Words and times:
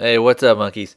Hey, 0.00 0.16
what's 0.16 0.44
up, 0.44 0.58
monkeys? 0.58 0.94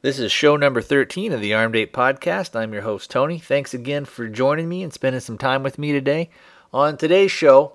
This 0.00 0.18
is 0.18 0.32
show 0.32 0.56
number 0.56 0.80
13 0.80 1.34
of 1.34 1.42
the 1.42 1.52
Armed 1.52 1.76
Ape 1.76 1.92
Podcast. 1.92 2.56
I'm 2.56 2.72
your 2.72 2.80
host, 2.80 3.10
Tony. 3.10 3.38
Thanks 3.38 3.74
again 3.74 4.06
for 4.06 4.26
joining 4.26 4.70
me 4.70 4.82
and 4.82 4.90
spending 4.90 5.20
some 5.20 5.36
time 5.36 5.62
with 5.62 5.78
me 5.78 5.92
today. 5.92 6.30
On 6.72 6.96
today's 6.96 7.30
show, 7.30 7.74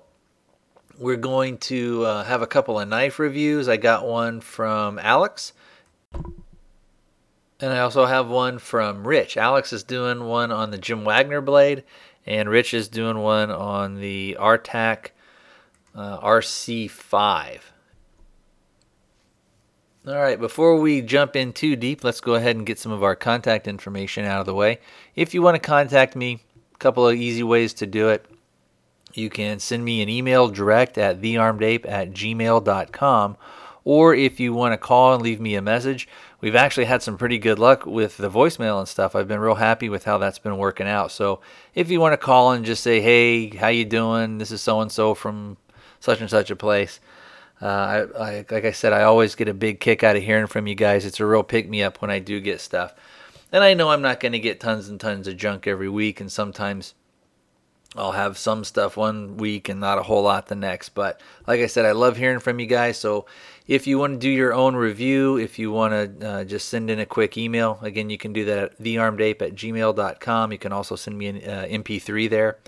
we're 0.98 1.14
going 1.14 1.58
to 1.58 2.04
uh, 2.04 2.24
have 2.24 2.42
a 2.42 2.48
couple 2.48 2.80
of 2.80 2.88
knife 2.88 3.20
reviews. 3.20 3.68
I 3.68 3.76
got 3.76 4.04
one 4.04 4.40
from 4.40 4.98
Alex, 4.98 5.52
and 6.12 7.72
I 7.72 7.78
also 7.78 8.06
have 8.06 8.26
one 8.26 8.58
from 8.58 9.06
Rich. 9.06 9.36
Alex 9.36 9.72
is 9.72 9.84
doing 9.84 10.24
one 10.24 10.50
on 10.50 10.72
the 10.72 10.78
Jim 10.78 11.04
Wagner 11.04 11.40
blade, 11.40 11.84
and 12.26 12.48
Rich 12.48 12.74
is 12.74 12.88
doing 12.88 13.20
one 13.20 13.52
on 13.52 14.00
the 14.00 14.36
Artac 14.40 15.10
uh, 15.94 16.18
RC5. 16.18 17.60
All 20.06 20.20
right, 20.20 20.38
before 20.38 20.76
we 20.76 21.00
jump 21.00 21.34
in 21.34 21.54
too 21.54 21.76
deep, 21.76 22.04
let's 22.04 22.20
go 22.20 22.34
ahead 22.34 22.56
and 22.56 22.66
get 22.66 22.78
some 22.78 22.92
of 22.92 23.02
our 23.02 23.16
contact 23.16 23.66
information 23.66 24.26
out 24.26 24.40
of 24.40 24.44
the 24.44 24.54
way. 24.54 24.80
If 25.16 25.32
you 25.32 25.40
want 25.40 25.54
to 25.54 25.66
contact 25.66 26.14
me, 26.14 26.40
a 26.74 26.76
couple 26.76 27.08
of 27.08 27.16
easy 27.16 27.42
ways 27.42 27.72
to 27.74 27.86
do 27.86 28.10
it. 28.10 28.26
You 29.14 29.30
can 29.30 29.60
send 29.60 29.82
me 29.82 30.02
an 30.02 30.10
email 30.10 30.48
direct 30.48 30.98
at 30.98 31.22
thearmedape 31.22 31.88
at 31.88 32.10
gmail.com, 32.10 33.38
or 33.84 34.14
if 34.14 34.38
you 34.38 34.52
want 34.52 34.74
to 34.74 34.76
call 34.76 35.14
and 35.14 35.22
leave 35.22 35.40
me 35.40 35.54
a 35.54 35.62
message, 35.62 36.06
we've 36.42 36.54
actually 36.54 36.84
had 36.84 37.02
some 37.02 37.16
pretty 37.16 37.38
good 37.38 37.58
luck 37.58 37.86
with 37.86 38.18
the 38.18 38.30
voicemail 38.30 38.78
and 38.78 38.88
stuff. 38.88 39.16
I've 39.16 39.28
been 39.28 39.40
real 39.40 39.54
happy 39.54 39.88
with 39.88 40.04
how 40.04 40.18
that's 40.18 40.38
been 40.38 40.58
working 40.58 40.86
out. 40.86 41.12
So 41.12 41.40
if 41.74 41.90
you 41.90 41.98
want 41.98 42.12
to 42.12 42.18
call 42.18 42.52
and 42.52 42.66
just 42.66 42.82
say, 42.82 43.00
hey, 43.00 43.48
how 43.56 43.68
you 43.68 43.86
doing? 43.86 44.36
This 44.36 44.50
is 44.50 44.60
so-and-so 44.60 45.14
from 45.14 45.56
such 45.98 46.20
and 46.20 46.28
such 46.28 46.50
a 46.50 46.56
place 46.56 47.00
uh, 47.64 47.66
I, 48.18 48.22
I, 48.22 48.36
like 48.50 48.66
I 48.66 48.72
said, 48.72 48.92
I 48.92 49.04
always 49.04 49.34
get 49.34 49.48
a 49.48 49.54
big 49.54 49.80
kick 49.80 50.04
out 50.04 50.16
of 50.16 50.22
hearing 50.22 50.48
from 50.48 50.66
you 50.66 50.74
guys. 50.74 51.06
It's 51.06 51.18
a 51.18 51.24
real 51.24 51.42
pick 51.42 51.66
me 51.66 51.82
up 51.82 52.02
when 52.02 52.10
I 52.10 52.18
do 52.18 52.38
get 52.38 52.60
stuff. 52.60 52.92
And 53.50 53.64
I 53.64 53.72
know 53.72 53.88
I'm 53.88 54.02
not 54.02 54.20
going 54.20 54.32
to 54.32 54.38
get 54.38 54.60
tons 54.60 54.90
and 54.90 55.00
tons 55.00 55.26
of 55.26 55.38
junk 55.38 55.66
every 55.66 55.88
week, 55.88 56.20
and 56.20 56.30
sometimes 56.30 56.92
I'll 57.96 58.12
have 58.12 58.36
some 58.36 58.64
stuff 58.64 58.98
one 58.98 59.38
week 59.38 59.70
and 59.70 59.80
not 59.80 59.96
a 59.96 60.02
whole 60.02 60.24
lot 60.24 60.48
the 60.48 60.54
next. 60.54 60.90
But 60.90 61.22
like 61.46 61.60
I 61.60 61.66
said, 61.66 61.86
I 61.86 61.92
love 61.92 62.18
hearing 62.18 62.40
from 62.40 62.60
you 62.60 62.66
guys. 62.66 62.98
So 62.98 63.24
if 63.66 63.86
you 63.86 63.98
want 63.98 64.14
to 64.14 64.18
do 64.18 64.28
your 64.28 64.52
own 64.52 64.76
review, 64.76 65.38
if 65.38 65.58
you 65.58 65.72
want 65.72 66.20
to 66.20 66.28
uh, 66.28 66.44
just 66.44 66.68
send 66.68 66.90
in 66.90 66.98
a 66.98 67.06
quick 67.06 67.38
email, 67.38 67.78
again, 67.80 68.10
you 68.10 68.18
can 68.18 68.34
do 68.34 68.44
that 68.44 68.58
at 68.58 68.78
thearmedape 68.78 69.40
at 69.40 69.54
gmail.com. 69.54 70.52
You 70.52 70.58
can 70.58 70.72
also 70.72 70.96
send 70.96 71.16
me 71.16 71.28
an 71.28 71.36
uh, 71.36 71.66
MP3 71.70 72.28
there. 72.28 72.58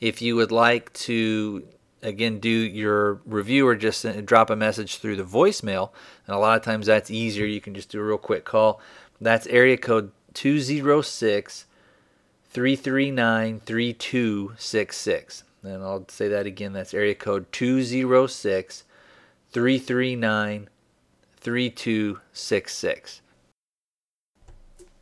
If 0.00 0.20
you 0.20 0.36
would 0.36 0.52
like 0.52 0.92
to 0.94 1.66
again 2.04 2.38
do 2.38 2.48
your 2.48 3.14
review 3.24 3.66
or 3.66 3.74
just 3.74 4.06
drop 4.24 4.50
a 4.50 4.56
message 4.56 4.98
through 4.98 5.16
the 5.16 5.24
voicemail. 5.24 5.90
And 6.26 6.36
a 6.36 6.38
lot 6.38 6.56
of 6.56 6.62
times 6.62 6.86
that's 6.86 7.10
easier. 7.10 7.46
You 7.46 7.60
can 7.60 7.74
just 7.74 7.88
do 7.90 8.00
a 8.00 8.04
real 8.04 8.18
quick 8.18 8.44
call. 8.44 8.80
That's 9.20 9.46
area 9.48 9.76
code 9.76 10.12
206 10.34 11.66
339 12.50 13.60
3266 13.60 15.44
and 15.62 15.82
I'll 15.82 16.04
say 16.08 16.28
that 16.28 16.46
again. 16.46 16.74
That's 16.74 16.94
area 16.94 17.14
code 17.14 17.50
206 17.50 18.84
339 19.50 20.68
3266 21.36 23.20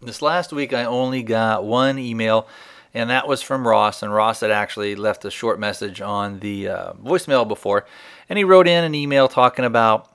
this 0.02 0.20
last 0.20 0.52
week 0.52 0.72
I 0.72 0.84
only 0.84 1.22
got 1.22 1.64
one 1.64 1.98
email 1.98 2.46
and 2.94 3.10
that 3.10 3.28
was 3.28 3.42
from 3.42 3.66
Ross. 3.66 4.02
And 4.02 4.12
Ross 4.12 4.40
had 4.40 4.50
actually 4.50 4.94
left 4.94 5.24
a 5.24 5.30
short 5.30 5.58
message 5.58 6.00
on 6.00 6.40
the 6.40 6.68
uh, 6.68 6.92
voicemail 6.94 7.46
before, 7.46 7.86
and 8.28 8.38
he 8.38 8.44
wrote 8.44 8.68
in 8.68 8.84
an 8.84 8.94
email 8.94 9.28
talking 9.28 9.64
about 9.64 10.08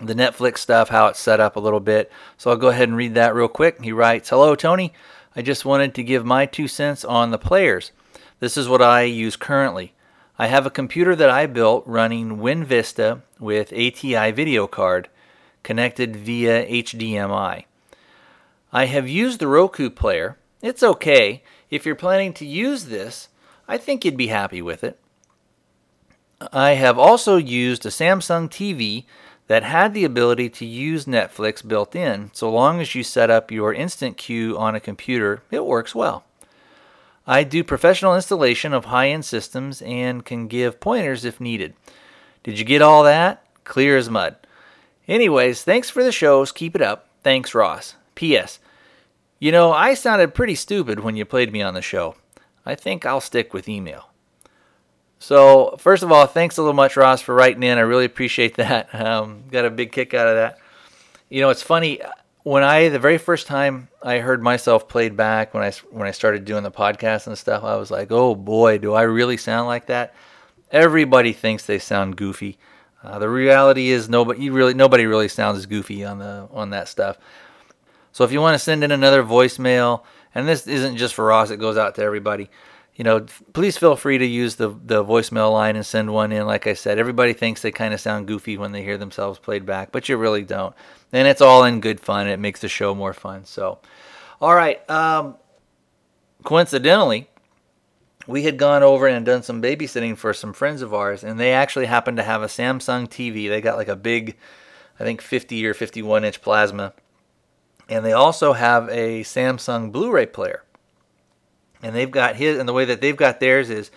the 0.00 0.14
Netflix 0.14 0.58
stuff, 0.58 0.88
how 0.88 1.06
it's 1.06 1.20
set 1.20 1.40
up 1.40 1.56
a 1.56 1.60
little 1.60 1.80
bit. 1.80 2.10
So 2.36 2.50
I'll 2.50 2.56
go 2.56 2.68
ahead 2.68 2.88
and 2.88 2.96
read 2.96 3.14
that 3.14 3.34
real 3.34 3.48
quick. 3.48 3.82
He 3.82 3.92
writes, 3.92 4.30
"Hello, 4.30 4.54
Tony. 4.54 4.92
I 5.34 5.42
just 5.42 5.64
wanted 5.64 5.94
to 5.94 6.02
give 6.02 6.24
my 6.24 6.46
two 6.46 6.68
cents 6.68 7.04
on 7.04 7.30
the 7.30 7.38
players. 7.38 7.92
This 8.40 8.56
is 8.56 8.68
what 8.68 8.82
I 8.82 9.02
use 9.02 9.36
currently." 9.36 9.94
I 10.38 10.46
have 10.46 10.66
a 10.66 10.70
computer 10.70 11.14
that 11.14 11.30
I 11.30 11.46
built 11.46 11.84
running 11.86 12.38
WinVista 12.38 13.20
with 13.38 13.72
ATI 13.72 14.32
video 14.32 14.66
card 14.66 15.08
connected 15.62 16.16
via 16.16 16.66
HDMI. 16.66 17.64
I 18.72 18.86
have 18.86 19.08
used 19.08 19.38
the 19.38 19.46
Roku 19.46 19.90
player. 19.90 20.38
It's 20.62 20.82
okay 20.82 21.42
if 21.72 21.86
you're 21.86 21.94
planning 21.94 22.34
to 22.34 22.44
use 22.44 22.84
this, 22.84 23.28
I 23.66 23.78
think 23.78 24.04
you'd 24.04 24.14
be 24.14 24.26
happy 24.26 24.60
with 24.60 24.84
it. 24.84 25.00
I 26.52 26.72
have 26.72 26.98
also 26.98 27.36
used 27.36 27.86
a 27.86 27.88
Samsung 27.88 28.50
TV 28.50 29.06
that 29.46 29.62
had 29.62 29.94
the 29.94 30.04
ability 30.04 30.50
to 30.50 30.66
use 30.66 31.06
Netflix 31.06 31.66
built 31.66 31.96
in. 31.96 32.30
So 32.34 32.50
long 32.50 32.82
as 32.82 32.94
you 32.94 33.02
set 33.02 33.30
up 33.30 33.50
your 33.50 33.72
instant 33.72 34.18
queue 34.18 34.56
on 34.58 34.74
a 34.74 34.80
computer, 34.80 35.42
it 35.50 35.64
works 35.64 35.94
well. 35.94 36.24
I 37.26 37.42
do 37.42 37.64
professional 37.64 38.14
installation 38.14 38.74
of 38.74 38.86
high 38.86 39.08
end 39.08 39.24
systems 39.24 39.80
and 39.80 40.26
can 40.26 40.48
give 40.48 40.78
pointers 40.78 41.24
if 41.24 41.40
needed. 41.40 41.72
Did 42.42 42.58
you 42.58 42.66
get 42.66 42.82
all 42.82 43.02
that? 43.04 43.46
Clear 43.64 43.96
as 43.96 44.10
mud. 44.10 44.36
Anyways, 45.08 45.64
thanks 45.64 45.88
for 45.88 46.04
the 46.04 46.12
shows. 46.12 46.52
Keep 46.52 46.76
it 46.76 46.82
up. 46.82 47.08
Thanks, 47.22 47.54
Ross. 47.54 47.94
P.S. 48.14 48.58
You 49.42 49.50
know, 49.50 49.72
I 49.72 49.94
sounded 49.94 50.36
pretty 50.36 50.54
stupid 50.54 51.00
when 51.00 51.16
you 51.16 51.24
played 51.24 51.52
me 51.52 51.62
on 51.62 51.74
the 51.74 51.82
show. 51.82 52.14
I 52.64 52.76
think 52.76 53.04
I'll 53.04 53.20
stick 53.20 53.52
with 53.52 53.68
email. 53.68 54.08
So, 55.18 55.74
first 55.80 56.04
of 56.04 56.12
all, 56.12 56.28
thanks 56.28 56.58
a 56.58 56.62
little 56.62 56.74
much, 56.74 56.96
Ross, 56.96 57.20
for 57.20 57.34
writing 57.34 57.64
in. 57.64 57.76
I 57.76 57.80
really 57.80 58.04
appreciate 58.04 58.54
that. 58.54 58.88
Um, 58.94 59.42
got 59.50 59.64
a 59.64 59.70
big 59.70 59.90
kick 59.90 60.14
out 60.14 60.28
of 60.28 60.36
that. 60.36 60.60
You 61.28 61.40
know, 61.40 61.50
it's 61.50 61.60
funny 61.60 62.00
when 62.44 62.62
I 62.62 62.88
the 62.88 63.00
very 63.00 63.18
first 63.18 63.48
time 63.48 63.88
I 64.00 64.18
heard 64.18 64.44
myself 64.44 64.88
played 64.88 65.16
back 65.16 65.54
when 65.54 65.64
I 65.64 65.72
when 65.90 66.06
I 66.06 66.12
started 66.12 66.44
doing 66.44 66.62
the 66.62 66.70
podcast 66.70 67.26
and 67.26 67.36
stuff, 67.36 67.64
I 67.64 67.74
was 67.74 67.90
like, 67.90 68.12
"Oh 68.12 68.36
boy, 68.36 68.78
do 68.78 68.92
I 68.92 69.02
really 69.02 69.38
sound 69.38 69.66
like 69.66 69.86
that?" 69.86 70.14
Everybody 70.70 71.32
thinks 71.32 71.66
they 71.66 71.80
sound 71.80 72.14
goofy. 72.16 72.58
Uh, 73.02 73.18
the 73.18 73.28
reality 73.28 73.90
is 73.90 74.08
nobody 74.08 74.50
really 74.50 74.74
nobody 74.74 75.04
really 75.04 75.26
sounds 75.26 75.58
as 75.58 75.66
goofy 75.66 76.04
on 76.04 76.20
the 76.20 76.46
on 76.52 76.70
that 76.70 76.86
stuff. 76.86 77.18
So 78.12 78.24
if 78.24 78.32
you 78.32 78.40
want 78.40 78.54
to 78.54 78.58
send 78.58 78.84
in 78.84 78.92
another 78.92 79.22
voicemail, 79.22 80.04
and 80.34 80.46
this 80.46 80.66
isn't 80.66 80.96
just 80.96 81.14
for 81.14 81.24
Ross, 81.24 81.50
it 81.50 81.58
goes 81.58 81.76
out 81.76 81.94
to 81.96 82.02
everybody. 82.02 82.50
You 82.94 83.04
know, 83.04 83.26
please 83.54 83.78
feel 83.78 83.96
free 83.96 84.18
to 84.18 84.26
use 84.26 84.56
the 84.56 84.68
the 84.68 85.02
voicemail 85.02 85.50
line 85.50 85.76
and 85.76 85.84
send 85.84 86.12
one 86.12 86.30
in. 86.30 86.46
Like 86.46 86.66
I 86.66 86.74
said, 86.74 86.98
everybody 86.98 87.32
thinks 87.32 87.62
they 87.62 87.70
kind 87.70 87.94
of 87.94 88.00
sound 88.00 88.26
goofy 88.26 88.58
when 88.58 88.72
they 88.72 88.82
hear 88.82 88.98
themselves 88.98 89.38
played 89.38 89.64
back, 89.64 89.92
but 89.92 90.08
you 90.08 90.18
really 90.18 90.42
don't. 90.42 90.74
And 91.10 91.26
it's 91.26 91.40
all 91.40 91.64
in 91.64 91.80
good 91.80 92.00
fun. 92.00 92.28
It 92.28 92.38
makes 92.38 92.60
the 92.60 92.68
show 92.68 92.94
more 92.94 93.14
fun. 93.14 93.46
So, 93.46 93.78
all 94.42 94.54
right. 94.54 94.88
Um, 94.90 95.36
coincidentally, 96.44 97.28
we 98.26 98.42
had 98.42 98.58
gone 98.58 98.82
over 98.82 99.06
and 99.06 99.24
done 99.24 99.42
some 99.42 99.62
babysitting 99.62 100.18
for 100.18 100.34
some 100.34 100.52
friends 100.52 100.82
of 100.82 100.92
ours, 100.92 101.24
and 101.24 101.40
they 101.40 101.54
actually 101.54 101.86
happened 101.86 102.18
to 102.18 102.22
have 102.22 102.42
a 102.42 102.46
Samsung 102.46 103.08
TV. 103.08 103.48
They 103.48 103.62
got 103.62 103.78
like 103.78 103.88
a 103.88 103.96
big, 103.96 104.36
I 105.00 105.04
think 105.04 105.22
50 105.22 105.64
or 105.66 105.72
51 105.72 106.24
inch 106.24 106.42
plasma 106.42 106.92
and 107.92 108.06
they 108.06 108.12
also 108.12 108.54
have 108.54 108.88
a 108.88 109.20
Samsung 109.22 109.92
Blu-ray 109.92 110.26
player. 110.26 110.62
And 111.82 111.94
they've 111.94 112.10
got 112.10 112.36
his, 112.36 112.58
and 112.58 112.66
the 112.66 112.72
way 112.72 112.86
that 112.86 113.02
they've 113.02 113.16
got 113.16 113.38
theirs 113.38 113.68
is, 113.68 113.90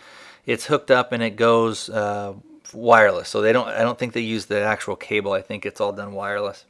it's 0.45 0.65
hooked 0.65 0.91
up 0.91 1.13
and 1.13 1.23
it 1.23 1.37
goes 1.37 1.89
uh, 1.89 2.33
wireless. 2.73 3.29
So 3.29 3.41
they 3.41 3.53
don't, 3.53 3.69
I 3.69 3.83
don't 3.83 3.97
think 3.97 4.11
they 4.11 4.21
use 4.21 4.47
the 4.47 4.61
actual 4.61 4.97
cable. 4.97 5.31
I 5.31 5.41
think 5.41 5.65
it's 5.65 5.79
all 5.79 5.93
done 5.93 6.13
wireless. 6.13 6.65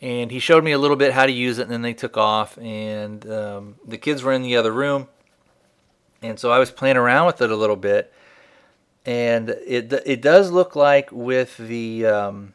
And 0.00 0.30
he 0.30 0.38
showed 0.38 0.64
me 0.64 0.72
a 0.72 0.78
little 0.78 0.96
bit 0.96 1.12
how 1.12 1.26
to 1.26 1.32
use 1.32 1.58
it, 1.58 1.62
and 1.62 1.70
then 1.70 1.82
they 1.82 1.92
took 1.92 2.16
off. 2.16 2.56
And 2.58 3.28
um, 3.30 3.76
the 3.86 3.98
kids 3.98 4.22
were 4.22 4.32
in 4.32 4.42
the 4.42 4.56
other 4.56 4.72
room, 4.72 5.06
and 6.22 6.40
so 6.40 6.50
I 6.50 6.58
was 6.58 6.72
playing 6.72 6.96
around 6.96 7.26
with 7.26 7.40
it 7.40 7.52
a 7.52 7.56
little 7.56 7.76
bit. 7.76 8.12
And 9.06 9.50
it 9.50 9.92
it 10.04 10.20
does 10.20 10.50
look 10.50 10.74
like 10.74 11.12
with 11.12 11.56
the 11.56 12.06
um, 12.06 12.52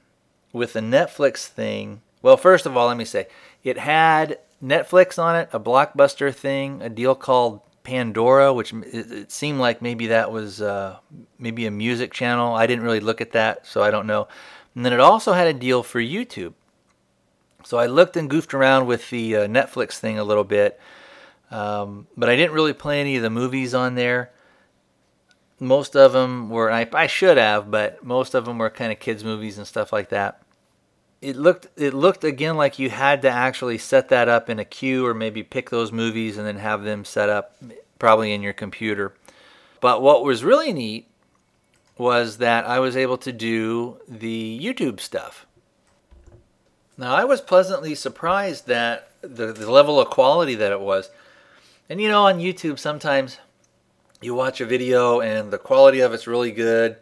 with 0.52 0.74
the 0.74 0.82
Netflix 0.82 1.46
thing 1.46 2.02
well, 2.22 2.38
first 2.38 2.66
of 2.66 2.76
all, 2.76 2.88
let 2.88 2.98
me 2.98 3.06
say 3.06 3.28
it 3.64 3.78
had 3.78 4.40
Netflix 4.64 5.22
on 5.22 5.36
it, 5.36 5.50
a 5.54 5.60
blockbuster 5.60 6.34
thing, 6.34 6.82
a 6.82 6.90
deal 6.90 7.16
called 7.16 7.62
Pandora, 7.84 8.54
which 8.54 8.74
it, 8.74 9.32
seemed 9.32 9.60
like 9.60 9.82
maybe 9.82 10.08
that 10.08 10.32
was 10.32 10.62
uh, 10.62 10.98
maybe 11.38 11.66
a 11.66 11.72
music 11.72 12.12
channel. 12.12 12.56
I 12.56 12.68
didn't 12.68 12.84
really 12.84 13.00
look 13.00 13.22
at 13.22 13.32
that, 13.34 13.68
so 13.68 13.84
I 13.84 13.92
don't 13.92 14.08
know. 14.08 14.28
And 14.76 14.86
then 14.86 14.94
it 14.94 15.00
also 15.00 15.34
had 15.34 15.48
a 15.48 15.54
deal 15.54 15.84
for 15.84 16.00
YouTube. 16.00 16.54
So 17.64 17.78
I 17.78 17.86
looked 17.86 18.18
and 18.18 18.30
goofed 18.30 18.54
around 18.54 18.88
with 18.88 19.10
the 19.10 19.36
uh, 19.36 19.48
Netflix 19.48 20.00
thing 20.00 20.18
a 20.18 20.24
little 20.24 20.44
bit, 20.44 20.80
um, 21.52 22.08
but 22.16 22.30
I 22.30 22.36
didn't 22.36 22.54
really 22.54 22.74
play 22.74 23.00
any 23.00 23.16
of 23.16 23.24
the 23.24 23.30
movies 23.30 23.74
on 23.74 23.96
there. 23.96 24.32
Most 25.60 25.96
of 25.96 26.14
them 26.14 26.50
were, 26.50 26.72
I, 26.72 26.88
I 26.94 27.08
should 27.08 27.38
have, 27.38 27.72
but 27.72 28.04
most 28.04 28.36
of 28.36 28.46
them 28.46 28.58
were 28.58 28.70
kind 28.70 28.92
of 28.92 29.00
kids' 29.00 29.24
movies 29.24 29.58
and 29.58 29.66
stuff 29.66 29.92
like 29.92 30.10
that 30.10 30.42
it 31.22 31.36
looked 31.36 31.68
it 31.78 31.94
looked 31.94 32.24
again 32.24 32.58
like 32.58 32.80
you 32.80 32.90
had 32.90 33.22
to 33.24 33.30
actually 33.30 33.78
set 33.78 34.10
that 34.10 34.30
up 34.30 34.50
in 34.50 34.60
a 34.60 34.66
queue 34.66 35.06
or 35.06 35.14
maybe 35.14 35.44
pick 35.44 35.70
those 35.70 35.92
movies 35.92 36.38
and 36.38 36.46
then 36.46 36.58
have 36.58 36.84
them 36.84 37.04
set 37.04 37.30
up 37.30 37.56
probably 38.00 38.34
in 38.34 38.44
your 38.44 38.54
computer. 38.54 39.14
But 39.82 40.02
what 40.02 40.24
was 40.24 40.44
really 40.44 40.74
neat 40.74 41.08
was 41.98 42.38
that 42.38 42.66
I 42.66 42.80
was 42.80 42.96
able 42.96 43.18
to 43.20 43.32
do 43.32 43.98
the 44.08 44.60
YouTube 44.62 45.00
stuff. 45.00 45.46
Now, 46.98 47.16
I 47.16 47.26
was 47.26 47.42
pleasantly 47.42 47.96
surprised 47.96 48.68
that 48.68 49.10
the, 49.22 49.52
the 49.54 49.70
level 49.70 50.00
of 50.00 50.10
quality 50.10 50.56
that 50.56 50.72
it 50.72 50.80
was. 50.80 51.10
And 51.90 52.02
you 52.02 52.10
know, 52.10 52.26
on 52.26 52.40
YouTube, 52.40 52.80
sometimes 52.80 53.38
you 54.22 54.34
watch 54.34 54.62
a 54.62 54.66
video 54.66 55.22
and 55.22 55.52
the 55.52 55.58
quality 55.58 56.00
of 56.00 56.14
it's 56.14 56.28
really 56.28 56.52
good, 56.52 56.98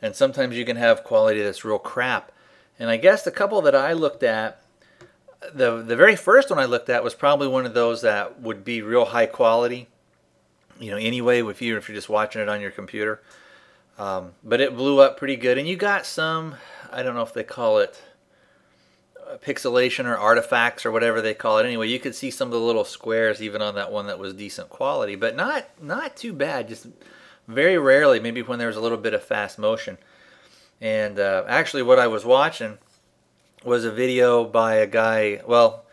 and 0.00 0.14
sometimes 0.14 0.56
you 0.56 0.64
can 0.64 0.76
have 0.76 1.04
quality 1.04 1.42
that's 1.42 1.64
real 1.64 1.78
crap. 1.78 2.32
And 2.78 2.90
I 2.90 2.96
guess 2.96 3.22
the 3.22 3.30
couple 3.30 3.60
that 3.62 3.74
I 3.74 3.92
looked 3.92 4.22
at, 4.22 4.60
the 5.52 5.82
the 5.82 5.96
very 5.96 6.16
first 6.16 6.50
one 6.50 6.58
I 6.58 6.64
looked 6.64 6.88
at 6.88 7.04
was 7.04 7.14
probably 7.14 7.48
one 7.48 7.66
of 7.66 7.74
those 7.74 8.02
that 8.02 8.40
would 8.40 8.64
be 8.64 8.82
real 8.82 9.06
high 9.06 9.26
quality. 9.26 9.88
You 10.80 10.90
know, 10.90 10.96
anyway, 10.96 11.42
if 11.42 11.62
you 11.62 11.76
if 11.76 11.88
you're 11.88 11.96
just 11.96 12.08
watching 12.08 12.42
it 12.42 12.48
on 12.48 12.60
your 12.60 12.70
computer, 12.70 13.22
um, 13.98 14.32
but 14.42 14.60
it 14.60 14.76
blew 14.76 15.00
up 15.00 15.16
pretty 15.16 15.36
good, 15.36 15.58
and 15.58 15.68
you 15.68 15.76
got 15.76 16.06
some. 16.06 16.56
I 16.90 17.02
don't 17.02 17.14
know 17.14 17.22
if 17.22 17.34
they 17.34 17.44
call 17.44 17.78
it 17.78 18.00
uh, 19.24 19.36
pixelation 19.36 20.06
or 20.06 20.16
artifacts 20.16 20.84
or 20.84 20.90
whatever 20.92 21.20
they 21.20 21.34
call 21.34 21.58
it. 21.58 21.66
Anyway, 21.66 21.88
you 21.88 22.00
could 22.00 22.14
see 22.14 22.30
some 22.30 22.48
of 22.48 22.52
the 22.52 22.60
little 22.60 22.84
squares 22.84 23.42
even 23.42 23.62
on 23.62 23.74
that 23.76 23.92
one 23.92 24.06
that 24.06 24.18
was 24.18 24.34
decent 24.34 24.68
quality, 24.68 25.14
but 25.14 25.36
not 25.36 25.68
not 25.80 26.16
too 26.16 26.32
bad. 26.32 26.68
Just 26.68 26.86
very 27.46 27.78
rarely, 27.78 28.18
maybe 28.18 28.42
when 28.42 28.58
there 28.58 28.68
was 28.68 28.76
a 28.76 28.80
little 28.80 28.98
bit 28.98 29.14
of 29.14 29.22
fast 29.22 29.58
motion. 29.58 29.98
And 30.80 31.18
uh, 31.18 31.44
actually, 31.48 31.82
what 31.82 31.98
I 31.98 32.06
was 32.06 32.24
watching 32.24 32.78
was 33.64 33.84
a 33.84 33.90
video 33.90 34.44
by 34.44 34.76
a 34.76 34.86
guy. 34.86 35.40
Well, 35.46 35.84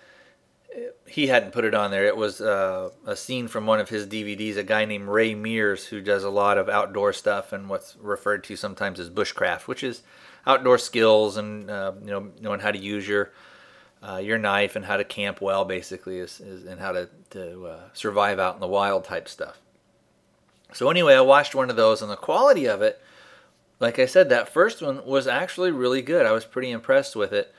he 1.07 1.27
hadn't 1.27 1.51
put 1.51 1.65
it 1.65 1.73
on 1.73 1.91
there. 1.91 2.05
It 2.05 2.15
was 2.15 2.39
uh, 2.39 2.89
a 3.05 3.15
scene 3.15 3.47
from 3.47 3.65
one 3.65 3.79
of 3.79 3.89
his 3.89 4.07
DVDs. 4.07 4.57
A 4.57 4.63
guy 4.63 4.85
named 4.85 5.07
Ray 5.07 5.35
Mears 5.35 5.85
who 5.85 6.01
does 6.01 6.23
a 6.23 6.29
lot 6.29 6.57
of 6.57 6.69
outdoor 6.69 7.11
stuff 7.13 7.51
and 7.51 7.69
what's 7.69 7.97
referred 8.01 8.43
to 8.45 8.55
sometimes 8.55 8.99
as 8.99 9.09
bushcraft, 9.09 9.67
which 9.67 9.83
is 9.83 10.03
outdoor 10.47 10.77
skills 10.77 11.37
and 11.37 11.69
uh, 11.69 11.91
you 12.01 12.09
know 12.09 12.31
knowing 12.39 12.59
how 12.61 12.71
to 12.71 12.79
use 12.79 13.07
your 13.07 13.31
uh, 14.01 14.17
your 14.17 14.37
knife 14.37 14.75
and 14.75 14.85
how 14.85 14.97
to 14.97 15.03
camp 15.03 15.41
well, 15.41 15.65
basically, 15.65 16.17
is, 16.17 16.39
is 16.39 16.65
and 16.65 16.79
how 16.79 16.91
to 16.91 17.09
to 17.31 17.65
uh, 17.67 17.79
survive 17.93 18.39
out 18.39 18.55
in 18.55 18.61
the 18.61 18.67
wild 18.67 19.03
type 19.03 19.27
stuff. 19.27 19.59
So 20.73 20.89
anyway, 20.89 21.15
I 21.15 21.21
watched 21.21 21.53
one 21.53 21.69
of 21.69 21.75
those, 21.75 22.01
and 22.01 22.09
the 22.09 22.15
quality 22.15 22.65
of 22.65 22.81
it, 22.81 23.01
like 23.81 23.97
I 23.97 24.05
said, 24.05 24.29
that 24.29 24.47
first 24.47 24.81
one 24.81 25.03
was 25.05 25.27
actually 25.27 25.71
really 25.71 26.03
good. 26.03 26.27
I 26.27 26.31
was 26.31 26.45
pretty 26.45 26.69
impressed 26.69 27.15
with 27.15 27.33
it. 27.33 27.53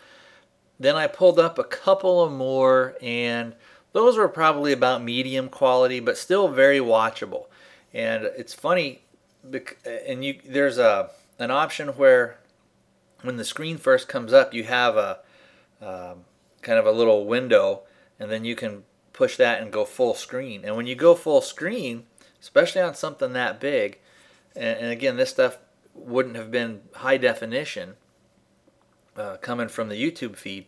Then 0.78 0.94
I 0.94 1.08
pulled 1.08 1.38
up 1.38 1.58
a 1.58 1.64
couple 1.64 2.22
of 2.22 2.32
more, 2.32 2.94
and 3.02 3.54
those 3.92 4.16
were 4.16 4.28
probably 4.28 4.72
about 4.72 5.02
medium 5.02 5.48
quality, 5.48 5.98
but 5.98 6.16
still 6.16 6.46
very 6.46 6.78
watchable. 6.78 7.46
And 7.92 8.24
it's 8.24 8.54
funny, 8.54 9.02
and 10.06 10.24
you 10.24 10.38
there's 10.46 10.78
a 10.78 11.10
an 11.40 11.50
option 11.50 11.88
where 11.88 12.38
when 13.22 13.36
the 13.36 13.44
screen 13.44 13.76
first 13.76 14.08
comes 14.08 14.32
up, 14.32 14.54
you 14.54 14.64
have 14.64 14.96
a 14.96 15.18
um, 15.80 16.24
kind 16.62 16.78
of 16.78 16.86
a 16.86 16.92
little 16.92 17.26
window, 17.26 17.82
and 18.20 18.30
then 18.30 18.44
you 18.44 18.54
can 18.54 18.84
push 19.12 19.36
that 19.36 19.60
and 19.60 19.72
go 19.72 19.84
full 19.84 20.14
screen. 20.14 20.64
And 20.64 20.76
when 20.76 20.86
you 20.86 20.94
go 20.94 21.16
full 21.16 21.40
screen, 21.40 22.04
especially 22.40 22.80
on 22.80 22.94
something 22.94 23.32
that 23.32 23.60
big, 23.60 23.98
and, 24.54 24.78
and 24.78 24.90
again, 24.90 25.16
this 25.16 25.30
stuff 25.30 25.58
wouldn't 25.94 26.36
have 26.36 26.50
been 26.50 26.82
high 26.94 27.16
definition 27.16 27.94
uh, 29.16 29.36
coming 29.38 29.68
from 29.68 29.88
the 29.88 29.96
YouTube 29.96 30.36
feed, 30.36 30.66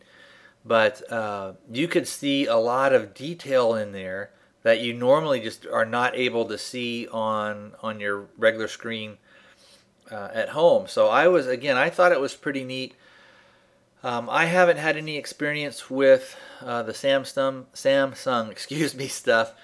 but 0.64 1.10
uh, 1.10 1.52
you 1.70 1.88
could 1.88 2.06
see 2.06 2.46
a 2.46 2.56
lot 2.56 2.92
of 2.92 3.14
detail 3.14 3.74
in 3.74 3.92
there 3.92 4.30
that 4.62 4.80
you 4.80 4.92
normally 4.92 5.40
just 5.40 5.66
are 5.66 5.84
not 5.84 6.16
able 6.16 6.46
to 6.46 6.58
see 6.58 7.06
on 7.08 7.74
on 7.82 8.00
your 8.00 8.26
regular 8.36 8.66
screen 8.66 9.18
uh, 10.10 10.28
at 10.32 10.50
home. 10.50 10.88
So 10.88 11.08
I 11.08 11.28
was 11.28 11.46
again, 11.46 11.76
I 11.76 11.90
thought 11.90 12.12
it 12.12 12.20
was 12.20 12.34
pretty 12.34 12.64
neat. 12.64 12.94
Um, 14.02 14.28
I 14.28 14.46
haven't 14.46 14.76
had 14.76 14.96
any 14.96 15.16
experience 15.16 15.88
with 15.88 16.36
uh, 16.60 16.82
the 16.82 16.92
Samsung 16.92 17.66
Samsung 17.74 18.50
excuse 18.52 18.94
me 18.94 19.08
stuff, 19.08 19.54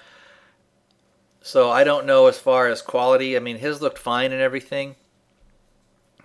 so 1.41 1.69
I 1.69 1.83
don't 1.83 2.05
know 2.05 2.27
as 2.27 2.39
far 2.39 2.67
as 2.67 2.81
quality. 2.81 3.35
I 3.35 3.39
mean, 3.39 3.57
his 3.57 3.81
looked 3.81 3.99
fine 3.99 4.31
and 4.31 4.41
everything, 4.41 4.95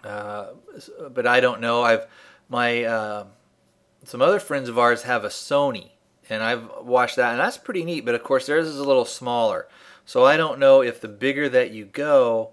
uh, 0.06 0.54
but 1.12 1.26
I 1.26 1.40
don't 1.40 1.60
know. 1.60 1.82
I've 1.82 2.06
my 2.48 2.84
uh, 2.84 3.24
some 4.04 4.22
other 4.22 4.40
friends 4.40 4.68
of 4.68 4.78
ours 4.78 5.02
have 5.02 5.24
a 5.24 5.28
Sony, 5.28 5.90
and 6.30 6.42
I've 6.42 6.68
watched 6.82 7.16
that, 7.16 7.32
and 7.32 7.40
that's 7.40 7.58
pretty 7.58 7.84
neat. 7.84 8.04
But 8.04 8.14
of 8.14 8.22
course, 8.22 8.46
theirs 8.46 8.66
is 8.66 8.78
a 8.78 8.84
little 8.84 9.04
smaller, 9.04 9.68
so 10.04 10.24
I 10.24 10.36
don't 10.36 10.58
know 10.58 10.82
if 10.82 11.00
the 11.00 11.08
bigger 11.08 11.48
that 11.48 11.72
you 11.72 11.84
go, 11.84 12.52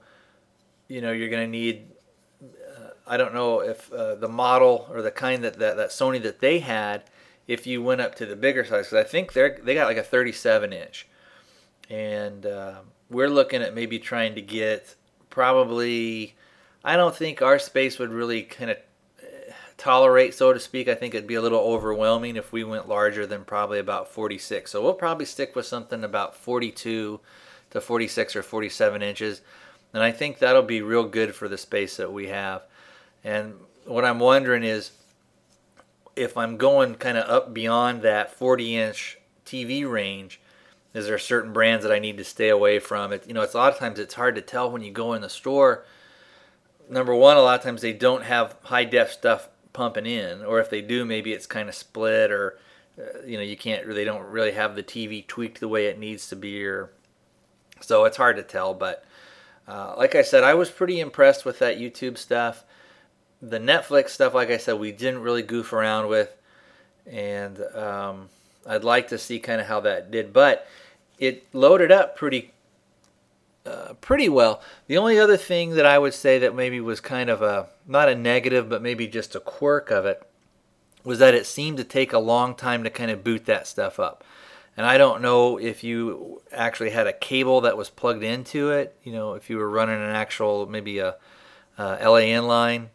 you 0.87 1.01
know 1.01 1.11
you're 1.11 1.29
going 1.29 1.45
to 1.45 1.51
need 1.51 1.87
uh, 2.41 2.89
I 3.07 3.17
don't 3.17 3.33
know 3.33 3.61
if 3.61 3.91
uh, 3.91 4.15
the 4.15 4.29
model 4.29 4.87
or 4.91 5.01
the 5.01 5.11
kind 5.11 5.43
that, 5.43 5.59
that 5.59 5.77
that 5.77 5.89
Sony 5.89 6.21
that 6.23 6.39
they 6.39 6.59
had 6.59 7.03
if 7.47 7.67
you 7.67 7.81
went 7.81 8.01
up 8.01 8.15
to 8.15 8.25
the 8.25 8.35
bigger 8.35 8.63
size 8.63 8.87
because 8.87 9.05
I 9.05 9.09
think 9.09 9.33
they're 9.33 9.59
they 9.61 9.73
got 9.73 9.87
like 9.87 9.97
a 9.97 10.03
37 10.03 10.71
inch 10.71 11.07
and 11.89 12.45
uh, 12.45 12.75
we're 13.09 13.29
looking 13.29 13.61
at 13.61 13.73
maybe 13.73 13.99
trying 13.99 14.35
to 14.35 14.41
get 14.41 14.95
probably 15.29 16.35
I 16.83 16.95
don't 16.95 17.15
think 17.15 17.41
our 17.41 17.59
space 17.59 17.99
would 17.99 18.11
really 18.11 18.43
kind 18.43 18.71
of 18.71 18.77
uh, 19.21 19.53
tolerate 19.77 20.33
so 20.33 20.53
to 20.53 20.59
speak 20.59 20.87
I 20.87 20.95
think 20.95 21.13
it'd 21.13 21.27
be 21.27 21.35
a 21.35 21.41
little 21.41 21.59
overwhelming 21.59 22.35
if 22.35 22.51
we 22.51 22.63
went 22.63 22.87
larger 22.87 23.25
than 23.25 23.45
probably 23.45 23.79
about 23.79 24.09
46 24.09 24.71
so 24.71 24.81
we'll 24.81 24.93
probably 24.93 25.25
stick 25.25 25.55
with 25.55 25.65
something 25.65 26.03
about 26.03 26.35
42 26.35 27.19
to 27.71 27.81
46 27.81 28.35
or 28.35 28.43
47 28.43 29.01
inches 29.01 29.41
and 29.93 30.01
I 30.01 30.11
think 30.11 30.39
that'll 30.39 30.63
be 30.63 30.81
real 30.81 31.05
good 31.05 31.35
for 31.35 31.47
the 31.47 31.57
space 31.57 31.97
that 31.97 32.11
we 32.11 32.27
have. 32.27 32.63
And 33.23 33.53
what 33.85 34.03
I'm 34.03 34.19
wondering 34.19 34.63
is 34.63 34.91
if 36.15 36.35
I'm 36.35 36.57
going 36.57 36.95
kind 36.95 37.17
of 37.17 37.29
up 37.29 37.53
beyond 37.53 38.01
that 38.01 38.33
40 38.33 38.75
inch 38.75 39.19
TV 39.45 39.89
range, 39.89 40.41
is 40.93 41.05
there 41.05 41.19
certain 41.19 41.53
brands 41.53 41.83
that 41.83 41.91
I 41.91 41.99
need 41.99 42.17
to 42.17 42.23
stay 42.23 42.49
away 42.49 42.79
from? 42.79 43.13
It, 43.13 43.27
you 43.27 43.33
know, 43.33 43.41
it's 43.41 43.53
a 43.53 43.57
lot 43.57 43.71
of 43.71 43.79
times 43.79 43.99
it's 43.99 44.15
hard 44.15 44.35
to 44.35 44.41
tell 44.41 44.69
when 44.69 44.81
you 44.81 44.91
go 44.91 45.13
in 45.13 45.21
the 45.21 45.29
store. 45.29 45.85
Number 46.93 47.15
one, 47.15 47.37
a 47.37 47.41
lot 47.41 47.57
of 47.57 47.63
times 47.63 47.81
they 47.81 47.91
don't 47.91 48.23
have 48.23 48.55
high 48.61 48.85
def 48.85 49.11
stuff 49.11 49.49
pumping 49.73 50.05
in, 50.05 50.43
or 50.43 50.59
if 50.59 50.69
they 50.69 50.79
do, 50.79 51.03
maybe 51.03 51.33
it's 51.33 51.47
kind 51.47 51.67
of 51.67 51.73
split, 51.73 52.31
or 52.31 52.59
uh, 52.99 53.23
you 53.25 53.35
know, 53.35 53.43
you 53.43 53.57
can't. 53.57 53.87
They 53.87 54.05
don't 54.05 54.27
really 54.27 54.51
have 54.51 54.75
the 54.75 54.83
TV 54.83 55.25
tweaked 55.25 55.59
the 55.59 55.67
way 55.67 55.87
it 55.87 55.97
needs 55.97 56.29
to 56.29 56.35
be, 56.35 56.63
or 56.63 56.91
so 57.81 58.05
it's 58.05 58.17
hard 58.17 58.35
to 58.35 58.43
tell. 58.43 58.75
But 58.75 59.03
uh, 59.67 59.95
like 59.97 60.13
I 60.13 60.21
said, 60.21 60.43
I 60.43 60.53
was 60.53 60.69
pretty 60.69 60.99
impressed 60.99 61.45
with 61.45 61.57
that 61.59 61.79
YouTube 61.79 62.15
stuff. 62.15 62.63
The 63.41 63.59
Netflix 63.59 64.09
stuff, 64.09 64.35
like 64.35 64.51
I 64.51 64.57
said, 64.57 64.79
we 64.79 64.91
didn't 64.91 65.23
really 65.23 65.41
goof 65.41 65.73
around 65.73 66.09
with, 66.09 66.31
and 67.07 67.59
um, 67.75 68.29
I'd 68.67 68.83
like 68.83 69.07
to 69.07 69.17
see 69.17 69.39
kind 69.39 69.59
of 69.59 69.65
how 69.65 69.79
that 69.79 70.11
did. 70.11 70.31
But 70.31 70.67
it 71.17 71.47
loaded 71.53 71.91
up 71.91 72.15
pretty, 72.15 72.52
uh, 73.65 73.93
pretty 74.01 74.29
well. 74.29 74.61
The 74.87 74.97
only 74.97 75.19
other 75.19 75.37
thing 75.37 75.71
that 75.75 75.85
I 75.85 75.97
would 75.97 76.13
say 76.13 76.39
that 76.39 76.55
maybe 76.55 76.79
was 76.79 76.99
kind 76.99 77.29
of 77.29 77.41
a 77.41 77.67
not 77.87 78.09
a 78.09 78.15
negative, 78.15 78.69
but 78.69 78.81
maybe 78.81 79.07
just 79.07 79.35
a 79.35 79.39
quirk 79.39 79.91
of 79.91 80.05
it, 80.05 80.21
was 81.03 81.19
that 81.19 81.33
it 81.33 81.45
seemed 81.45 81.77
to 81.77 81.83
take 81.83 82.13
a 82.13 82.19
long 82.19 82.55
time 82.55 82.83
to 82.83 82.89
kind 82.89 83.11
of 83.11 83.23
boot 83.23 83.45
that 83.45 83.67
stuff 83.67 83.99
up 83.99 84.23
and 84.75 84.85
I 84.85 84.97
don't 84.97 85.21
know 85.21 85.57
if 85.57 85.83
you 85.83 86.41
actually 86.51 86.89
had 86.89 87.07
a 87.07 87.13
cable 87.13 87.61
that 87.61 87.77
was 87.77 87.89
plugged 87.89 88.23
into 88.23 88.71
it. 88.71 88.95
You 89.03 89.11
know, 89.11 89.33
if 89.33 89.49
you 89.49 89.57
were 89.57 89.69
running 89.69 90.01
an 90.01 90.09
actual 90.09 90.65
maybe 90.65 90.99
a, 90.99 91.15
a 91.77 92.09
LAN 92.09 92.47
line, 92.47 92.89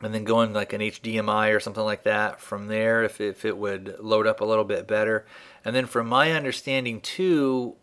and 0.00 0.14
then 0.14 0.24
going 0.24 0.52
like 0.52 0.72
an 0.72 0.80
HDMI 0.80 1.54
or 1.54 1.60
something 1.60 1.82
like 1.82 2.02
that 2.02 2.40
from 2.40 2.66
there, 2.66 3.04
if 3.04 3.20
if 3.20 3.44
it 3.44 3.56
would 3.56 3.96
load 4.00 4.26
up 4.26 4.40
a 4.40 4.44
little 4.44 4.64
bit 4.64 4.88
better. 4.88 5.24
And 5.64 5.74
then 5.74 5.86
from 5.86 6.08
my 6.08 6.32
understanding 6.32 7.00
too, 7.00 7.76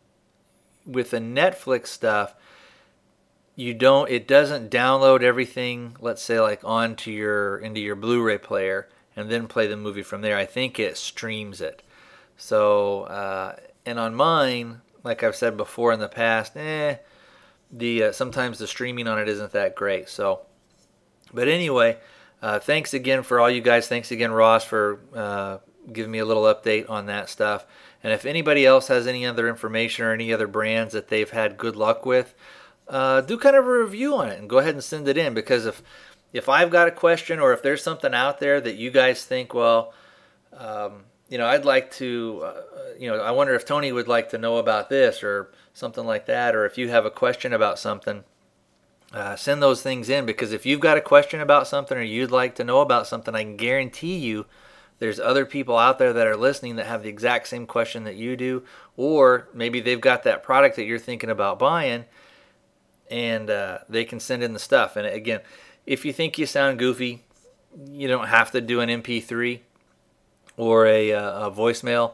with 0.86 1.12
the 1.12 1.20
Netflix 1.20 1.88
stuff, 1.88 2.36
you 3.56 3.74
don't 3.74 4.10
it 4.10 4.28
doesn't 4.28 4.70
download 4.70 5.24
everything. 5.24 5.96
Let's 6.00 6.22
say 6.22 6.40
like 6.40 6.62
onto 6.64 7.12
your 7.12 7.58
into 7.58 7.80
your 7.80 7.96
Blu-ray 7.96 8.40
player 8.40 8.90
and 9.16 9.30
then 9.30 9.48
play 9.48 9.68
the 9.68 9.78
movie 9.78 10.04
from 10.04 10.22
there. 10.22 10.38
I 10.38 10.46
think 10.46 10.80
it 10.80 10.98
streams 10.98 11.62
it. 11.62 11.82
So, 12.38 13.04
uh, 13.04 13.56
and 13.86 13.98
on 13.98 14.14
mine, 14.14 14.82
like 15.04 15.24
I've 15.24 15.36
said 15.36 15.56
before 15.56 15.94
in 15.94 16.00
the 16.00 16.10
past, 16.10 16.58
eh, 16.58 16.98
the 17.72 18.04
uh, 18.04 18.12
sometimes 18.12 18.60
the 18.60 18.68
streaming 18.68 19.08
on 19.08 19.20
it 19.20 19.30
isn't 19.30 19.54
that 19.54 19.76
great. 19.76 20.10
So, 20.10 20.42
but 21.34 21.48
anyway, 21.48 21.98
uh, 22.42 22.60
thanks 22.60 22.94
again 22.94 23.24
for 23.24 23.40
all 23.40 23.50
you 23.50 23.62
guys. 23.62 23.88
Thanks 23.88 24.12
again, 24.12 24.32
Ross, 24.32 24.66
for 24.66 25.00
uh, 25.16 25.58
giving 25.92 26.12
me 26.12 26.20
a 26.20 26.26
little 26.26 26.44
update 26.44 26.90
on 26.90 27.06
that 27.06 27.30
stuff. 27.30 27.66
And 28.06 28.14
if 28.14 28.24
anybody 28.24 28.68
else 28.68 28.88
has 28.90 29.08
any 29.08 29.26
other 29.26 29.50
information 29.50 30.06
or 30.06 30.14
any 30.14 30.32
other 30.32 30.46
brands 30.46 30.94
that 30.94 31.08
they've 31.08 31.32
had 31.32 31.58
good 31.58 31.76
luck 31.76 32.06
with, 32.06 32.36
uh, 32.88 33.22
do 33.22 33.36
kind 33.36 33.56
of 33.56 33.66
a 33.66 33.80
review 33.80 34.14
on 34.14 34.30
it 34.30 34.38
and 34.38 34.48
go 34.48 34.60
ahead 34.60 34.76
and 34.76 34.84
send 34.84 35.08
it 35.08 35.18
in. 35.18 35.34
Because 35.34 35.66
if 35.66 35.82
if 36.32 36.48
I've 36.48 36.70
got 36.70 36.88
a 36.88 36.92
question 36.92 37.40
or 37.40 37.52
if 37.52 37.64
there's 37.64 37.82
something 37.82 38.14
out 38.14 38.40
there 38.40 38.62
that 38.62 38.76
you 38.76 38.92
guys 38.92 39.26
think, 39.26 39.56
well, 39.56 39.92
um, 40.56 41.06
you 41.30 41.40
know, 41.40 41.48
I'd 41.48 41.66
like 41.66 41.90
to, 41.94 42.44
uh, 42.46 42.62
you 43.00 43.10
know, 43.10 43.20
I 43.20 43.32
wonder 43.32 43.56
if 43.56 43.66
Tony 43.66 43.92
would 43.92 44.08
like 44.08 44.30
to 44.30 44.38
know 44.38 44.58
about 44.58 44.88
this 44.88 45.24
or 45.24 45.50
something 45.74 46.06
like 46.06 46.28
that, 46.28 46.54
or 46.54 46.64
if 46.68 46.78
you 46.78 46.90
have 46.90 47.06
a 47.08 47.10
question 47.10 47.54
about 47.54 47.80
something, 47.80 48.24
uh, 49.14 49.36
send 49.36 49.64
those 49.64 49.82
things 49.82 50.10
in. 50.10 50.28
Because 50.28 50.54
if 50.54 50.64
you've 50.64 50.80
got 50.80 50.98
a 50.98 51.02
question 51.02 51.42
about 51.42 51.68
something 51.68 51.98
or 51.98 52.04
you'd 52.04 52.30
like 52.30 52.54
to 52.54 52.64
know 52.64 52.82
about 52.82 53.08
something, 53.08 53.34
I 53.34 53.42
can 53.42 53.58
guarantee 53.58 54.18
you 54.18 54.46
there's 55.00 55.20
other 55.20 55.46
people 55.46 55.78
out 55.78 56.00
there 56.00 56.14
that 56.14 56.28
are 56.28 56.38
listening 56.38 56.78
that 56.78 56.86
have 56.86 57.04
the 57.04 57.10
exact 57.10 57.48
same 57.48 57.68
question 57.68 58.06
that 58.06 58.16
you 58.16 58.36
do, 58.38 58.64
or 58.96 59.50
maybe 59.54 59.82
they've 59.82 60.00
got 60.00 60.24
that 60.24 60.44
product 60.44 60.78
that 60.78 60.86
you're 60.86 61.00
thinking 61.00 61.30
about 61.30 61.60
buying 61.60 62.06
and 63.10 63.50
uh, 63.50 63.80
they 63.90 64.06
can 64.06 64.20
send 64.20 64.44
in 64.44 64.54
the 64.54 64.60
stuff. 64.60 64.96
And 64.96 65.06
again, 65.06 65.42
if 65.86 66.06
you 66.06 66.14
think 66.14 66.38
you 66.38 66.46
sound 66.46 66.80
goofy, 66.80 67.24
you 67.90 68.08
don't 68.08 68.28
have 68.28 68.52
to 68.52 68.62
do 68.62 68.80
an 68.80 68.90
MP3 68.90 69.60
or 70.58 70.86
a, 70.88 71.12
uh, 71.12 71.48
a 71.48 71.52
voicemail. 71.52 72.14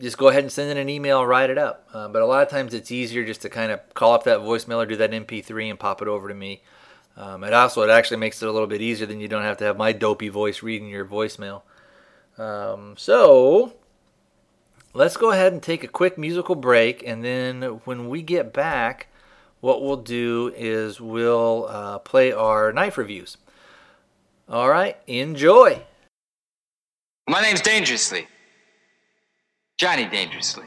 Just 0.00 0.18
go 0.18 0.28
ahead 0.28 0.42
and 0.42 0.52
send 0.52 0.70
in 0.70 0.76
an 0.76 0.88
email, 0.88 1.24
write 1.26 1.50
it 1.50 1.58
up. 1.58 1.88
Uh, 1.92 2.08
but 2.08 2.22
a 2.22 2.26
lot 2.26 2.42
of 2.42 2.48
times 2.48 2.74
it's 2.74 2.90
easier 2.90 3.24
just 3.24 3.42
to 3.42 3.48
kind 3.48 3.72
of 3.72 3.80
call 3.94 4.12
up 4.12 4.24
that 4.24 4.40
voicemail 4.40 4.76
or 4.76 4.86
do 4.86 4.96
that 4.96 5.10
MP3 5.10 5.70
and 5.70 5.78
pop 5.78 6.00
it 6.00 6.08
over 6.08 6.28
to 6.28 6.34
me. 6.34 6.62
Um, 7.20 7.44
it 7.44 7.52
also 7.52 7.82
it 7.82 7.90
actually 7.90 8.16
makes 8.16 8.42
it 8.42 8.48
a 8.48 8.52
little 8.52 8.66
bit 8.66 8.80
easier 8.80 9.06
than 9.06 9.20
you 9.20 9.28
don't 9.28 9.42
have 9.42 9.58
to 9.58 9.64
have 9.64 9.76
my 9.76 9.92
dopey 9.92 10.30
voice 10.30 10.62
reading 10.62 10.88
your 10.88 11.04
voicemail. 11.04 11.60
Um, 12.38 12.94
so 12.96 13.74
let's 14.94 15.18
go 15.18 15.30
ahead 15.30 15.52
and 15.52 15.62
take 15.62 15.84
a 15.84 15.88
quick 15.88 16.16
musical 16.16 16.54
break, 16.54 17.06
and 17.06 17.22
then 17.22 17.60
when 17.84 18.08
we 18.08 18.22
get 18.22 18.54
back, 18.54 19.08
what 19.60 19.82
we'll 19.82 19.98
do 19.98 20.50
is 20.56 20.98
we'll 20.98 21.66
uh, 21.68 21.98
play 21.98 22.32
our 22.32 22.72
knife 22.72 22.96
reviews. 22.96 23.36
All 24.48 24.70
right, 24.70 24.96
enjoy. 25.06 25.82
My 27.28 27.42
name's 27.42 27.60
Dangerously. 27.60 28.28
Johnny 29.76 30.06
Dangerously. 30.06 30.64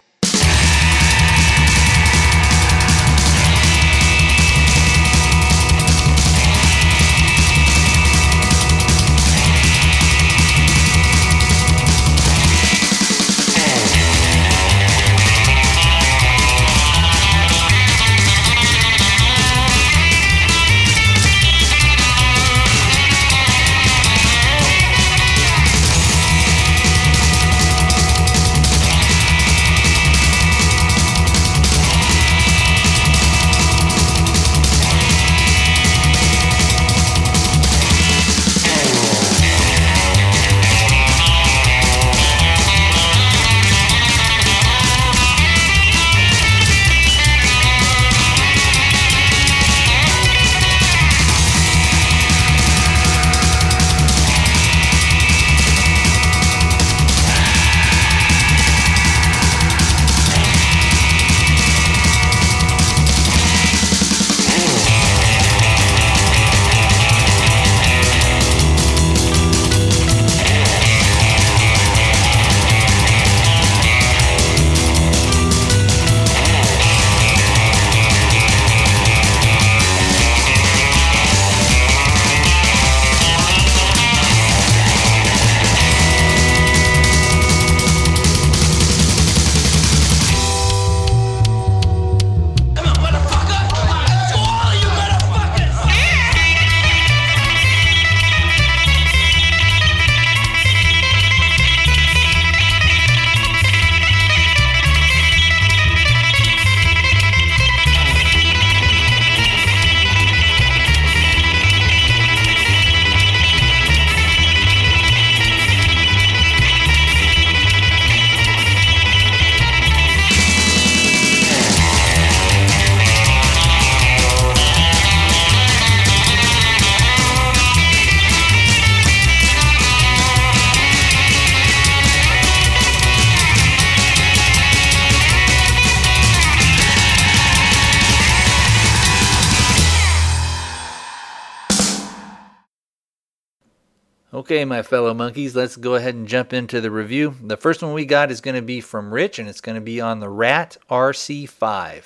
Okay, 144.64 144.70
my 144.70 144.82
fellow 144.82 145.14
monkeys, 145.14 145.58
let's 145.58 145.76
go 145.76 145.96
ahead 145.96 146.16
and 146.16 146.26
jump 146.26 146.54
into 146.54 146.80
the 146.80 146.90
review. 146.90 147.36
The 147.44 147.58
first 147.58 147.84
one 147.84 147.92
we 147.92 148.06
got 148.06 148.32
is 148.32 148.40
going 148.40 148.56
to 148.56 148.62
be 148.62 148.80
from 148.80 149.14
Rich, 149.14 149.38
and 149.38 149.50
it's 149.50 149.60
going 149.60 149.76
to 149.76 149.82
be 149.82 150.00
on 150.00 150.22
the 150.22 150.30
Rat 150.30 150.78
RC5. 150.90 152.04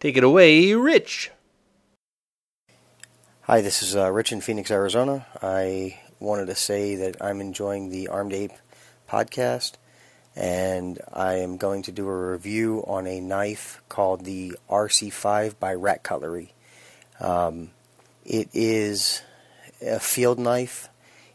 Take 0.00 0.16
it 0.16 0.24
away, 0.24 0.74
Rich. 0.74 1.30
Hi, 3.42 3.60
this 3.60 3.84
is 3.84 3.94
uh, 3.94 4.10
Rich 4.10 4.32
in 4.32 4.40
Phoenix, 4.40 4.72
Arizona. 4.72 5.26
I 5.40 6.00
wanted 6.18 6.46
to 6.46 6.56
say 6.56 6.96
that 6.96 7.22
I'm 7.22 7.40
enjoying 7.40 7.90
the 7.90 8.08
Armed 8.08 8.32
Ape 8.32 8.54
podcast, 9.08 9.74
and 10.34 11.00
I 11.12 11.34
am 11.34 11.56
going 11.56 11.82
to 11.82 11.92
do 11.92 12.08
a 12.08 12.30
review 12.32 12.82
on 12.84 13.06
a 13.06 13.20
knife 13.20 13.80
called 13.88 14.24
the 14.24 14.56
RC5 14.68 15.56
by 15.60 15.74
Rat 15.74 16.02
Cutlery. 16.02 16.52
Um, 17.20 17.70
it 18.24 18.48
is 18.52 19.22
a 19.80 20.00
field 20.00 20.40
knife 20.40 20.88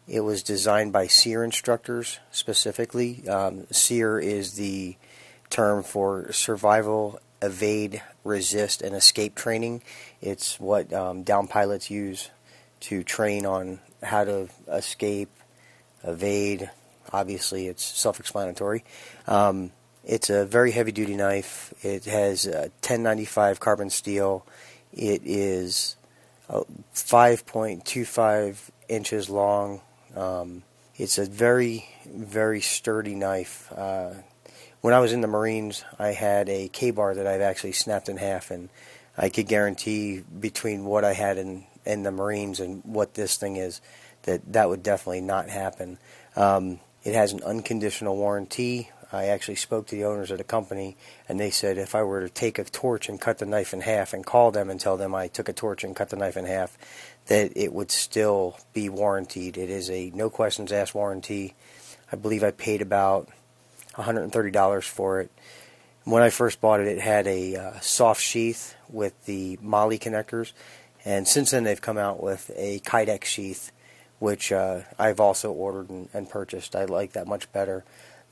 it 0.07 0.21
was 0.21 0.43
designed 0.43 0.93
by 0.93 1.07
SERE 1.07 1.43
instructors 1.43 2.19
specifically. 2.31 3.27
Um, 3.27 3.67
SERE 3.71 4.19
is 4.19 4.53
the 4.53 4.95
term 5.49 5.83
for 5.83 6.31
survival, 6.31 7.19
evade, 7.41 8.01
resist, 8.23 8.81
and 8.81 8.95
escape 8.95 9.35
training. 9.35 9.81
It's 10.21 10.57
what 10.59 10.93
um, 10.93 11.23
down 11.23 11.47
pilots 11.47 11.89
use 11.89 12.29
to 12.81 13.03
train 13.03 13.45
on 13.45 13.79
how 14.01 14.25
to 14.25 14.49
escape, 14.67 15.29
evade. 16.03 16.69
Obviously, 17.11 17.67
it's 17.67 17.83
self 17.83 18.19
explanatory. 18.19 18.83
Um, 19.27 19.71
it's 20.03 20.29
a 20.29 20.45
very 20.45 20.71
heavy 20.71 20.91
duty 20.91 21.15
knife. 21.15 21.73
It 21.81 22.03
has 22.05 22.45
1095 22.45 23.61
carbon 23.61 23.89
steel. 23.89 24.45
It 24.91 25.21
is 25.23 25.95
5.25 26.49 28.69
inches 28.89 29.29
long, 29.29 29.79
um, 30.15 30.63
it's 30.95 31.17
a 31.17 31.25
very, 31.25 31.89
very 32.05 32.61
sturdy 32.61 33.15
knife. 33.15 33.71
Uh, 33.75 34.11
when 34.81 34.93
I 34.93 34.99
was 34.99 35.13
in 35.13 35.21
the 35.21 35.27
Marines, 35.27 35.83
I 35.97 36.09
had 36.09 36.49
a 36.49 36.67
Ka-Bar 36.67 37.15
that 37.15 37.25
I've 37.25 37.41
actually 37.41 37.71
snapped 37.71 38.09
in 38.09 38.17
half, 38.17 38.51
and 38.51 38.69
I 39.17 39.29
could 39.29 39.47
guarantee 39.47 40.23
between 40.39 40.85
what 40.85 41.03
I 41.03 41.13
had 41.13 41.37
in, 41.37 41.65
in 41.85 42.03
the 42.03 42.11
Marines 42.11 42.59
and 42.59 42.83
what 42.83 43.13
this 43.13 43.37
thing 43.37 43.55
is, 43.55 43.81
that 44.23 44.53
that 44.53 44.69
would 44.69 44.83
definitely 44.83 45.21
not 45.21 45.49
happen. 45.49 45.97
Um, 46.35 46.79
it 47.03 47.15
has 47.15 47.33
an 47.33 47.43
unconditional 47.43 48.15
warranty. 48.15 48.89
I 49.11 49.25
actually 49.25 49.55
spoke 49.55 49.87
to 49.87 49.95
the 49.95 50.05
owners 50.05 50.31
of 50.31 50.39
the 50.39 50.43
company, 50.43 50.97
and 51.29 51.39
they 51.39 51.51
said 51.51 51.77
if 51.77 51.93
I 51.93 52.01
were 52.03 52.21
to 52.21 52.29
take 52.29 52.57
a 52.57 52.63
torch 52.63 53.07
and 53.07 53.21
cut 53.21 53.37
the 53.37 53.45
knife 53.45 53.73
in 53.73 53.81
half 53.81 54.11
and 54.13 54.25
call 54.25 54.51
them 54.51 54.69
and 54.69 54.79
tell 54.79 54.97
them 54.97 55.13
I 55.13 55.27
took 55.27 55.47
a 55.47 55.53
torch 55.53 55.83
and 55.83 55.95
cut 55.95 56.09
the 56.09 56.15
knife 56.15 56.35
in 56.35 56.45
half, 56.45 56.77
that 57.27 57.51
it 57.55 57.73
would 57.73 57.91
still 57.91 58.57
be 58.73 58.89
warranted. 58.89 59.57
It 59.57 59.69
is 59.69 59.89
a 59.89 60.11
no 60.13 60.29
questions 60.29 60.71
asked 60.71 60.95
warranty. 60.95 61.55
I 62.11 62.15
believe 62.15 62.43
I 62.43 62.51
paid 62.51 62.81
about 62.81 63.29
$130 63.95 64.83
for 64.83 65.21
it. 65.21 65.31
When 66.03 66.21
I 66.21 66.29
first 66.29 66.59
bought 66.59 66.81
it, 66.81 66.87
it 66.87 66.99
had 66.99 67.27
a 67.27 67.55
uh, 67.55 67.79
soft 67.79 68.21
sheath 68.21 68.75
with 68.89 69.25
the 69.25 69.57
MOLLE 69.61 69.97
connectors, 69.97 70.51
and 71.05 71.27
since 71.27 71.51
then 71.51 71.63
they've 71.63 71.81
come 71.81 71.97
out 71.97 72.21
with 72.21 72.51
a 72.55 72.79
Kydex 72.79 73.23
sheath, 73.23 73.71
which 74.19 74.51
uh, 74.51 74.81
I've 74.99 75.21
also 75.21 75.51
ordered 75.51 75.89
and, 75.89 76.09
and, 76.13 76.29
purchased. 76.29 76.75
I 76.75 76.85
like 76.85 77.13
that 77.13 77.25
much 77.25 77.51
better. 77.53 77.85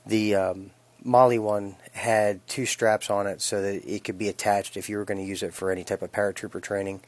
The 0.04 0.34
um, 0.34 0.70
MOLLE 1.02 1.40
one 1.40 1.76
had 1.92 2.46
two 2.46 2.66
straps 2.66 3.08
on 3.08 3.26
it 3.26 3.40
so 3.40 3.62
that 3.62 3.90
it 3.90 4.04
could 4.04 4.18
be 4.18 4.28
attached 4.28 4.76
if 4.76 4.90
you 4.90 4.98
were 4.98 5.04
going 5.06 5.18
to 5.18 5.24
use 5.24 5.42
it 5.42 5.54
for 5.54 5.70
any 5.70 5.84
type 5.84 6.02
of 6.02 6.12
paratrooper 6.12 6.62
training. 6.62 7.00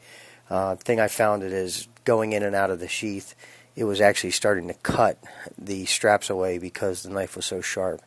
Uh, 0.49 0.75
thing 0.75 0.99
I 0.99 1.07
found 1.07 1.43
it 1.43 1.51
is 1.51 1.87
going 2.03 2.33
in 2.33 2.43
and 2.43 2.55
out 2.55 2.69
of 2.69 2.79
the 2.79 2.87
sheath, 2.87 3.35
it 3.75 3.83
was 3.83 3.99
actually 3.99 4.31
starting 4.31 4.67
to 4.67 4.73
cut 4.75 5.17
the 5.57 5.85
straps 5.85 6.29
away 6.29 6.57
because 6.57 7.03
the 7.03 7.09
knife 7.09 7.35
was 7.35 7.45
so 7.45 7.61
sharp. 7.61 8.01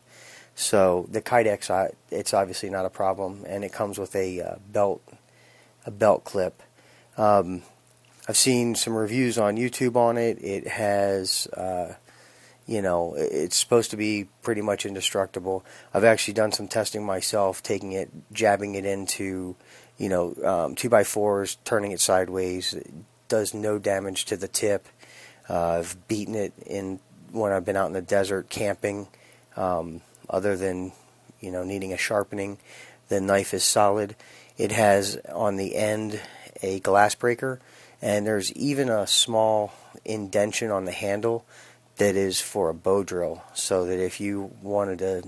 So 0.55 1.07
the 1.09 1.21
Kydex, 1.21 1.93
it's 2.09 2.33
obviously 2.33 2.69
not 2.69 2.85
a 2.85 2.89
problem, 2.89 3.45
and 3.47 3.63
it 3.63 3.71
comes 3.71 3.97
with 3.97 4.15
a 4.15 4.41
uh, 4.41 4.55
belt, 4.71 5.01
a 5.85 5.91
belt 5.91 6.25
clip. 6.25 6.61
Um, 7.17 7.63
I've 8.27 8.37
seen 8.37 8.75
some 8.75 8.93
reviews 8.93 9.37
on 9.37 9.55
YouTube 9.57 9.95
on 9.95 10.17
it. 10.17 10.37
It 10.43 10.67
has, 10.67 11.47
uh, 11.47 11.95
you 12.67 12.81
know, 12.81 13.15
it's 13.17 13.55
supposed 13.55 13.91
to 13.91 13.97
be 13.97 14.27
pretty 14.41 14.61
much 14.61 14.85
indestructible. 14.85 15.65
I've 15.93 16.03
actually 16.03 16.35
done 16.35 16.51
some 16.51 16.67
testing 16.67 17.05
myself, 17.05 17.63
taking 17.63 17.93
it, 17.93 18.09
jabbing 18.31 18.75
it 18.75 18.85
into, 18.85 19.55
you 19.99 20.09
know, 20.09 20.33
um, 20.43 20.73
two 20.73 20.89
by 20.89 21.03
fours, 21.03 21.57
turning 21.63 21.91
it 21.91 21.99
sideways. 21.99 22.75
Does 23.27 23.53
no 23.53 23.77
damage 23.77 24.25
to 24.25 24.37
the 24.37 24.47
tip. 24.47 24.87
Uh, 25.47 25.79
I've 25.79 26.07
beaten 26.07 26.33
it 26.33 26.53
in 26.65 26.99
when 27.31 27.51
I've 27.51 27.65
been 27.65 27.75
out 27.75 27.85
in 27.85 27.93
the 27.93 28.01
desert 28.01 28.49
camping. 28.49 29.07
Um, 29.55 30.01
other 30.29 30.55
than 30.55 30.91
you 31.39 31.51
know 31.51 31.63
needing 31.63 31.93
a 31.93 31.97
sharpening. 31.97 32.57
The 33.07 33.19
knife 33.19 33.53
is 33.53 33.63
solid. 33.63 34.15
It 34.57 34.71
has 34.71 35.17
on 35.33 35.55
the 35.55 35.75
end 35.75 36.21
a 36.61 36.79
glass 36.79 37.15
breaker, 37.15 37.59
and 38.01 38.25
there's 38.25 38.51
even 38.53 38.89
a 38.89 39.07
small 39.07 39.73
indention 40.05 40.69
on 40.69 40.85
the 40.85 40.91
handle 40.91 41.45
that 41.97 42.15
is 42.15 42.39
for 42.39 42.69
a 42.69 42.73
bow 42.73 43.03
drill, 43.03 43.43
so 43.53 43.85
that 43.85 43.99
if 43.99 44.19
you 44.19 44.51
wanted 44.61 44.99
to 44.99 45.23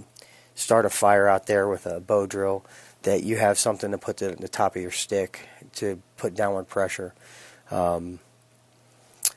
start 0.54 0.86
a 0.86 0.90
fire 0.90 1.28
out 1.28 1.48
there 1.48 1.68
with 1.68 1.86
a 1.86 2.00
bow 2.00 2.26
drill, 2.28 2.66
that 3.04 3.24
you 3.24 3.38
have 3.38 3.58
something 3.58 3.92
to 3.92 3.98
put 3.98 4.18
the, 4.18 4.36
the 4.40 4.48
top 4.48 4.76
of 4.76 4.82
your 4.82 4.92
stick 4.92 5.48
to 5.76 6.02
put 6.18 6.36
downward 6.36 6.68
pressure. 6.68 7.14
Um, 7.70 8.20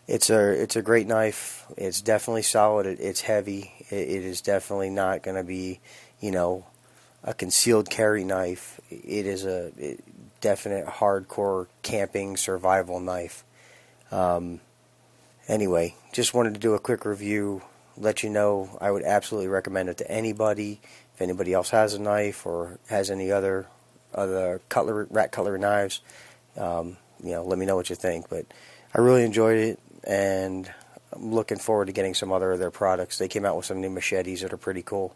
it's 0.07 0.29
a 0.29 0.51
it's 0.51 0.77
a 0.77 0.83
great 0.83 1.07
knife. 1.07 1.65
It's 1.77 2.01
definitely 2.01 2.43
solid. 2.43 2.87
It, 2.87 3.01
it's 3.01 3.23
heavy. 3.23 3.73
It, 3.91 3.95
it 3.95 4.25
is 4.25 4.41
definitely 4.41 4.91
not 4.91 5.23
going 5.23 5.37
to 5.37 5.45
be, 5.45 5.81
you 6.21 6.31
know, 6.31 6.67
a 7.23 7.33
concealed 7.33 7.89
carry 7.89 8.25
knife. 8.25 8.81
It 8.91 9.27
is 9.27 9.47
a 9.47 9.73
it, 9.79 10.05
definite 10.41 10.87
hardcore 10.87 11.69
camping 11.83 12.37
survival 12.37 13.01
knife. 13.01 13.45
Um, 14.11 14.61
anyway, 15.49 15.95
just 16.13 16.35
wanted 16.35 16.55
to 16.55 16.61
do 16.61 16.75
a 16.75 16.79
quick 16.79 17.07
review. 17.07 17.63
Let 17.97 18.23
you 18.23 18.31
know 18.31 18.77
I 18.81 18.91
would 18.91 19.05
absolutely 19.05 19.49
recommend 19.49 19.89
it 19.89 19.99
to 19.99 20.11
anybody. 20.11 20.81
If 21.15 21.23
anybody 21.23 21.53
else 21.53 21.71
has 21.71 21.95
a 21.95 22.01
knife 22.01 22.45
or 22.45 22.79
has 22.89 23.11
any 23.11 23.31
other 23.31 23.67
other 24.15 24.61
cutlery, 24.69 25.07
rat 25.11 25.33
cutlery 25.33 25.59
knives, 25.59 26.01
um, 26.57 26.97
you 27.23 27.33
know, 27.33 27.45
let 27.45 27.59
me 27.59 27.67
know 27.67 27.77
what 27.77 27.91
you 27.91 27.97
think. 27.97 28.29
But 28.29 28.47
I 28.95 29.01
really 29.01 29.25
enjoyed 29.25 29.59
it 29.59 29.79
and 30.07 30.71
I'm 31.15 31.33
looking 31.33 31.59
forward 31.59 31.87
to 31.87 31.93
getting 31.93 32.15
some 32.15 32.33
other 32.33 32.53
of 32.53 32.59
their 32.59 32.71
products. 32.71 33.19
They 33.19 33.29
came 33.29 33.45
out 33.45 33.57
with 33.57 33.67
some 33.67 33.81
new 33.81 33.91
machetes 33.91 34.41
that 34.41 34.53
are 34.53 34.59
pretty 34.59 34.83
cool. 34.83 35.15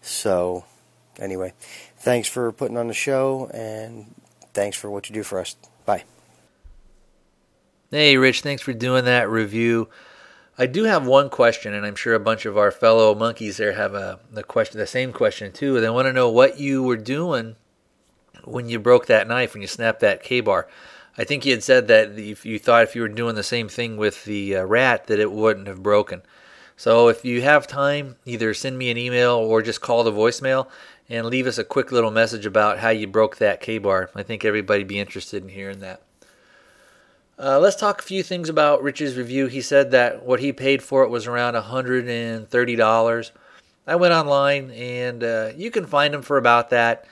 So, 0.00 0.64
anyway, 1.18 1.52
thanks 1.98 2.28
for 2.28 2.50
putting 2.52 2.76
on 2.76 2.88
the 2.88 2.94
show, 2.94 3.50
and 3.52 4.14
thanks 4.52 4.76
for 4.76 4.90
what 4.90 5.08
you 5.08 5.14
do 5.14 5.22
for 5.22 5.40
us. 5.40 5.56
Bye. 5.86 6.04
Hey, 7.90 8.16
Rich, 8.16 8.40
thanks 8.40 8.62
for 8.62 8.72
doing 8.72 9.04
that 9.04 9.28
review. 9.28 9.88
I 10.56 10.66
do 10.66 10.84
have 10.84 11.04
one 11.04 11.30
question, 11.30 11.74
and 11.74 11.84
I'm 11.84 11.96
sure 11.96 12.14
a 12.14 12.20
bunch 12.20 12.46
of 12.46 12.56
our 12.56 12.70
fellow 12.70 13.12
monkeys 13.14 13.56
there 13.56 13.72
have 13.72 13.94
a 13.94 14.20
the 14.32 14.44
question, 14.44 14.78
the 14.78 14.86
same 14.86 15.12
question 15.12 15.52
too. 15.52 15.80
They 15.80 15.90
want 15.90 16.06
to 16.06 16.12
know 16.12 16.30
what 16.30 16.58
you 16.60 16.82
were 16.82 16.96
doing 16.96 17.56
when 18.44 18.68
you 18.68 18.78
broke 18.78 19.06
that 19.06 19.26
knife, 19.26 19.54
when 19.54 19.62
you 19.62 19.68
snapped 19.68 20.00
that 20.00 20.22
Ka-Bar. 20.22 20.68
I 21.18 21.24
think 21.24 21.44
you 21.44 21.52
had 21.52 21.62
said 21.62 21.88
that 21.88 22.18
if 22.18 22.46
you 22.46 22.58
thought 22.58 22.84
if 22.84 22.94
you 22.94 23.02
were 23.02 23.08
doing 23.08 23.34
the 23.34 23.42
same 23.42 23.68
thing 23.68 23.96
with 23.96 24.24
the 24.24 24.56
uh, 24.56 24.64
rat, 24.64 25.08
that 25.08 25.18
it 25.18 25.32
wouldn't 25.32 25.66
have 25.66 25.82
broken. 25.82 26.22
So 26.76 27.08
if 27.08 27.24
you 27.24 27.42
have 27.42 27.66
time, 27.66 28.16
either 28.24 28.54
send 28.54 28.78
me 28.78 28.90
an 28.90 28.98
email 28.98 29.34
or 29.34 29.62
just 29.62 29.80
call 29.80 30.04
the 30.04 30.12
voicemail 30.12 30.68
and 31.08 31.26
leave 31.26 31.46
us 31.46 31.58
a 31.58 31.64
quick 31.64 31.92
little 31.92 32.10
message 32.10 32.46
about 32.46 32.78
how 32.78 32.90
you 32.90 33.06
broke 33.06 33.36
that 33.36 33.60
Ka-Bar. 33.60 34.10
I 34.14 34.22
think 34.22 34.44
everybody'd 34.44 34.88
be 34.88 34.98
interested 34.98 35.42
in 35.42 35.48
hearing 35.48 35.80
that. 35.80 36.02
Uh, 37.38 37.58
let's 37.58 37.76
talk 37.76 38.00
a 38.00 38.04
few 38.04 38.22
things 38.22 38.48
about 38.48 38.82
Rich's 38.82 39.16
review. 39.16 39.46
He 39.46 39.60
said 39.60 39.90
that 39.90 40.24
what 40.24 40.40
he 40.40 40.52
paid 40.52 40.82
for 40.82 41.02
it 41.02 41.08
was 41.08 41.26
around 41.26 41.54
$130. 41.54 43.30
I 43.86 43.96
went 43.96 44.14
online 44.14 44.70
and 44.70 45.24
uh, 45.24 45.50
you 45.56 45.70
can 45.70 45.86
find 45.86 46.14
them 46.14 46.22
for 46.22 46.38
about 46.38 46.70
that 46.70 47.06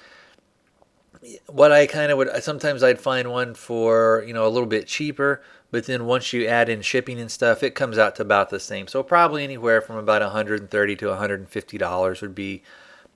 what 1.46 1.72
I 1.72 1.86
kind 1.86 2.10
of 2.10 2.18
would 2.18 2.42
sometimes 2.42 2.82
I'd 2.82 3.00
find 3.00 3.30
one 3.30 3.54
for 3.54 4.24
you 4.26 4.34
know 4.34 4.46
a 4.46 4.50
little 4.50 4.66
bit 4.66 4.86
cheaper, 4.86 5.42
but 5.70 5.86
then 5.86 6.06
once 6.06 6.32
you 6.32 6.46
add 6.46 6.68
in 6.68 6.82
shipping 6.82 7.20
and 7.20 7.30
stuff, 7.30 7.62
it 7.62 7.74
comes 7.74 7.98
out 7.98 8.16
to 8.16 8.22
about 8.22 8.50
the 8.50 8.60
same. 8.60 8.88
So 8.88 9.02
probably 9.02 9.44
anywhere 9.44 9.80
from 9.80 9.96
about 9.96 10.22
130 10.22 10.96
to 10.96 11.08
150 11.08 11.78
dollars 11.78 12.20
would 12.22 12.34
be, 12.34 12.62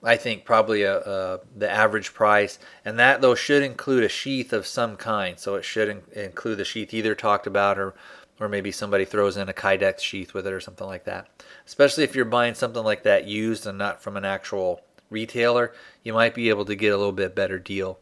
I 0.07 0.17
think, 0.17 0.45
probably 0.45 0.83
a, 0.83 0.99
a, 1.01 1.41
the 1.57 1.69
average 1.69 2.15
price. 2.15 2.59
And 2.85 2.99
that 2.99 3.21
though 3.21 3.35
should 3.35 3.65
include 3.65 4.05
a 4.05 4.09
sheath 4.09 4.53
of 4.53 4.67
some 4.67 4.97
kind. 4.97 5.39
So 5.39 5.57
it 5.57 5.65
should 5.65 5.89
in, 5.89 6.03
include 6.15 6.59
the 6.59 6.65
sheath 6.65 6.95
either 6.95 7.15
talked 7.15 7.47
about 7.47 7.79
or 7.79 7.95
or 8.39 8.49
maybe 8.49 8.71
somebody 8.71 9.05
throws 9.05 9.37
in 9.37 9.49
a 9.49 9.55
Kydex 9.55 10.01
sheath 10.01 10.35
with 10.35 10.47
it 10.47 10.53
or 10.53 10.61
something 10.61 10.87
like 10.87 11.05
that. 11.05 11.27
Especially 11.67 12.05
if 12.05 12.15
you're 12.15 12.27
buying 12.27 12.55
something 12.55 12.85
like 12.85 13.03
that 13.03 13.27
used 13.27 13.67
and 13.67 13.79
not 13.79 14.03
from 14.03 14.17
an 14.17 14.27
actual 14.27 14.83
retailer, 15.09 15.73
you 16.03 16.13
might 16.13 16.35
be 16.35 16.51
able 16.51 16.67
to 16.67 16.75
get 16.75 16.93
a 16.93 16.97
little 16.99 17.13
bit 17.13 17.35
better 17.35 17.59
deal. 17.59 17.99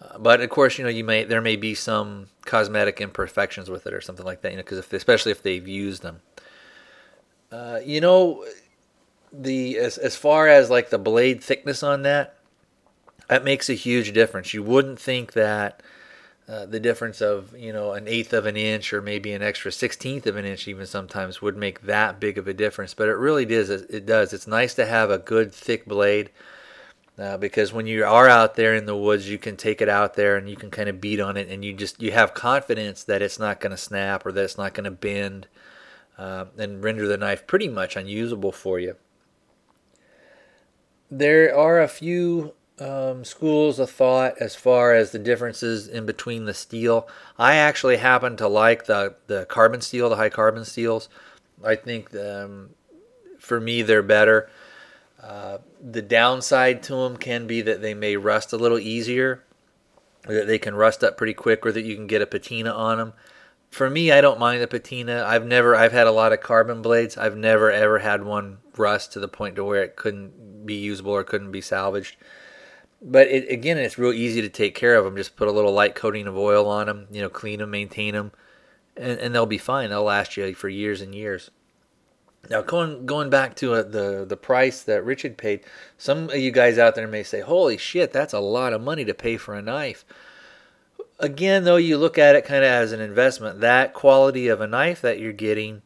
Uh, 0.00 0.18
but 0.18 0.40
of 0.40 0.48
course, 0.48 0.78
you 0.78 0.84
know, 0.84 0.90
you 0.90 1.04
may 1.04 1.24
there 1.24 1.42
may 1.42 1.56
be 1.56 1.74
some 1.74 2.28
cosmetic 2.46 3.00
imperfections 3.00 3.68
with 3.68 3.86
it 3.86 3.92
or 3.92 4.00
something 4.00 4.26
like 4.26 4.40
that. 4.40 4.50
You 4.50 4.56
know, 4.56 4.62
because 4.62 4.92
especially 4.92 5.32
if 5.32 5.42
they've 5.42 5.68
used 5.68 6.02
them. 6.02 6.22
Uh, 7.52 7.80
you 7.84 8.00
know, 8.00 8.44
the 9.32 9.78
as 9.78 9.98
as 9.98 10.16
far 10.16 10.48
as 10.48 10.70
like 10.70 10.90
the 10.90 10.98
blade 10.98 11.42
thickness 11.42 11.82
on 11.82 12.02
that, 12.02 12.36
that 13.28 13.44
makes 13.44 13.68
a 13.68 13.74
huge 13.74 14.12
difference. 14.12 14.54
You 14.54 14.62
wouldn't 14.62 15.00
think 15.00 15.32
that. 15.32 15.82
Uh, 16.48 16.66
the 16.66 16.80
difference 16.80 17.20
of 17.20 17.56
you 17.56 17.72
know 17.72 17.92
an 17.92 18.08
eighth 18.08 18.32
of 18.32 18.44
an 18.44 18.56
inch 18.56 18.92
or 18.92 19.00
maybe 19.00 19.32
an 19.32 19.40
extra 19.40 19.70
sixteenth 19.70 20.26
of 20.26 20.34
an 20.34 20.44
inch 20.44 20.66
even 20.66 20.84
sometimes 20.84 21.40
would 21.40 21.56
make 21.56 21.82
that 21.82 22.18
big 22.18 22.36
of 22.36 22.48
a 22.48 22.52
difference 22.52 22.92
but 22.92 23.08
it 23.08 23.14
really 23.14 23.44
does 23.44 23.70
it 23.70 24.04
does 24.04 24.32
it's 24.32 24.48
nice 24.48 24.74
to 24.74 24.84
have 24.84 25.10
a 25.10 25.18
good 25.18 25.54
thick 25.54 25.86
blade 25.86 26.28
uh, 27.20 27.36
because 27.36 27.72
when 27.72 27.86
you 27.86 28.04
are 28.04 28.28
out 28.28 28.56
there 28.56 28.74
in 28.74 28.86
the 28.86 28.96
woods 28.96 29.28
you 29.28 29.38
can 29.38 29.56
take 29.56 29.80
it 29.80 29.88
out 29.88 30.14
there 30.14 30.36
and 30.36 30.50
you 30.50 30.56
can 30.56 30.72
kind 30.72 30.88
of 30.88 31.00
beat 31.00 31.20
on 31.20 31.36
it 31.36 31.48
and 31.48 31.64
you 31.64 31.72
just 31.72 32.02
you 32.02 32.10
have 32.10 32.34
confidence 32.34 33.04
that 33.04 33.22
it's 33.22 33.38
not 33.38 33.60
going 33.60 33.70
to 33.70 33.76
snap 33.76 34.26
or 34.26 34.32
that 34.32 34.42
it's 34.42 34.58
not 34.58 34.74
going 34.74 34.82
to 34.82 34.90
bend 34.90 35.46
uh, 36.18 36.46
and 36.58 36.82
render 36.82 37.06
the 37.06 37.16
knife 37.16 37.46
pretty 37.46 37.68
much 37.68 37.94
unusable 37.94 38.50
for 38.50 38.80
you 38.80 38.96
there 41.10 41.56
are 41.56 41.80
a 41.80 41.88
few 41.88 42.54
um, 42.78 43.24
schools 43.24 43.78
of 43.78 43.90
thought 43.90 44.38
as 44.40 44.54
far 44.54 44.94
as 44.94 45.10
the 45.10 45.18
differences 45.18 45.86
in 45.86 46.06
between 46.06 46.46
the 46.46 46.54
steel. 46.54 47.08
I 47.38 47.56
actually 47.56 47.98
happen 47.98 48.36
to 48.38 48.48
like 48.48 48.86
the 48.86 49.16
the 49.26 49.46
carbon 49.46 49.80
steel, 49.80 50.08
the 50.08 50.16
high 50.16 50.30
carbon 50.30 50.64
steels. 50.64 51.08
I 51.62 51.74
think 51.74 52.14
um, 52.16 52.70
for 53.38 53.60
me 53.60 53.82
they're 53.82 54.02
better. 54.02 54.48
Uh, 55.22 55.58
the 55.82 56.00
downside 56.00 56.82
to 56.84 56.94
them 56.94 57.18
can 57.18 57.46
be 57.46 57.60
that 57.60 57.82
they 57.82 57.92
may 57.92 58.16
rust 58.16 58.54
a 58.54 58.56
little 58.56 58.78
easier, 58.78 59.44
that 60.26 60.46
they 60.46 60.58
can 60.58 60.74
rust 60.74 61.04
up 61.04 61.18
pretty 61.18 61.34
quick, 61.34 61.66
or 61.66 61.72
that 61.72 61.84
you 61.84 61.94
can 61.94 62.06
get 62.06 62.22
a 62.22 62.26
patina 62.26 62.70
on 62.70 62.96
them. 62.96 63.12
For 63.70 63.88
me, 63.88 64.10
I 64.12 64.20
don't 64.20 64.40
mind 64.40 64.60
the 64.60 64.66
patina. 64.66 65.24
I've 65.24 65.46
never, 65.46 65.74
I've 65.76 65.92
had 65.92 66.06
a 66.06 66.12
lot 66.12 66.32
of 66.32 66.40
carbon 66.40 66.82
blades. 66.82 67.16
I've 67.16 67.36
never 67.36 67.70
ever 67.70 68.00
had 68.00 68.24
one 68.24 68.58
rust 68.76 69.12
to 69.12 69.20
the 69.20 69.28
point 69.28 69.56
to 69.56 69.64
where 69.64 69.82
it 69.82 69.96
couldn't 69.96 70.66
be 70.66 70.74
usable 70.74 71.12
or 71.12 71.24
couldn't 71.24 71.52
be 71.52 71.60
salvaged 71.60 72.16
but 73.02 73.28
it, 73.28 73.50
again, 73.50 73.78
it's 73.78 73.98
real 73.98 74.12
easy 74.12 74.42
to 74.42 74.48
take 74.48 74.74
care 74.74 74.94
of 74.94 75.04
them. 75.04 75.16
Just 75.16 75.36
put 75.36 75.48
a 75.48 75.52
little 75.52 75.72
light 75.72 75.94
coating 75.94 76.26
of 76.26 76.36
oil 76.36 76.68
on 76.68 76.86
them, 76.86 77.06
you 77.10 77.20
know, 77.20 77.28
clean 77.28 77.60
them, 77.60 77.70
maintain 77.70 78.14
them, 78.14 78.32
and, 78.96 79.18
and 79.18 79.34
they'll 79.34 79.46
be 79.46 79.58
fine. 79.58 79.90
They'll 79.90 80.04
last 80.04 80.36
you 80.36 80.54
for 80.54 80.68
years 80.68 81.00
and 81.00 81.14
years. 81.14 81.50
Now, 82.48 82.62
going 82.62 83.04
going 83.06 83.28
back 83.28 83.54
to 83.56 83.74
uh, 83.74 83.82
the 83.82 84.24
the 84.26 84.36
price 84.36 84.82
that 84.82 85.04
Richard 85.04 85.36
paid, 85.36 85.60
some 85.98 86.30
of 86.30 86.36
you 86.36 86.50
guys 86.50 86.78
out 86.78 86.94
there 86.94 87.06
may 87.06 87.22
say, 87.22 87.40
"Holy 87.40 87.76
shit, 87.76 88.12
that's 88.12 88.32
a 88.32 88.40
lot 88.40 88.72
of 88.72 88.80
money 88.80 89.04
to 89.04 89.14
pay 89.14 89.36
for 89.36 89.54
a 89.54 89.62
knife." 89.62 90.04
Again, 91.20 91.64
though, 91.64 91.76
you 91.76 91.98
look 91.98 92.16
at 92.18 92.34
it 92.34 92.46
kind 92.46 92.64
of 92.64 92.70
as 92.70 92.92
an 92.92 93.00
investment. 93.00 93.60
That 93.60 93.92
quality 93.92 94.48
of 94.48 94.60
a 94.60 94.66
knife 94.66 95.02
that 95.02 95.20
you're 95.20 95.32
getting, 95.32 95.82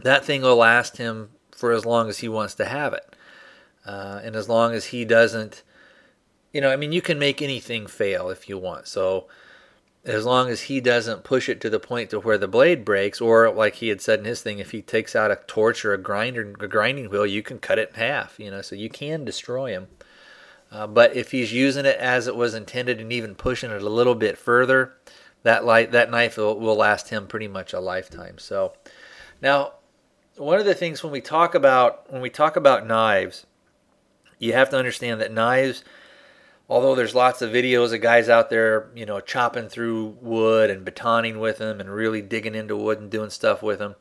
that 0.00 0.24
thing 0.24 0.42
will 0.42 0.56
last 0.56 0.96
him 0.96 1.30
for 1.54 1.70
as 1.70 1.84
long 1.84 2.08
as 2.08 2.18
he 2.18 2.28
wants 2.28 2.54
to 2.54 2.64
have 2.64 2.94
it. 2.94 3.14
uh, 3.84 4.20
and 4.22 4.36
as 4.36 4.48
long 4.48 4.72
as 4.72 4.86
he 4.86 5.04
doesn't, 5.04 5.62
you 6.52 6.60
know, 6.60 6.70
I 6.70 6.76
mean, 6.76 6.92
you 6.92 7.02
can 7.02 7.18
make 7.18 7.42
anything 7.42 7.86
fail 7.86 8.28
if 8.30 8.48
you 8.48 8.58
want. 8.58 8.86
So 8.86 9.26
as 10.04 10.24
long 10.24 10.48
as 10.48 10.62
he 10.62 10.80
doesn't 10.80 11.24
push 11.24 11.48
it 11.48 11.60
to 11.60 11.70
the 11.70 11.80
point 11.80 12.10
to 12.10 12.20
where 12.20 12.38
the 12.38 12.48
blade 12.48 12.84
breaks, 12.84 13.20
or 13.20 13.50
like 13.50 13.76
he 13.76 13.88
had 13.88 14.00
said 14.00 14.18
in 14.18 14.24
his 14.24 14.42
thing, 14.42 14.58
if 14.58 14.70
he 14.72 14.82
takes 14.82 15.16
out 15.16 15.30
a 15.30 15.40
torch 15.46 15.84
or 15.84 15.94
a 15.94 15.98
grinder, 15.98 16.54
a 16.60 16.68
grinding 16.68 17.08
wheel, 17.08 17.26
you 17.26 17.42
can 17.42 17.58
cut 17.58 17.78
it 17.78 17.90
in 17.90 17.94
half. 17.94 18.38
You 18.38 18.50
know, 18.50 18.62
so 18.62 18.74
you 18.76 18.90
can 18.90 19.24
destroy 19.24 19.70
him. 19.70 19.88
Uh, 20.72 20.86
but 20.86 21.14
if 21.14 21.30
he's 21.30 21.52
using 21.52 21.84
it 21.84 21.98
as 21.98 22.26
it 22.26 22.34
was 22.34 22.54
intended 22.54 23.00
and 23.00 23.12
even 23.12 23.34
pushing 23.34 23.70
it 23.70 23.82
a 23.82 23.88
little 23.88 24.14
bit 24.14 24.38
further, 24.38 24.94
that 25.42 25.64
light 25.64 25.92
that 25.92 26.10
knife 26.10 26.36
will, 26.36 26.58
will 26.58 26.76
last 26.76 27.10
him 27.10 27.26
pretty 27.26 27.48
much 27.48 27.72
a 27.72 27.80
lifetime. 27.80 28.38
So 28.38 28.72
now, 29.42 29.74
one 30.36 30.58
of 30.58 30.64
the 30.64 30.74
things 30.74 31.02
when 31.02 31.12
we 31.12 31.20
talk 31.20 31.54
about 31.54 32.10
when 32.10 32.22
we 32.22 32.30
talk 32.30 32.56
about 32.56 32.86
knives, 32.86 33.46
you 34.38 34.54
have 34.54 34.70
to 34.70 34.78
understand 34.78 35.20
that 35.20 35.32
knives 35.32 35.84
although 36.72 36.94
there's 36.94 37.14
lots 37.14 37.42
of 37.42 37.50
videos 37.50 37.92
of 37.92 38.00
guys 38.00 38.30
out 38.30 38.48
there, 38.48 38.88
you 38.94 39.04
know, 39.04 39.20
chopping 39.20 39.68
through 39.68 40.16
wood 40.22 40.70
and 40.70 40.86
batoning 40.86 41.38
with 41.38 41.58
them 41.58 41.80
and 41.80 41.90
really 41.90 42.22
digging 42.22 42.54
into 42.54 42.74
wood 42.74 42.98
and 42.98 43.10
doing 43.10 43.28
stuff 43.28 43.62
with 43.62 43.78
them, 43.78 43.94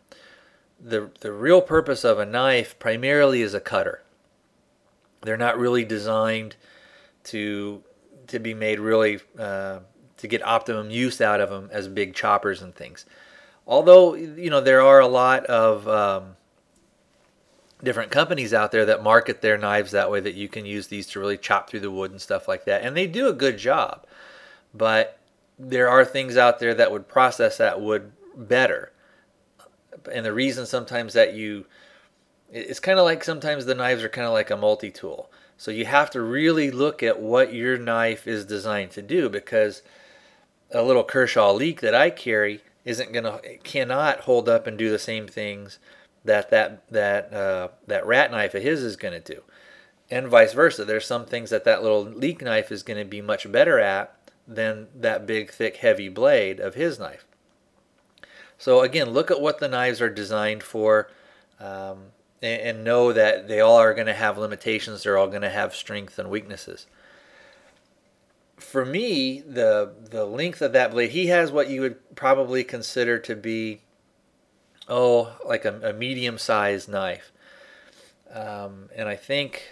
the 0.79 1.11
the 1.19 1.33
real 1.33 1.61
purpose 1.61 2.05
of 2.05 2.17
a 2.17 2.25
knife 2.25 2.79
primarily 2.79 3.41
is 3.41 3.53
a 3.53 3.59
cutter. 3.59 4.03
They're 5.21 5.37
not 5.37 5.57
really 5.57 5.85
designed 5.85 6.55
to 7.25 7.83
to 8.27 8.39
be 8.39 8.53
made 8.53 8.79
really 8.79 9.19
uh, 9.37 9.79
to 10.17 10.27
get 10.27 10.45
optimum 10.45 10.89
use 10.89 11.21
out 11.21 11.41
of 11.41 11.49
them 11.49 11.69
as 11.71 11.87
big 11.87 12.13
choppers 12.13 12.61
and 12.61 12.73
things. 12.73 13.05
Although 13.67 14.15
you 14.15 14.49
know 14.49 14.61
there 14.61 14.81
are 14.81 14.99
a 14.99 15.07
lot 15.07 15.45
of 15.45 15.87
um, 15.87 16.35
different 17.83 18.11
companies 18.11 18.53
out 18.53 18.71
there 18.71 18.85
that 18.85 19.03
market 19.03 19.41
their 19.41 19.57
knives 19.57 19.91
that 19.91 20.11
way 20.11 20.19
that 20.19 20.35
you 20.35 20.47
can 20.47 20.65
use 20.65 20.87
these 20.87 21.07
to 21.07 21.19
really 21.19 21.37
chop 21.37 21.69
through 21.69 21.79
the 21.79 21.91
wood 21.91 22.11
and 22.11 22.21
stuff 22.21 22.47
like 22.47 22.65
that. 22.65 22.83
And 22.83 22.95
they 22.95 23.07
do 23.07 23.27
a 23.27 23.33
good 23.33 23.57
job. 23.57 24.05
But 24.73 25.19
there 25.57 25.89
are 25.89 26.05
things 26.05 26.37
out 26.37 26.59
there 26.59 26.73
that 26.73 26.91
would 26.91 27.07
process 27.07 27.57
that 27.57 27.81
wood 27.81 28.11
better. 28.35 28.91
And 30.11 30.25
the 30.25 30.33
reason 30.33 30.65
sometimes 30.65 31.13
that 31.13 31.33
you 31.33 31.65
it's 32.51 32.79
kind 32.79 32.99
of 32.99 33.05
like 33.05 33.23
sometimes 33.23 33.65
the 33.65 33.75
knives 33.75 34.03
are 34.03 34.09
kind 34.09 34.27
of 34.27 34.33
like 34.33 34.49
a 34.49 34.57
multi-tool. 34.57 35.31
So 35.57 35.71
you 35.71 35.85
have 35.85 36.09
to 36.11 36.21
really 36.21 36.71
look 36.71 37.03
at 37.03 37.19
what 37.19 37.53
your 37.53 37.77
knife 37.77 38.27
is 38.27 38.45
designed 38.45 38.91
to 38.91 39.01
do 39.01 39.29
because 39.29 39.83
a 40.71 40.81
little 40.81 41.03
Kershaw 41.03 41.53
Leek 41.53 41.81
that 41.81 41.95
I 41.95 42.09
carry 42.09 42.61
isn't 42.83 43.13
to 43.13 43.39
cannot 43.63 44.21
hold 44.21 44.49
up 44.49 44.65
and 44.65 44.77
do 44.77 44.89
the 44.89 44.99
same 44.99 45.27
things 45.27 45.79
that 46.25 46.49
that 46.49 46.89
that 46.89 47.33
uh, 47.33 47.69
that 47.87 48.05
rat 48.05 48.31
knife 48.31 48.55
of 48.55 48.63
his 48.63 48.83
is 48.83 48.95
going 48.95 49.13
to 49.13 49.33
do, 49.35 49.43
and 50.09 50.27
vice 50.27 50.53
versa. 50.53 50.85
There's 50.85 51.05
some 51.05 51.25
things 51.25 51.49
that 51.49 51.63
that 51.65 51.83
little 51.83 52.03
leak 52.03 52.41
knife 52.41 52.71
is 52.71 52.83
going 52.83 52.99
to 52.99 53.05
be 53.05 53.21
much 53.21 53.51
better 53.51 53.79
at 53.79 54.15
than 54.47 54.87
that 54.95 55.25
big, 55.25 55.51
thick, 55.51 55.77
heavy 55.77 56.09
blade 56.09 56.59
of 56.59 56.75
his 56.75 56.99
knife. 56.99 57.25
So 58.57 58.81
again, 58.81 59.11
look 59.11 59.31
at 59.31 59.41
what 59.41 59.59
the 59.59 59.67
knives 59.67 60.01
are 60.01 60.09
designed 60.09 60.63
for, 60.63 61.09
um, 61.59 62.11
and, 62.41 62.83
know 62.83 63.13
that 63.13 63.47
they 63.47 63.59
all 63.59 63.77
are 63.77 63.93
going 63.93 64.07
to 64.07 64.13
have 64.13 64.37
limitations. 64.37 65.03
They're 65.03 65.17
all 65.17 65.27
going 65.27 65.43
to 65.43 65.49
have 65.49 65.75
strengths 65.75 66.17
and 66.17 66.29
weaknesses 66.29 66.87
for 68.61 68.85
me, 68.85 69.41
the 69.41 69.91
the 70.09 70.25
length 70.25 70.61
of 70.61 70.71
that 70.73 70.91
blade, 70.91 71.11
he 71.11 71.27
has 71.27 71.51
what 71.51 71.69
you 71.69 71.81
would 71.81 72.15
probably 72.15 72.63
consider 72.63 73.19
to 73.19 73.35
be 73.35 73.81
oh, 74.87 75.35
like 75.45 75.65
a, 75.65 75.89
a 75.89 75.93
medium 75.93 76.37
sized 76.37 76.87
knife. 76.87 77.31
Um, 78.33 78.89
and 78.95 79.09
I 79.09 79.15
think 79.15 79.71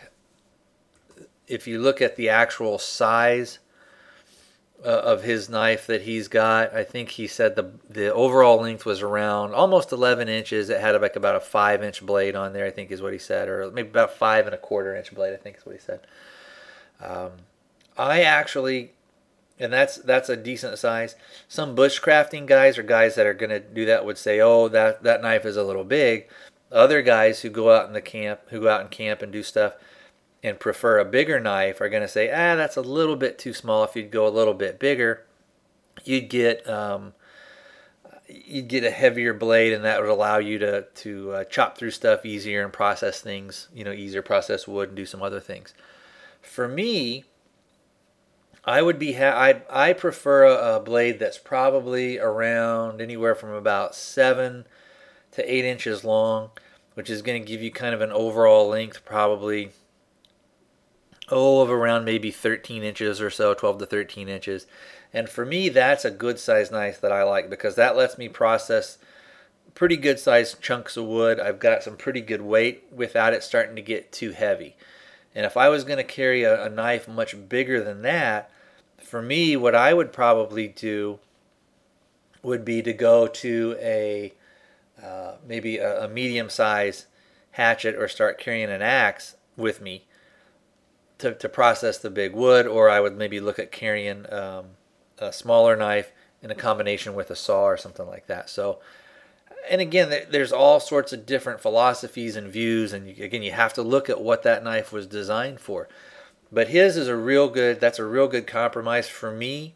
if 1.47 1.67
you 1.67 1.79
look 1.79 2.01
at 2.01 2.15
the 2.15 2.29
actual 2.29 2.77
size 2.77 3.59
uh, 4.83 4.87
of 4.87 5.23
his 5.23 5.49
knife 5.49 5.87
that 5.87 6.03
he's 6.03 6.27
got, 6.27 6.73
I 6.73 6.83
think 6.83 7.09
he 7.09 7.27
said 7.27 7.55
the 7.55 7.71
the 7.89 8.13
overall 8.13 8.61
length 8.61 8.85
was 8.85 9.01
around 9.01 9.53
almost 9.53 9.91
11 9.91 10.29
inches. 10.29 10.69
It 10.69 10.79
had 10.79 10.99
like 11.01 11.15
about 11.15 11.35
a 11.35 11.41
five 11.41 11.83
inch 11.83 12.05
blade 12.05 12.35
on 12.35 12.53
there, 12.53 12.65
I 12.65 12.71
think 12.71 12.91
is 12.91 13.01
what 13.01 13.13
he 13.13 13.19
said, 13.19 13.49
or 13.49 13.69
maybe 13.71 13.89
about 13.89 14.13
five 14.13 14.45
and 14.45 14.55
a 14.55 14.57
quarter 14.57 14.95
inch 14.95 15.13
blade, 15.13 15.33
I 15.33 15.37
think 15.37 15.57
is 15.57 15.65
what 15.65 15.75
he 15.75 15.81
said. 15.81 16.01
Um, 17.01 17.31
I 17.97 18.21
actually 18.21 18.91
and 19.59 19.73
that's 19.73 19.97
that's 19.97 20.29
a 20.29 20.37
decent 20.37 20.79
size. 20.79 21.15
Some 21.47 21.75
bushcrafting 21.75 22.45
guys 22.45 22.77
or 22.77 22.83
guys 22.83 23.15
that 23.15 23.27
are 23.27 23.33
to 23.33 23.59
do 23.59 23.85
that 23.85 24.05
would 24.05 24.17
say, 24.17 24.39
"Oh, 24.39 24.69
that 24.69 25.03
that 25.03 25.21
knife 25.21 25.45
is 25.45 25.57
a 25.57 25.63
little 25.63 25.83
big." 25.83 26.27
Other 26.71 27.01
guys 27.01 27.41
who 27.41 27.49
go 27.49 27.71
out 27.71 27.87
in 27.87 27.93
the 27.93 28.01
camp, 28.01 28.41
who 28.49 28.61
go 28.61 28.69
out 28.69 28.81
in 28.81 28.87
camp 28.87 29.21
and 29.21 29.31
do 29.31 29.43
stuff 29.43 29.73
and 30.43 30.59
prefer 30.59 30.99
a 30.99 31.05
bigger 31.05 31.39
knife 31.39 31.81
are 31.81 31.89
going 31.89 32.01
to 32.01 32.07
say, 32.07 32.29
"Ah, 32.31 32.55
that's 32.55 32.77
a 32.77 32.81
little 32.81 33.15
bit 33.15 33.37
too 33.37 33.53
small. 33.53 33.83
If 33.83 33.95
you'd 33.95 34.11
go 34.11 34.27
a 34.27 34.29
little 34.29 34.53
bit 34.53 34.79
bigger, 34.79 35.25
you'd 36.05 36.29
get 36.29 36.67
um, 36.69 37.13
you'd 38.27 38.67
get 38.67 38.83
a 38.83 38.91
heavier 38.91 39.33
blade, 39.33 39.73
and 39.73 39.83
that 39.83 39.99
would 39.99 40.09
allow 40.09 40.37
you 40.37 40.57
to 40.59 40.83
to 40.83 41.31
uh, 41.31 41.43
chop 41.45 41.77
through 41.77 41.91
stuff 41.91 42.25
easier 42.25 42.63
and 42.63 42.71
process 42.71 43.21
things, 43.21 43.67
you 43.73 43.83
know, 43.83 43.91
easier 43.91 44.21
process 44.21 44.67
wood 44.67 44.89
and 44.89 44.97
do 44.97 45.05
some 45.05 45.21
other 45.21 45.39
things." 45.39 45.73
For 46.41 46.67
me, 46.67 47.25
I 48.63 48.81
would 48.81 48.99
be 48.99 49.13
ha- 49.13 49.37
I 49.37 49.61
I 49.69 49.93
prefer 49.93 50.45
a, 50.45 50.77
a, 50.77 50.79
blade 50.79 51.19
that's 51.19 51.37
probably 51.37 52.17
around 52.17 53.01
anywhere 53.01 53.35
from 53.35 53.51
about 53.51 53.93
seven 53.93 54.65
to 55.31 55.53
eight 55.53 55.65
inches 55.65 56.03
long, 56.03 56.51
which 56.93 57.09
is 57.09 57.21
going 57.21 57.41
to 57.41 57.47
give 57.47 57.61
you 57.61 57.71
kind 57.71 57.93
of 57.93 58.01
an 58.01 58.11
overall 58.11 58.69
length 58.69 59.03
probably 59.05 59.71
oh 61.31 61.61
of 61.61 61.69
around 61.69 62.05
maybe 62.05 62.31
13 62.31 62.83
inches 62.83 63.21
or 63.21 63.29
so, 63.29 63.53
12 63.53 63.79
to 63.79 63.85
13 63.85 64.29
inches. 64.29 64.65
And 65.13 65.29
for 65.29 65.45
me, 65.45 65.69
that's 65.69 66.05
a 66.05 66.11
good 66.11 66.39
size 66.39 66.71
knife 66.71 67.01
that 67.01 67.11
I 67.11 67.23
like 67.23 67.49
because 67.49 67.75
that 67.75 67.95
lets 67.95 68.17
me 68.17 68.29
process 68.29 68.97
pretty 69.73 69.97
good 69.97 70.19
sized 70.19 70.61
chunks 70.61 70.97
of 70.97 71.05
wood. 71.05 71.39
I've 71.39 71.59
got 71.59 71.83
some 71.83 71.97
pretty 71.97 72.21
good 72.21 72.41
weight 72.41 72.83
without 72.91 73.33
it 73.33 73.43
starting 73.43 73.75
to 73.75 73.81
get 73.81 74.11
too 74.11 74.31
heavy. 74.31 74.75
And 75.33 75.45
if 75.45 75.55
I 75.55 75.69
was 75.69 75.83
going 75.83 75.97
to 75.97 76.03
carry 76.03 76.43
a, 76.43 76.65
a 76.65 76.69
knife 76.69 77.07
much 77.07 77.35
bigger 77.47 77.83
than 77.83 78.01
that, 78.01 78.51
for 78.97 79.21
me, 79.21 79.55
what 79.55 79.75
I 79.75 79.93
would 79.93 80.11
probably 80.11 80.67
do 80.67 81.19
would 82.43 82.63
be 82.63 82.81
to 82.81 82.93
go 82.93 83.27
to 83.27 83.75
a 83.79 84.33
uh, 85.01 85.33
maybe 85.47 85.77
a, 85.77 86.05
a 86.05 86.07
medium 86.07 86.49
size 86.49 87.07
hatchet 87.51 87.95
or 87.95 88.07
start 88.07 88.37
carrying 88.37 88.69
an 88.69 88.81
axe 88.81 89.35
with 89.55 89.81
me 89.81 90.05
to, 91.19 91.33
to 91.35 91.49
process 91.49 91.97
the 91.97 92.09
big 92.09 92.33
wood, 92.33 92.65
or 92.65 92.89
I 92.89 92.99
would 92.99 93.17
maybe 93.17 93.39
look 93.39 93.59
at 93.59 93.71
carrying 93.71 94.31
um, 94.33 94.65
a 95.17 95.31
smaller 95.31 95.75
knife 95.75 96.11
in 96.41 96.51
a 96.51 96.55
combination 96.55 97.13
with 97.13 97.29
a 97.29 97.35
saw 97.35 97.65
or 97.65 97.77
something 97.77 98.07
like 98.07 98.27
that. 98.27 98.49
So, 98.49 98.79
and 99.69 99.81
again, 99.81 100.25
there's 100.31 100.53
all 100.53 100.79
sorts 100.79 101.13
of 101.13 101.25
different 101.25 101.59
philosophies 101.59 102.35
and 102.35 102.47
views, 102.47 102.93
and 102.93 103.07
again, 103.07 103.43
you 103.43 103.51
have 103.51 103.73
to 103.73 103.81
look 103.81 104.09
at 104.09 104.21
what 104.21 104.43
that 104.43 104.63
knife 104.63 104.91
was 104.91 105.05
designed 105.05 105.59
for. 105.59 105.87
But 106.51 106.69
his 106.69 106.97
is 106.97 107.07
a 107.07 107.15
real 107.15 107.49
good. 107.49 107.79
That's 107.79 107.99
a 107.99 108.05
real 108.05 108.27
good 108.27 108.47
compromise 108.47 109.07
for 109.07 109.31
me. 109.31 109.75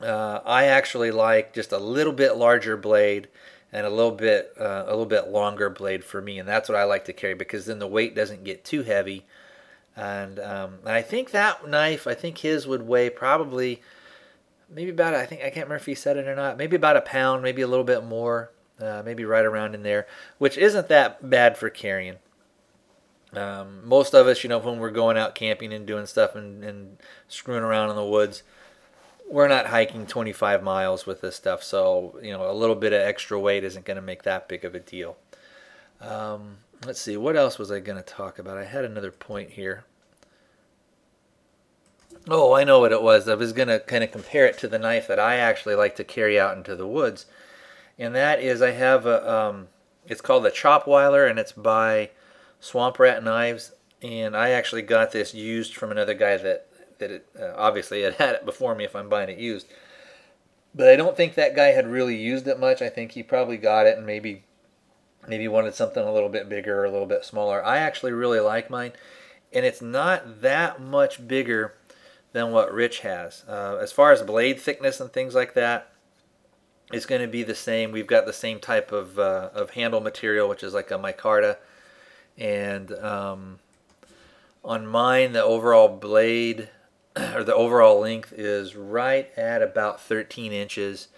Uh, 0.00 0.40
I 0.44 0.64
actually 0.64 1.12
like 1.12 1.54
just 1.54 1.70
a 1.70 1.78
little 1.78 2.12
bit 2.12 2.36
larger 2.36 2.76
blade 2.76 3.28
and 3.72 3.86
a 3.86 3.90
little 3.90 4.10
bit 4.10 4.52
uh, 4.58 4.84
a 4.86 4.90
little 4.90 5.06
bit 5.06 5.28
longer 5.28 5.70
blade 5.70 6.02
for 6.04 6.20
me, 6.20 6.38
and 6.38 6.48
that's 6.48 6.68
what 6.68 6.78
I 6.78 6.84
like 6.84 7.04
to 7.04 7.12
carry 7.12 7.34
because 7.34 7.66
then 7.66 7.78
the 7.78 7.86
weight 7.86 8.14
doesn't 8.14 8.42
get 8.42 8.64
too 8.64 8.82
heavy. 8.82 9.24
And, 9.96 10.38
um, 10.38 10.78
and 10.80 10.90
I 10.90 11.02
think 11.02 11.32
that 11.32 11.68
knife, 11.68 12.06
I 12.06 12.14
think 12.14 12.38
his 12.38 12.66
would 12.66 12.82
weigh 12.86 13.10
probably 13.10 13.82
maybe 14.74 14.90
about 14.90 15.14
I 15.14 15.26
think 15.26 15.42
I 15.42 15.44
can't 15.44 15.66
remember 15.66 15.76
if 15.76 15.86
he 15.86 15.94
said 15.94 16.16
it 16.16 16.26
or 16.26 16.34
not. 16.34 16.56
Maybe 16.56 16.76
about 16.76 16.96
a 16.96 17.02
pound, 17.02 17.42
maybe 17.42 17.62
a 17.62 17.66
little 17.66 17.84
bit 17.84 18.04
more, 18.04 18.50
uh, 18.80 19.02
maybe 19.04 19.24
right 19.24 19.44
around 19.44 19.74
in 19.74 19.82
there, 19.82 20.06
which 20.38 20.56
isn't 20.56 20.88
that 20.88 21.28
bad 21.28 21.56
for 21.56 21.70
carrying. 21.70 22.16
Um, 23.34 23.86
most 23.86 24.14
of 24.14 24.26
us, 24.26 24.42
you 24.42 24.48
know, 24.48 24.58
when 24.58 24.78
we're 24.78 24.90
going 24.90 25.16
out 25.16 25.34
camping 25.34 25.72
and 25.72 25.86
doing 25.86 26.06
stuff 26.06 26.34
and, 26.34 26.62
and 26.62 26.98
screwing 27.28 27.62
around 27.62 27.90
in 27.90 27.96
the 27.96 28.04
woods, 28.04 28.42
we're 29.30 29.48
not 29.48 29.66
hiking 29.66 30.06
25 30.06 30.62
miles 30.62 31.06
with 31.06 31.22
this 31.22 31.36
stuff. 31.36 31.62
So, 31.62 32.18
you 32.22 32.32
know, 32.32 32.50
a 32.50 32.52
little 32.52 32.74
bit 32.74 32.92
of 32.92 33.00
extra 33.00 33.40
weight 33.40 33.64
isn't 33.64 33.86
going 33.86 33.96
to 33.96 34.02
make 34.02 34.24
that 34.24 34.48
big 34.48 34.64
of 34.64 34.74
a 34.74 34.80
deal. 34.80 35.16
Um, 36.00 36.58
let's 36.84 37.00
see, 37.00 37.16
what 37.16 37.36
else 37.36 37.58
was 37.58 37.70
I 37.70 37.80
going 37.80 37.96
to 37.96 38.02
talk 38.02 38.38
about? 38.38 38.58
I 38.58 38.64
had 38.64 38.84
another 38.84 39.10
point 39.10 39.50
here. 39.50 39.84
Oh, 42.28 42.52
I 42.52 42.64
know 42.64 42.80
what 42.80 42.92
it 42.92 43.02
was. 43.02 43.28
I 43.28 43.34
was 43.34 43.52
going 43.52 43.68
to 43.68 43.80
kind 43.80 44.04
of 44.04 44.12
compare 44.12 44.46
it 44.46 44.58
to 44.58 44.68
the 44.68 44.78
knife 44.78 45.08
that 45.08 45.18
I 45.18 45.36
actually 45.36 45.74
like 45.74 45.96
to 45.96 46.04
carry 46.04 46.38
out 46.38 46.56
into 46.56 46.76
the 46.76 46.86
woods. 46.86 47.26
And 47.98 48.14
that 48.14 48.40
is, 48.40 48.62
I 48.62 48.70
have 48.70 49.06
a, 49.06 49.30
um, 49.30 49.68
it's 50.06 50.20
called 50.20 50.44
the 50.44 50.50
Chopweiler, 50.50 51.28
and 51.28 51.38
it's 51.38 51.52
by 51.52 52.10
swamp 52.60 52.98
rat 52.98 53.22
knives, 53.22 53.72
and 54.00 54.36
I 54.36 54.50
actually 54.50 54.82
got 54.82 55.12
this 55.12 55.34
used 55.34 55.74
from 55.76 55.90
another 55.90 56.14
guy 56.14 56.36
that 56.36 56.68
that 56.98 57.10
it, 57.10 57.26
uh, 57.38 57.52
obviously 57.56 58.02
had 58.02 58.14
had 58.14 58.36
it 58.36 58.44
before 58.44 58.74
me 58.74 58.84
if 58.84 58.94
I'm 58.94 59.08
buying 59.08 59.28
it 59.28 59.38
used. 59.38 59.66
But 60.74 60.88
I 60.88 60.96
don't 60.96 61.16
think 61.16 61.34
that 61.34 61.54
guy 61.56 61.68
had 61.68 61.86
really 61.86 62.16
used 62.16 62.46
it 62.46 62.58
much. 62.58 62.80
I 62.80 62.88
think 62.88 63.12
he 63.12 63.22
probably 63.22 63.58
got 63.58 63.86
it 63.86 63.98
and 63.98 64.06
maybe 64.06 64.44
maybe 65.26 65.44
you 65.44 65.50
wanted 65.50 65.74
something 65.74 66.02
a 66.02 66.12
little 66.12 66.28
bit 66.28 66.48
bigger 66.48 66.80
or 66.80 66.84
a 66.84 66.90
little 66.90 67.06
bit 67.06 67.24
smaller. 67.24 67.64
I 67.64 67.78
actually 67.78 68.12
really 68.12 68.40
like 68.40 68.70
mine, 68.70 68.92
and 69.52 69.64
it's 69.64 69.82
not 69.82 70.42
that 70.42 70.80
much 70.80 71.26
bigger 71.26 71.74
than 72.32 72.50
what 72.50 72.72
Rich 72.72 73.00
has. 73.00 73.44
Uh, 73.48 73.78
as 73.80 73.92
far 73.92 74.12
as 74.12 74.22
blade 74.22 74.60
thickness 74.60 75.00
and 75.00 75.12
things 75.12 75.34
like 75.34 75.54
that, 75.54 75.92
it's 76.92 77.06
going 77.06 77.22
to 77.22 77.28
be 77.28 77.42
the 77.42 77.54
same. 77.54 77.92
We've 77.92 78.06
got 78.06 78.26
the 78.26 78.32
same 78.32 78.60
type 78.60 78.92
of, 78.92 79.18
uh, 79.18 79.50
of 79.54 79.70
handle 79.70 80.00
material, 80.00 80.48
which 80.48 80.62
is 80.62 80.74
like 80.74 80.90
a 80.90 80.98
micarta. 80.98 81.56
And 82.36 82.92
um, 82.92 83.58
on 84.64 84.86
mine, 84.86 85.32
the 85.32 85.42
overall 85.42 85.88
blade 85.88 86.68
or 87.34 87.44
the 87.44 87.54
overall 87.54 88.00
length 88.00 88.32
is 88.32 88.76
right 88.76 89.30
at 89.36 89.62
about 89.62 90.00
13 90.00 90.52
inches, 90.52 91.08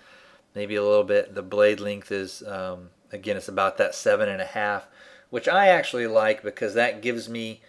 maybe 0.55 0.75
a 0.77 0.83
little 0.83 1.05
bit. 1.05 1.35
The 1.35 1.43
blade 1.43 1.81
length 1.81 2.11
is, 2.11 2.43
um, 2.47 2.90
again, 3.14 3.37
it's 3.37 3.48
about 3.48 3.79
that 3.79 3.94
seven 3.94 4.29
and 4.29 4.40
a 4.40 4.46
half, 4.46 4.87
which 5.31 5.48
I 5.48 5.68
actually 5.68 6.07
like 6.07 6.42
because 6.42 6.74
that 6.74 7.03
gives 7.03 7.29
me 7.29 7.62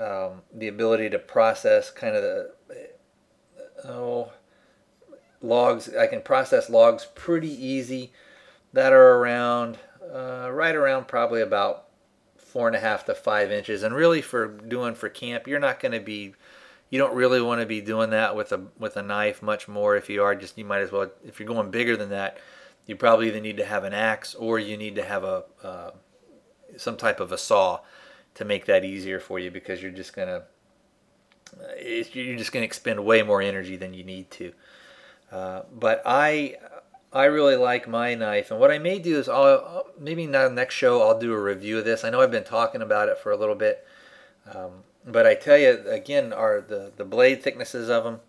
um, 0.00 0.42
the 0.54 0.68
ability 0.68 1.10
to 1.10 1.18
process 1.18 1.90
kind 1.90 2.14
of 2.16 2.22
the 2.22 2.50
oh 3.84 4.32
logs. 5.40 5.94
I 5.94 6.06
can 6.06 6.22
process 6.22 6.70
logs 6.70 7.06
pretty 7.14 7.50
easy 7.50 8.12
that 8.72 8.92
are 8.92 9.16
around 9.16 9.78
uh, 10.12 10.50
right 10.50 10.74
around 10.74 11.08
probably 11.08 11.40
about 11.40 11.86
four 12.36 12.66
and 12.66 12.76
a 12.76 12.80
half 12.80 13.04
to 13.06 13.14
five 13.14 13.52
inches. 13.52 13.82
And 13.82 13.94
really, 13.94 14.22
for 14.22 14.48
doing 14.48 14.94
for 14.94 15.08
camp, 15.08 15.46
you're 15.46 15.58
not 15.58 15.80
going 15.80 15.92
to 15.92 16.00
be 16.00 16.34
you 16.90 16.98
don't 16.98 17.14
really 17.14 17.40
want 17.40 17.60
to 17.60 17.66
be 17.66 17.80
doing 17.80 18.10
that 18.10 18.34
with 18.34 18.52
a 18.52 18.62
with 18.78 18.96
a 18.96 19.02
knife 19.02 19.42
much 19.42 19.68
more. 19.68 19.96
If 19.96 20.08
you 20.08 20.22
are, 20.22 20.34
just 20.34 20.56
you 20.56 20.64
might 20.64 20.80
as 20.80 20.92
well. 20.92 21.10
If 21.24 21.38
you're 21.38 21.48
going 21.48 21.70
bigger 21.70 21.96
than 21.96 22.10
that, 22.10 22.38
you 22.86 22.96
probably 22.96 23.28
either 23.28 23.40
need 23.40 23.56
to 23.58 23.64
have 23.64 23.84
an 23.84 23.92
axe 23.92 24.34
or 24.34 24.58
you 24.58 24.76
need 24.76 24.94
to 24.96 25.04
have 25.04 25.24
a 25.24 25.44
uh, 25.62 25.90
some 26.76 26.96
type 26.96 27.20
of 27.20 27.32
a 27.32 27.38
saw 27.38 27.80
to 28.34 28.44
make 28.44 28.66
that 28.66 28.84
easier 28.84 29.20
for 29.20 29.38
you 29.38 29.50
because 29.50 29.82
you're 29.82 29.90
just 29.90 30.14
gonna 30.14 30.44
you're 31.80 32.36
just 32.36 32.52
gonna 32.52 32.64
expend 32.64 33.04
way 33.04 33.22
more 33.22 33.42
energy 33.42 33.76
than 33.76 33.94
you 33.94 34.04
need 34.04 34.30
to. 34.30 34.52
Uh, 35.30 35.62
but 35.72 36.02
I 36.04 36.56
I 37.12 37.24
really 37.24 37.56
like 37.56 37.88
my 37.88 38.14
knife, 38.14 38.50
and 38.50 38.60
what 38.60 38.70
I 38.70 38.78
may 38.78 38.98
do 38.98 39.18
is 39.18 39.28
I'll 39.28 39.86
maybe 39.98 40.26
not 40.26 40.52
next 40.52 40.74
show 40.74 41.02
I'll 41.02 41.18
do 41.18 41.32
a 41.32 41.40
review 41.40 41.78
of 41.78 41.84
this. 41.84 42.04
I 42.04 42.10
know 42.10 42.20
I've 42.20 42.30
been 42.30 42.44
talking 42.44 42.82
about 42.82 43.08
it 43.08 43.18
for 43.18 43.32
a 43.32 43.36
little 43.36 43.54
bit, 43.54 43.86
um, 44.52 44.84
but 45.06 45.26
I 45.26 45.34
tell 45.34 45.58
you 45.58 45.82
again, 45.88 46.32
are 46.32 46.60
the 46.60 46.92
the 46.96 47.04
blade 47.04 47.42
thicknesses 47.42 47.88
of 47.88 48.04
them 48.04 48.20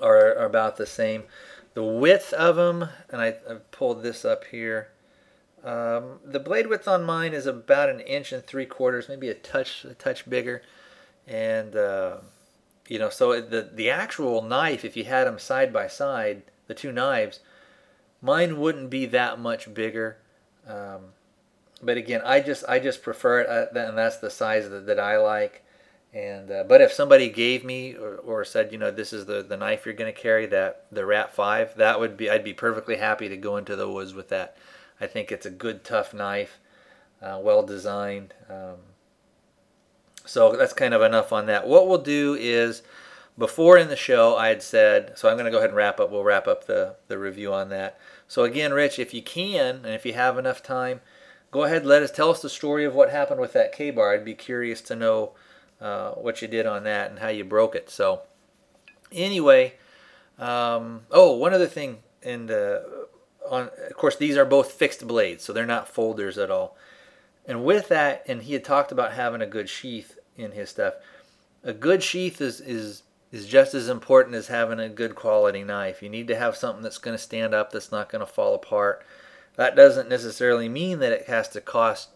are, 0.00 0.36
are 0.36 0.46
about 0.46 0.76
the 0.76 0.86
same. 0.86 1.24
The 1.74 1.82
width 1.82 2.32
of 2.32 2.56
them, 2.56 2.88
and 3.10 3.20
I, 3.20 3.36
I've 3.48 3.70
pulled 3.70 4.02
this 4.02 4.24
up 4.24 4.44
here. 4.44 4.88
Um, 5.64 6.18
the 6.24 6.40
blade 6.40 6.66
width 6.66 6.88
on 6.88 7.04
mine 7.04 7.32
is 7.32 7.46
about 7.46 7.88
an 7.88 8.00
inch 8.00 8.32
and 8.32 8.44
three 8.44 8.66
quarters, 8.66 9.08
maybe 9.08 9.28
a 9.28 9.34
touch 9.34 9.84
a 9.84 9.94
touch 9.94 10.28
bigger, 10.28 10.62
and 11.26 11.76
uh, 11.76 12.16
you 12.88 12.98
know, 12.98 13.08
so 13.08 13.40
the 13.40 13.70
the 13.72 13.88
actual 13.88 14.42
knife, 14.42 14.84
if 14.84 14.96
you 14.96 15.04
had 15.04 15.26
them 15.26 15.38
side 15.38 15.72
by 15.72 15.86
side, 15.86 16.42
the 16.66 16.74
two 16.74 16.92
knives, 16.92 17.40
mine 18.20 18.58
wouldn't 18.58 18.90
be 18.90 19.06
that 19.06 19.38
much 19.38 19.72
bigger. 19.72 20.18
Um, 20.66 21.12
but 21.80 21.96
again, 21.96 22.22
I 22.24 22.40
just 22.40 22.64
I 22.68 22.78
just 22.78 23.02
prefer 23.02 23.40
it, 23.40 23.48
uh, 23.48 23.78
and 23.78 23.96
that's 23.96 24.18
the 24.18 24.30
size 24.30 24.68
that, 24.68 24.86
that 24.86 25.00
I 25.00 25.16
like. 25.18 25.64
And 26.14 26.50
uh, 26.50 26.64
but 26.68 26.82
if 26.82 26.92
somebody 26.92 27.30
gave 27.30 27.64
me 27.64 27.94
or, 27.94 28.16
or 28.16 28.44
said, 28.44 28.70
you 28.70 28.78
know, 28.78 28.90
this 28.90 29.14
is 29.14 29.24
the, 29.24 29.42
the 29.42 29.56
knife 29.56 29.86
you're 29.86 29.94
going 29.94 30.12
to 30.12 30.20
carry, 30.20 30.44
that 30.46 30.84
the 30.92 31.06
Rat 31.06 31.34
Five, 31.34 31.74
that 31.76 31.98
would 32.00 32.18
be 32.18 32.28
I'd 32.28 32.44
be 32.44 32.52
perfectly 32.52 32.96
happy 32.96 33.30
to 33.30 33.36
go 33.36 33.56
into 33.56 33.76
the 33.76 33.88
woods 33.88 34.12
with 34.12 34.28
that. 34.28 34.56
I 35.00 35.06
think 35.06 35.32
it's 35.32 35.46
a 35.46 35.50
good, 35.50 35.84
tough 35.84 36.12
knife, 36.12 36.58
uh, 37.22 37.40
well 37.42 37.62
designed. 37.62 38.34
Um, 38.50 38.76
so 40.26 40.54
that's 40.54 40.74
kind 40.74 40.94
of 40.94 41.02
enough 41.02 41.32
on 41.32 41.46
that. 41.46 41.66
What 41.66 41.88
we'll 41.88 41.98
do 41.98 42.36
is, 42.38 42.82
before 43.38 43.78
in 43.78 43.88
the 43.88 43.96
show, 43.96 44.36
I 44.36 44.48
had 44.48 44.62
said, 44.62 45.18
so 45.18 45.28
I'm 45.28 45.36
going 45.36 45.46
to 45.46 45.50
go 45.50 45.56
ahead 45.56 45.70
and 45.70 45.76
wrap 45.76 45.98
up. 45.98 46.12
We'll 46.12 46.22
wrap 46.22 46.46
up 46.46 46.66
the, 46.66 46.96
the 47.08 47.18
review 47.18 47.52
on 47.52 47.70
that. 47.70 47.98
So 48.28 48.44
again, 48.44 48.72
Rich, 48.72 48.98
if 48.98 49.14
you 49.14 49.22
can, 49.22 49.76
and 49.76 49.94
if 49.94 50.04
you 50.04 50.12
have 50.12 50.36
enough 50.38 50.62
time, 50.62 51.00
go 51.50 51.64
ahead, 51.64 51.86
let 51.86 52.02
us 52.02 52.12
tell 52.12 52.30
us 52.30 52.42
the 52.42 52.50
story 52.50 52.84
of 52.84 52.94
what 52.94 53.10
happened 53.10 53.40
with 53.40 53.54
that 53.54 53.76
Ka-Bar. 53.76 54.12
I'd 54.12 54.24
be 54.24 54.34
curious 54.34 54.82
to 54.82 54.94
know 54.94 55.32
uh, 55.82 56.12
what 56.12 56.40
you 56.40 56.48
did 56.48 56.64
on 56.64 56.84
that 56.84 57.10
and 57.10 57.18
how 57.18 57.28
you 57.28 57.44
broke 57.44 57.74
it. 57.74 57.90
So 57.90 58.22
anyway, 59.10 59.74
um, 60.38 61.02
oh, 61.10 61.36
one 61.36 61.52
other 61.52 61.66
thing, 61.66 61.98
and 62.22 62.50
uh, 62.50 62.78
on, 63.50 63.68
of 63.88 63.96
course, 63.96 64.16
these 64.16 64.36
are 64.36 64.44
both 64.44 64.72
fixed 64.72 65.06
blades, 65.06 65.44
so 65.44 65.52
they're 65.52 65.66
not 65.66 65.88
folders 65.88 66.38
at 66.38 66.50
all. 66.50 66.76
And 67.44 67.64
with 67.64 67.88
that, 67.88 68.22
and 68.28 68.42
he 68.42 68.52
had 68.52 68.64
talked 68.64 68.92
about 68.92 69.12
having 69.12 69.42
a 69.42 69.46
good 69.46 69.68
sheath 69.68 70.18
in 70.36 70.52
his 70.52 70.70
stuff. 70.70 70.94
A 71.64 71.72
good 71.72 72.02
sheath 72.02 72.40
is 72.40 72.60
is 72.60 73.02
is 73.32 73.46
just 73.46 73.74
as 73.74 73.88
important 73.88 74.36
as 74.36 74.48
having 74.48 74.78
a 74.78 74.88
good 74.88 75.14
quality 75.14 75.64
knife. 75.64 76.02
You 76.02 76.08
need 76.08 76.28
to 76.28 76.36
have 76.36 76.54
something 76.54 76.82
that's 76.82 76.98
going 76.98 77.16
to 77.16 77.22
stand 77.22 77.54
up, 77.54 77.72
that's 77.72 77.90
not 77.90 78.08
going 78.08 78.20
to 78.20 78.32
fall 78.32 78.54
apart. 78.54 79.04
That 79.56 79.74
doesn't 79.74 80.08
necessarily 80.08 80.68
mean 80.68 81.00
that 81.00 81.12
it 81.12 81.26
has 81.26 81.48
to 81.50 81.60
cost 81.60 82.10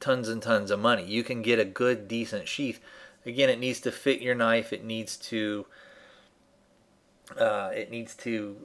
tons 0.00 0.28
and 0.28 0.42
tons 0.42 0.70
of 0.70 0.80
money. 0.80 1.04
You 1.04 1.22
can 1.22 1.42
get 1.42 1.58
a 1.58 1.64
good, 1.64 2.08
decent 2.08 2.48
sheath. 2.48 2.80
Again, 3.26 3.50
it 3.50 3.58
needs 3.58 3.80
to 3.80 3.92
fit 3.92 4.20
your 4.20 4.34
knife. 4.34 4.72
It 4.72 4.84
needs 4.84 5.16
to 5.16 5.66
uh, 7.36 7.70
it 7.74 7.90
needs 7.90 8.14
to 8.16 8.56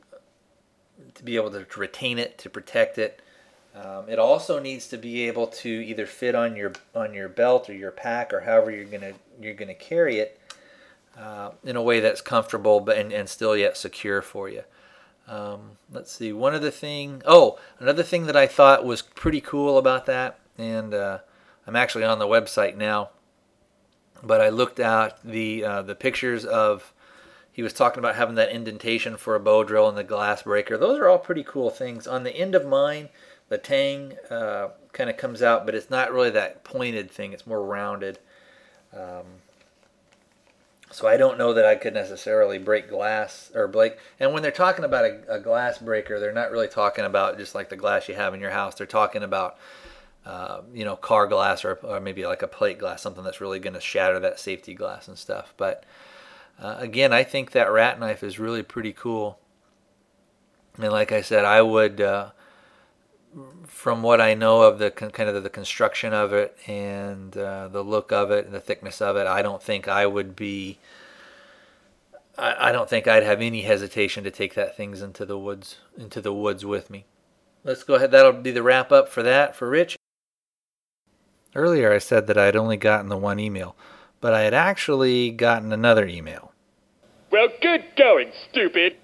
to 1.16 1.24
be 1.24 1.36
able 1.36 1.52
to 1.52 1.66
retain 1.78 2.20
it, 2.20 2.38
to 2.38 2.50
protect 2.50 2.98
it. 2.98 3.22
Um, 3.76 4.08
it 4.08 4.20
also 4.20 4.60
needs 4.60 4.88
to 4.90 4.98
be 4.98 5.28
able 5.28 5.48
to 5.48 5.70
either 5.70 6.06
fit 6.06 6.36
on 6.36 6.56
your 6.56 6.74
on 6.94 7.14
your 7.14 7.28
belt 7.28 7.70
or 7.70 7.74
your 7.74 7.92
pack 7.92 8.32
or 8.32 8.42
however 8.42 8.70
you're 8.70 8.86
gonna 8.86 9.14
you're 9.42 9.56
gonna 9.56 9.74
carry 9.74 10.20
it 10.20 10.40
uh, 11.18 11.52
in 11.64 11.76
a 11.76 11.82
way 11.82 12.00
that's 12.00 12.22
comfortable 12.22 12.80
but 12.80 12.98
and, 12.98 13.12
and 13.12 13.28
still 13.28 13.58
yet 13.58 13.76
secure 13.76 14.22
for 14.22 14.48
you. 14.48 14.64
Um, 15.28 15.78
let's 15.92 16.12
see. 16.12 16.32
One 16.34 16.54
other 16.54 16.70
thing. 16.70 17.24
Oh, 17.26 17.58
another 17.80 18.04
thing 18.04 18.28
that 18.28 18.36
I 18.36 18.46
thought 18.46 18.86
was 18.86 19.02
pretty 19.02 19.42
cool 19.42 19.78
about 19.78 20.06
that, 20.06 20.38
and 20.58 20.94
uh, 20.94 21.20
I'm 21.68 21.76
actually 21.76 22.04
on 22.04 22.20
the 22.20 22.28
website 22.28 22.76
now. 22.76 23.10
But 24.22 24.42
I 24.42 24.50
looked 24.50 24.80
at 24.80 25.22
the 25.24 25.64
uh, 25.64 25.82
the 25.82 25.96
pictures 25.96 26.46
of. 26.46 26.94
He 27.52 27.62
was 27.62 27.74
talking 27.74 28.00
about 28.00 28.16
having 28.16 28.34
that 28.34 28.50
indentation 28.50 29.16
for 29.16 29.36
a 29.36 29.40
bow 29.40 29.64
drill 29.64 29.88
and 29.88 29.96
the 29.96 30.04
glass 30.04 30.42
breaker. 30.42 30.76
Those 30.76 30.98
are 30.98 31.08
all 31.08 31.20
pretty 31.20 31.44
cool 31.44 31.70
things. 31.70 32.08
On 32.08 32.24
the 32.24 32.36
end 32.36 32.56
of 32.56 32.66
mine, 32.66 33.10
the 33.50 33.60
tang 33.60 34.14
uh, 34.32 34.70
kind 34.92 35.08
of 35.08 35.18
comes 35.18 35.44
out, 35.44 35.64
but 35.64 35.76
it's 35.76 35.92
not 35.92 36.12
really 36.12 36.32
that 36.32 36.64
pointed 36.64 37.12
thing. 37.12 37.32
It's 37.32 37.46
more 37.46 37.64
rounded. 37.64 38.18
Um, 38.92 39.26
so 40.94 41.08
I 41.08 41.18
don't 41.18 41.40
know 41.40 41.54
that 41.54 41.66
I 41.66 41.76
could 41.76 41.96
necessarily 41.96 42.60
break 42.60 42.88
glass 42.88 43.52
or 43.56 43.68
break. 43.68 43.98
And 44.20 44.32
when 44.32 44.44
they're 44.44 44.52
talking 44.52 44.86
about 44.86 45.06
a, 45.06 45.22
a, 45.28 45.40
glass 45.40 45.80
breaker, 45.80 46.20
they're 46.20 46.32
not 46.32 46.52
really 46.52 46.68
talking 46.68 47.04
about 47.04 47.40
just 47.40 47.56
like 47.56 47.70
the 47.70 47.76
glass 47.76 48.08
you 48.08 48.14
have 48.14 48.36
in 48.36 48.40
your 48.40 48.52
house. 48.52 48.76
They're 48.76 48.86
talking 48.86 49.24
about, 49.24 49.58
uh, 50.26 50.62
you 50.74 50.86
know, 50.86 50.96
car 50.96 51.28
glass 51.28 51.66
or, 51.66 51.80
or 51.84 52.00
maybe 52.00 52.26
like 52.26 52.42
a 52.42 52.48
plate 52.48 52.80
glass, 52.80 53.02
something 53.02 53.24
that's 53.24 53.42
really 53.42 53.60
going 53.60 53.74
to 53.74 53.82
shatter 53.82 54.20
that 54.20 54.40
safety 54.40 54.74
glass 54.74 55.08
and 55.08 55.18
stuff. 55.18 55.54
But 55.58 55.84
uh, 56.60 56.76
again, 56.80 57.12
I 57.12 57.24
think 57.24 57.52
that 57.52 57.72
rat 57.72 58.00
knife 58.00 58.24
is 58.24 58.40
really 58.40 58.64
pretty 58.64 58.94
cool. 58.94 59.40
And 60.78 60.92
like 60.92 61.12
I 61.12 61.22
said, 61.22 61.46
I 61.46 61.62
would. 61.62 62.02
Uh, 62.02 62.32
from 63.66 64.04
what 64.04 64.22
I 64.22 64.34
know 64.34 64.62
of 64.62 64.80
the 64.80 64.92
kind 64.92 65.30
of 65.30 65.44
the 65.44 65.50
construction 65.50 66.14
of 66.14 66.34
it 66.34 66.58
and 66.68 67.36
uh, 67.36 67.68
the 67.68 67.84
look 67.84 68.12
of 68.12 68.32
it 68.32 68.46
and 68.46 68.54
the 68.54 68.60
thickness 68.60 69.02
of 69.02 69.16
it, 69.16 69.28
I 69.28 69.42
don't 69.42 69.62
think 69.62 69.88
I 69.88 70.06
would 70.06 70.36
be. 70.36 70.78
I, 72.38 72.70
I 72.70 72.72
don't 72.72 72.90
think 72.90 73.08
I'd 73.08 73.24
have 73.24 73.42
any 73.42 73.62
hesitation 73.62 74.24
to 74.24 74.32
take 74.32 74.54
that 74.56 74.78
things 74.78 75.02
into 75.02 75.26
the 75.26 75.38
woods 75.38 75.78
into 75.98 76.22
the 76.22 76.34
woods 76.34 76.66
with 76.66 76.90
me. 76.90 77.06
Let's 77.64 77.84
go 77.84 77.96
ahead. 77.96 78.12
That'll 78.12 78.34
be 78.34 78.52
the 78.52 78.64
wrap 78.64 78.92
up 78.92 79.10
for 79.10 79.24
that 79.24 79.56
for 79.56 79.70
Rich. 79.70 79.98
Earlier, 81.56 81.94
I 81.94 82.00
said 82.00 82.28
that 82.28 82.38
I 82.38 82.46
had 82.46 82.56
only 82.56 82.78
gotten 82.78 83.10
the 83.10 83.18
one 83.18 83.40
email, 83.40 83.76
but 84.22 84.34
I 84.34 84.42
had 84.42 84.54
actually 84.54 85.32
gotten 85.32 85.72
another 85.72 86.08
email. 86.08 86.52
Well, 87.32 87.48
good 87.62 87.84
going, 87.96 88.32
stupid. 88.50 88.98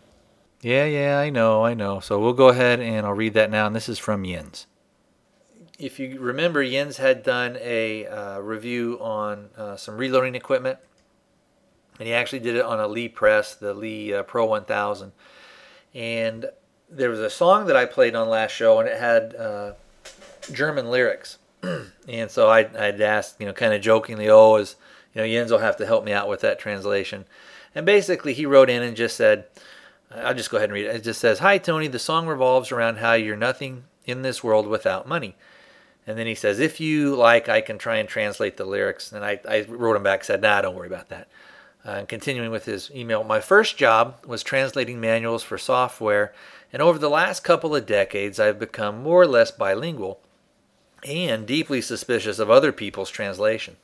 Yeah, 0.61 0.85
yeah, 0.85 1.19
I 1.19 1.29
know, 1.29 1.63
I 1.63 1.73
know. 1.73 1.99
So 1.99 2.19
we'll 2.19 2.33
go 2.33 2.49
ahead 2.49 2.79
and 2.79 3.05
I'll 3.05 3.13
read 3.13 3.33
that 3.33 3.49
now. 3.49 3.67
And 3.67 3.75
this 3.75 3.89
is 3.89 3.97
from 3.97 4.25
Jens. 4.25 4.67
If 5.77 5.99
you 5.99 6.19
remember, 6.19 6.63
Jens 6.63 6.97
had 6.97 7.23
done 7.23 7.57
a 7.61 8.05
uh, 8.05 8.39
review 8.39 8.97
on 8.99 9.49
uh, 9.57 9.77
some 9.77 9.97
reloading 9.97 10.35
equipment, 10.35 10.77
and 11.97 12.07
he 12.07 12.13
actually 12.13 12.39
did 12.39 12.55
it 12.55 12.65
on 12.65 12.79
a 12.79 12.87
Lee 12.87 13.09
press, 13.09 13.55
the 13.55 13.73
Lee 13.73 14.13
uh, 14.13 14.23
Pro 14.23 14.45
1000. 14.45 15.11
And 15.95 16.45
there 16.89 17.09
was 17.09 17.19
a 17.19 17.29
song 17.29 17.65
that 17.67 17.75
I 17.75 17.85
played 17.85 18.13
on 18.13 18.29
last 18.29 18.51
show, 18.51 18.79
and 18.79 18.87
it 18.87 18.99
had 18.99 19.35
uh, 19.35 19.73
German 20.51 20.91
lyrics. 20.91 21.38
and 22.07 22.31
so 22.31 22.49
I, 22.49 22.59
I'd 22.77 23.01
asked, 23.01 23.35
you 23.39 23.45
know, 23.45 23.53
kind 23.53 23.73
of 23.73 23.81
jokingly, 23.81 24.29
oh, 24.29 24.55
is 24.55 24.75
you 25.13 25.21
know, 25.21 25.27
Jens 25.27 25.51
will 25.51 25.59
have 25.59 25.77
to 25.77 25.85
help 25.85 26.03
me 26.03 26.11
out 26.11 26.29
with 26.29 26.41
that 26.41 26.59
translation. 26.59 27.25
And 27.73 27.85
basically, 27.85 28.33
he 28.33 28.45
wrote 28.45 28.69
in 28.69 28.81
and 28.81 28.95
just 28.95 29.15
said, 29.15 29.45
I'll 30.11 30.33
just 30.33 30.49
go 30.49 30.57
ahead 30.57 30.69
and 30.69 30.73
read 30.73 30.85
it. 30.85 30.95
It 30.95 31.03
just 31.03 31.19
says, 31.19 31.39
Hi, 31.39 31.57
Tony. 31.57 31.87
The 31.87 31.99
song 31.99 32.27
revolves 32.27 32.71
around 32.71 32.97
how 32.97 33.13
you're 33.13 33.35
nothing 33.35 33.83
in 34.05 34.21
this 34.21 34.43
world 34.43 34.67
without 34.67 35.07
money. 35.07 35.35
And 36.07 36.17
then 36.17 36.25
he 36.25 36.33
says, 36.33 36.59
if 36.59 36.79
you 36.79 37.15
like, 37.15 37.47
I 37.49 37.61
can 37.61 37.77
try 37.77 37.97
and 37.97 38.09
translate 38.09 38.57
the 38.57 38.65
lyrics. 38.65 39.11
And 39.11 39.23
I, 39.23 39.39
I 39.47 39.65
wrote 39.69 39.95
him 39.95 40.01
back, 40.01 40.23
said, 40.23 40.41
nah, 40.41 40.61
don't 40.61 40.75
worry 40.75 40.87
about 40.87 41.09
that. 41.09 41.27
Uh, 41.85 41.91
and 41.91 42.07
continuing 42.07 42.49
with 42.49 42.65
his 42.65 42.89
email, 42.91 43.23
my 43.23 43.39
first 43.39 43.77
job 43.77 44.25
was 44.25 44.41
translating 44.41 44.99
manuals 44.99 45.43
for 45.43 45.59
software. 45.59 46.33
And 46.73 46.81
over 46.81 46.97
the 46.97 47.11
last 47.11 47.43
couple 47.43 47.75
of 47.75 47.85
decades, 47.85 48.39
I've 48.39 48.57
become 48.57 49.03
more 49.03 49.21
or 49.21 49.27
less 49.27 49.51
bilingual 49.51 50.19
and 51.03 51.45
deeply 51.45 51.81
suspicious 51.81 52.39
of 52.39 52.49
other 52.49 52.71
people's 52.71 53.09
translation. 53.09 53.77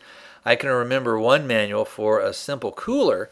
I 0.46 0.56
can 0.56 0.70
remember 0.70 1.20
one 1.20 1.48
manual 1.48 1.86
for 1.86 2.20
a 2.20 2.34
simple 2.34 2.72
cooler 2.72 3.30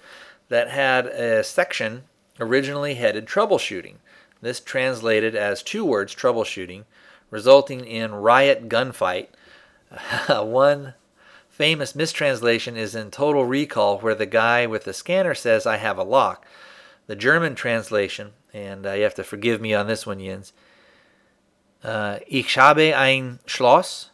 that 0.50 0.69
had 0.69 1.06
a 1.08 1.43
section 1.43 2.04
originally 2.39 2.96
headed 2.96 3.26
troubleshooting. 3.26 3.96
This 4.41 4.60
translated 4.60 5.36
as 5.36 5.63
two 5.63 5.86
words 5.86 6.15
troubleshooting, 6.15 6.84
resulting 7.30 7.86
in 7.86 8.15
riot 8.15 8.67
gunfight. 8.67 9.28
one 10.28 10.96
famous 11.50 11.96
mistranslation 11.96 12.76
is 12.76 12.96
in 12.96 13.12
Total 13.12 13.46
Recall, 13.46 14.00
where 14.00 14.15
the 14.15 14.26
guy 14.26 14.65
with 14.65 14.84
the 14.86 14.93
scanner 14.93 15.36
says, 15.36 15.65
I 15.65 15.78
have 15.78 15.98
a 15.98 16.04
lock. 16.04 16.46
The 17.06 17.15
German 17.15 17.54
translation, 17.54 18.32
and 18.54 18.86
uh, 18.86 18.93
you 18.93 19.04
have 19.04 19.15
to 19.15 19.24
forgive 19.24 19.62
me 19.62 19.74
on 19.74 19.88
this 19.88 20.06
one, 20.06 20.19
Jens, 20.19 20.52
uh, 21.84 22.19
ich 22.28 22.58
habe 22.58 22.96
ein 22.96 23.39
Schloss, 23.46 24.10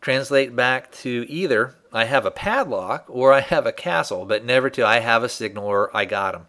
translate 0.00 0.54
back 0.54 0.92
to 1.02 1.24
either 1.28 1.74
I 1.92 2.04
have 2.04 2.26
a 2.26 2.30
padlock 2.30 3.06
or 3.08 3.32
I 3.32 3.40
have 3.40 3.66
a 3.66 3.72
castle, 3.72 4.26
but 4.26 4.44
never 4.44 4.68
to 4.70 4.86
I 4.86 5.00
have 5.00 5.22
a 5.22 5.28
signal 5.28 5.64
or 5.64 5.96
I 5.96 6.04
got 6.04 6.34
him. 6.34 6.46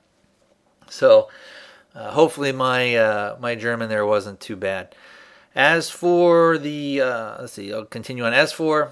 So 0.89 1.29
uh, 1.95 2.11
hopefully 2.11 2.51
my 2.51 2.95
uh, 2.95 3.37
my 3.39 3.55
German 3.55 3.89
there 3.89 4.05
wasn't 4.05 4.39
too 4.39 4.55
bad. 4.55 4.93
As 5.55 5.89
for 5.89 6.57
the 6.57 7.01
uh, 7.01 7.37
let's 7.39 7.53
see, 7.53 7.73
I'll 7.73 7.85
continue 7.85 8.25
on. 8.25 8.33
As 8.33 8.51
for 8.51 8.91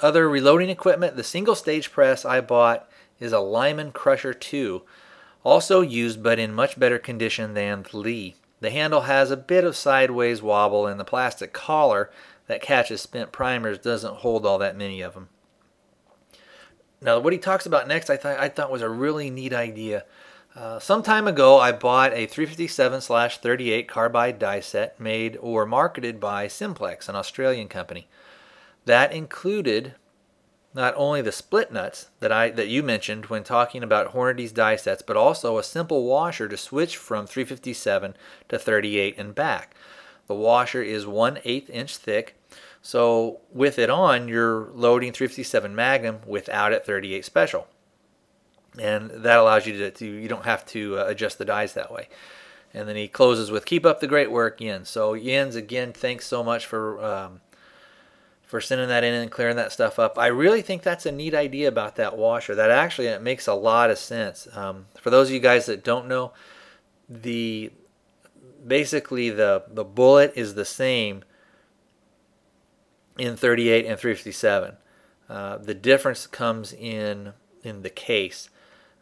other 0.00 0.28
reloading 0.28 0.70
equipment, 0.70 1.16
the 1.16 1.22
single 1.22 1.54
stage 1.54 1.92
press 1.92 2.24
I 2.24 2.40
bought 2.40 2.88
is 3.20 3.32
a 3.32 3.38
Lyman 3.38 3.92
Crusher 3.92 4.34
2, 4.34 4.82
also 5.44 5.80
used 5.80 6.22
but 6.22 6.40
in 6.40 6.52
much 6.52 6.78
better 6.78 6.98
condition 6.98 7.54
than 7.54 7.84
the 7.84 7.96
Lee. 7.96 8.34
The 8.62 8.70
handle 8.70 9.02
has 9.02 9.32
a 9.32 9.36
bit 9.36 9.64
of 9.64 9.76
sideways 9.76 10.40
wobble, 10.40 10.86
and 10.86 10.98
the 10.98 11.04
plastic 11.04 11.52
collar 11.52 12.12
that 12.46 12.62
catches 12.62 13.00
spent 13.00 13.32
primers 13.32 13.76
doesn't 13.76 14.18
hold 14.18 14.46
all 14.46 14.56
that 14.58 14.76
many 14.76 15.00
of 15.02 15.14
them. 15.14 15.30
Now, 17.00 17.18
what 17.18 17.32
he 17.32 17.40
talks 17.40 17.66
about 17.66 17.88
next, 17.88 18.08
I 18.08 18.16
thought 18.16 18.38
I 18.38 18.48
thought 18.48 18.70
was 18.70 18.80
a 18.80 18.88
really 18.88 19.30
neat 19.30 19.52
idea. 19.52 20.04
Uh, 20.54 20.78
some 20.78 21.02
time 21.02 21.26
ago, 21.26 21.58
I 21.58 21.72
bought 21.72 22.12
a 22.12 22.28
357/38 22.28 23.88
carbide 23.88 24.38
die 24.38 24.60
set 24.60 25.00
made 25.00 25.36
or 25.40 25.66
marketed 25.66 26.20
by 26.20 26.46
Simplex, 26.46 27.08
an 27.08 27.16
Australian 27.16 27.66
company. 27.66 28.06
That 28.84 29.12
included 29.12 29.96
not 30.74 30.94
only 30.96 31.20
the 31.20 31.32
split 31.32 31.72
nuts 31.72 32.08
that 32.20 32.32
I 32.32 32.50
that 32.50 32.68
you 32.68 32.82
mentioned 32.82 33.26
when 33.26 33.44
talking 33.44 33.82
about 33.82 34.08
Hornady's 34.08 34.52
die 34.52 34.76
sets, 34.76 35.02
but 35.02 35.16
also 35.16 35.58
a 35.58 35.62
simple 35.62 36.04
washer 36.04 36.48
to 36.48 36.56
switch 36.56 36.96
from 36.96 37.26
357 37.26 38.16
to 38.48 38.58
38 38.58 39.18
and 39.18 39.34
back. 39.34 39.74
The 40.26 40.34
washer 40.34 40.82
is 40.82 41.06
1 41.06 41.40
8 41.44 41.68
inch 41.70 41.96
thick 41.96 42.36
so 42.82 43.40
with 43.52 43.78
it 43.78 43.88
on, 43.88 44.26
you're 44.26 44.68
loading 44.74 45.12
357 45.12 45.74
Magnum 45.74 46.18
without 46.26 46.72
it 46.72 46.84
38 46.84 47.24
Special. 47.24 47.68
And 48.78 49.10
that 49.10 49.38
allows 49.38 49.66
you 49.66 49.74
to, 49.78 49.90
to 49.92 50.06
you 50.06 50.28
don't 50.28 50.44
have 50.44 50.66
to 50.66 50.98
uh, 50.98 51.04
adjust 51.06 51.38
the 51.38 51.44
dies 51.44 51.74
that 51.74 51.92
way. 51.92 52.08
And 52.74 52.88
then 52.88 52.96
he 52.96 53.06
closes 53.06 53.50
with 53.50 53.66
"Keep 53.66 53.84
up 53.84 54.00
the 54.00 54.06
great 54.06 54.30
work, 54.30 54.60
Jens." 54.60 54.88
So 54.88 55.14
Jens, 55.14 55.56
again, 55.56 55.92
thanks 55.92 56.26
so 56.26 56.42
much 56.42 56.64
for 56.64 57.04
um, 57.04 57.42
for 58.52 58.60
sending 58.60 58.88
that 58.88 59.02
in 59.02 59.14
and 59.14 59.30
clearing 59.30 59.56
that 59.56 59.72
stuff 59.72 59.98
up. 59.98 60.18
I 60.18 60.26
really 60.26 60.60
think 60.60 60.82
that's 60.82 61.06
a 61.06 61.10
neat 61.10 61.34
idea 61.34 61.68
about 61.68 61.96
that 61.96 62.18
washer. 62.18 62.54
That 62.54 62.70
actually 62.70 63.06
it 63.06 63.22
makes 63.22 63.46
a 63.46 63.54
lot 63.54 63.88
of 63.88 63.96
sense. 63.96 64.46
Um, 64.52 64.88
for 65.00 65.08
those 65.08 65.28
of 65.28 65.32
you 65.32 65.40
guys 65.40 65.64
that 65.64 65.82
don't 65.82 66.06
know, 66.06 66.34
the 67.08 67.72
basically 68.66 69.30
the 69.30 69.64
the 69.68 69.84
bullet 69.84 70.34
is 70.36 70.52
the 70.52 70.66
same 70.66 71.24
in 73.16 73.38
38 73.38 73.86
and 73.86 73.98
357. 73.98 74.76
Uh, 75.30 75.56
the 75.56 75.72
difference 75.72 76.26
comes 76.26 76.74
in 76.74 77.32
in 77.62 77.80
the 77.80 77.88
case, 77.88 78.50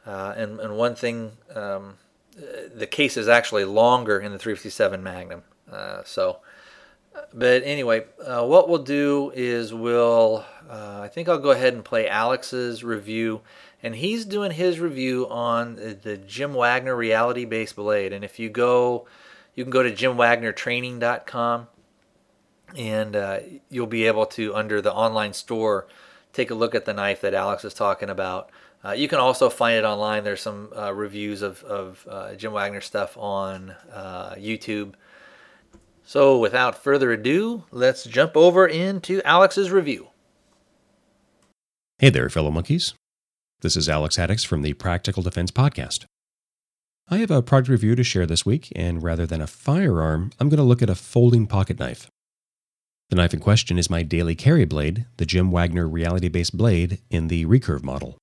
uh, 0.06 0.32
and 0.36 0.60
and 0.60 0.76
one 0.76 0.94
thing, 0.94 1.32
um, 1.56 1.98
the 2.72 2.86
case 2.88 3.16
is 3.16 3.26
actually 3.26 3.64
longer 3.64 4.20
in 4.20 4.30
the 4.30 4.38
357 4.38 5.02
Magnum. 5.02 5.42
Uh, 5.68 6.02
so, 6.04 6.38
but 7.33 7.62
anyway, 7.64 8.05
uh, 8.25 8.44
what 8.46 8.68
we'll 8.68 8.83
do 8.83 9.33
is 9.35 9.75
we'll, 9.75 10.44
uh, 10.68 11.01
I 11.03 11.09
think 11.09 11.29
I'll 11.29 11.38
go 11.38 11.51
ahead 11.51 11.75
and 11.75 11.85
play 11.85 12.09
Alex's 12.09 12.85
review, 12.85 13.40
and 13.83 13.94
he's 13.94 14.25
doing 14.25 14.53
his 14.53 14.79
review 14.79 15.29
on 15.29 15.77
the 15.77 16.20
Jim 16.27 16.55
Wagner 16.55 16.94
reality 16.94 17.44
based 17.44 17.77
blade. 17.77 18.12
And 18.12 18.25
if 18.25 18.38
you 18.38 18.49
go, 18.49 19.07
you 19.55 19.64
can 19.64 19.70
go 19.70 19.83
to 19.83 19.90
jimwagnertraining.com 19.90 21.68
and 22.77 23.16
uh, 23.16 23.40
you'll 23.68 23.87
be 23.87 24.07
able 24.07 24.27
to 24.27 24.55
under 24.55 24.81
the 24.81 24.92
online 24.92 25.33
store 25.33 25.88
take 26.33 26.51
a 26.51 26.55
look 26.55 26.75
at 26.75 26.85
the 26.85 26.94
knife 26.94 27.23
that 27.23 27.35
Alex 27.35 27.64
is 27.64 27.75
talking 27.75 28.09
about. 28.09 28.51
Uh, 28.85 28.92
you 28.92 29.09
can 29.09 29.18
also 29.18 29.51
find 29.51 29.77
it 29.77 29.85
online. 29.85 30.23
There's 30.23 30.40
some 30.40 30.73
uh, 30.77 30.92
reviews 30.94 31.42
of, 31.42 31.62
of 31.64 32.07
uh, 32.09 32.35
Jim 32.35 32.53
Wagner 32.53 32.81
stuff 32.81 33.18
on 33.18 33.75
YouTube. 34.38 34.94
So, 36.11 36.38
without 36.38 36.83
further 36.83 37.12
ado, 37.12 37.66
let's 37.70 38.03
jump 38.03 38.37
over 38.37 38.66
into 38.66 39.23
Alex's 39.25 39.70
review. 39.70 40.09
Hey 42.01 42.11
there, 42.11 42.29
fellow 42.29 42.51
monkeys. 42.51 42.94
This 43.61 43.77
is 43.77 43.88
Alex 43.88 44.16
Haddox 44.16 44.44
from 44.44 44.62
the 44.62 44.73
Practical 44.73 45.23
Defense 45.23 45.53
Podcast. 45.53 46.07
I 47.09 47.18
have 47.18 47.31
a 47.31 47.42
product 47.42 47.68
review 47.68 47.94
to 47.94 48.03
share 48.03 48.27
this 48.27 48.44
week, 48.44 48.73
and 48.75 49.05
rather 49.05 49.25
than 49.25 49.40
a 49.40 49.46
firearm, 49.46 50.33
I'm 50.40 50.49
going 50.49 50.59
to 50.59 50.64
look 50.64 50.83
at 50.83 50.90
a 50.90 50.96
folding 50.96 51.46
pocket 51.46 51.79
knife. 51.79 52.09
The 53.11 53.14
knife 53.14 53.33
in 53.33 53.38
question 53.38 53.79
is 53.79 53.88
my 53.88 54.03
daily 54.03 54.35
carry 54.35 54.64
blade, 54.64 55.07
the 55.18 55.27
Jim 55.27 55.53
Wagner 55.53 55.87
reality 55.87 56.29
based 56.29 56.57
blade 56.57 56.99
in 57.09 57.29
the 57.29 57.46
recurve 57.46 57.85
model. 57.85 58.18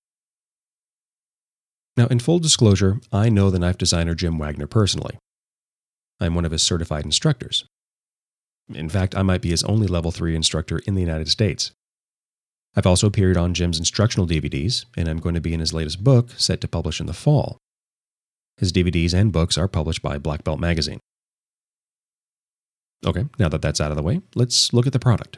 Now, 1.95 2.07
in 2.07 2.19
full 2.19 2.39
disclosure, 2.39 2.99
I 3.13 3.29
know 3.29 3.49
the 3.49 3.59
knife 3.59 3.77
designer 3.77 4.13
Jim 4.13 4.37
Wagner 4.37 4.67
personally. 4.67 5.17
I'm 6.19 6.35
one 6.35 6.43
of 6.43 6.51
his 6.51 6.63
certified 6.63 7.05
instructors. 7.05 7.63
In 8.73 8.89
fact, 8.89 9.15
I 9.15 9.21
might 9.21 9.41
be 9.41 9.49
his 9.49 9.63
only 9.63 9.87
level 9.87 10.11
3 10.11 10.35
instructor 10.35 10.79
in 10.79 10.95
the 10.95 11.01
United 11.01 11.29
States. 11.29 11.71
I've 12.75 12.85
also 12.85 13.07
appeared 13.07 13.37
on 13.37 13.53
Jim's 13.53 13.79
instructional 13.79 14.27
DVDs, 14.27 14.85
and 14.95 15.07
I'm 15.07 15.19
going 15.19 15.35
to 15.35 15.41
be 15.41 15.53
in 15.53 15.59
his 15.59 15.73
latest 15.73 16.03
book, 16.03 16.31
set 16.37 16.61
to 16.61 16.67
publish 16.67 16.99
in 16.99 17.07
the 17.07 17.13
fall. 17.13 17.57
His 18.57 18.71
DVDs 18.71 19.13
and 19.13 19.31
books 19.31 19.57
are 19.57 19.67
published 19.67 20.01
by 20.01 20.17
Black 20.17 20.43
Belt 20.43 20.59
Magazine. 20.59 20.99
Okay, 23.05 23.25
now 23.39 23.49
that 23.49 23.61
that's 23.61 23.79
out 23.79 23.91
of 23.91 23.97
the 23.97 24.03
way, 24.03 24.21
let's 24.35 24.73
look 24.73 24.87
at 24.87 24.93
the 24.93 24.99
product. 24.99 25.37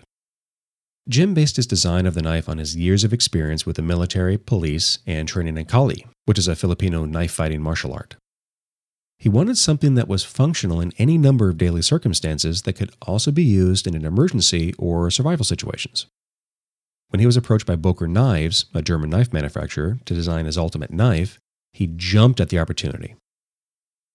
Jim 1.07 1.33
based 1.33 1.55
his 1.55 1.67
design 1.67 2.05
of 2.05 2.13
the 2.13 2.21
knife 2.21 2.47
on 2.47 2.57
his 2.57 2.75
years 2.75 3.03
of 3.03 3.13
experience 3.13 3.65
with 3.65 3.75
the 3.75 3.81
military, 3.81 4.37
police, 4.37 4.99
and 5.07 5.27
training 5.27 5.57
in 5.57 5.65
Kali, 5.65 6.05
which 6.25 6.37
is 6.37 6.47
a 6.47 6.55
Filipino 6.55 7.05
knife 7.05 7.31
fighting 7.31 7.61
martial 7.61 7.93
art. 7.93 8.15
He 9.19 9.27
wanted 9.27 9.57
something 9.57 9.95
that 9.95 10.07
was 10.07 10.23
functional 10.23 10.79
in 10.79 10.93
any 10.97 11.17
number 11.17 11.49
of 11.49 11.57
daily 11.57 11.81
circumstances 11.81 12.61
that 12.61 12.73
could 12.73 12.91
also 13.01 13.31
be 13.31 13.43
used 13.43 13.85
in 13.85 13.93
an 13.93 14.05
emergency 14.05 14.73
or 14.77 15.11
survival 15.11 15.43
situations. 15.43 16.05
When 17.09 17.19
he 17.19 17.25
was 17.25 17.35
approached 17.35 17.65
by 17.65 17.75
Boker 17.75 18.07
Knives, 18.07 18.65
a 18.73 18.81
German 18.81 19.09
knife 19.09 19.33
manufacturer, 19.33 19.99
to 20.05 20.13
design 20.13 20.45
his 20.45 20.57
ultimate 20.57 20.91
knife, 20.91 21.37
he 21.73 21.87
jumped 21.87 22.39
at 22.39 22.47
the 22.47 22.59
opportunity. 22.59 23.15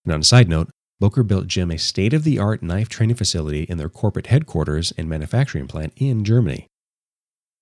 And 0.07 0.14
on 0.14 0.21
a 0.21 0.25
side 0.25 0.49
note, 0.49 0.71
Boker 1.01 1.23
built 1.23 1.49
Jim 1.49 1.71
a 1.71 1.79
state 1.79 2.14
of 2.14 2.25
the 2.25 2.38
art 2.38 2.62
knife 2.62 2.88
training 2.88 3.17
facility 3.17 3.64
in 3.64 3.77
their 3.77 3.90
corporate 3.90 4.29
headquarters 4.29 4.93
and 4.97 5.09
manufacturing 5.09 5.67
plant 5.67 5.93
in 5.97 6.25
Germany. 6.25 6.67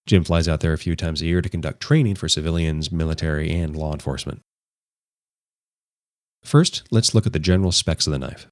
Jim 0.06 0.22
flies 0.22 0.46
out 0.46 0.60
there 0.60 0.72
a 0.72 0.78
few 0.78 0.94
times 0.94 1.22
a 1.22 1.26
year 1.26 1.42
to 1.42 1.48
conduct 1.48 1.80
training 1.80 2.14
for 2.14 2.28
civilians, 2.28 2.92
military, 2.92 3.50
and 3.50 3.74
law 3.74 3.92
enforcement. 3.92 4.42
First, 6.42 6.82
let's 6.90 7.14
look 7.14 7.26
at 7.26 7.32
the 7.32 7.38
general 7.38 7.72
specs 7.72 8.06
of 8.06 8.12
the 8.12 8.18
knife. 8.18 8.46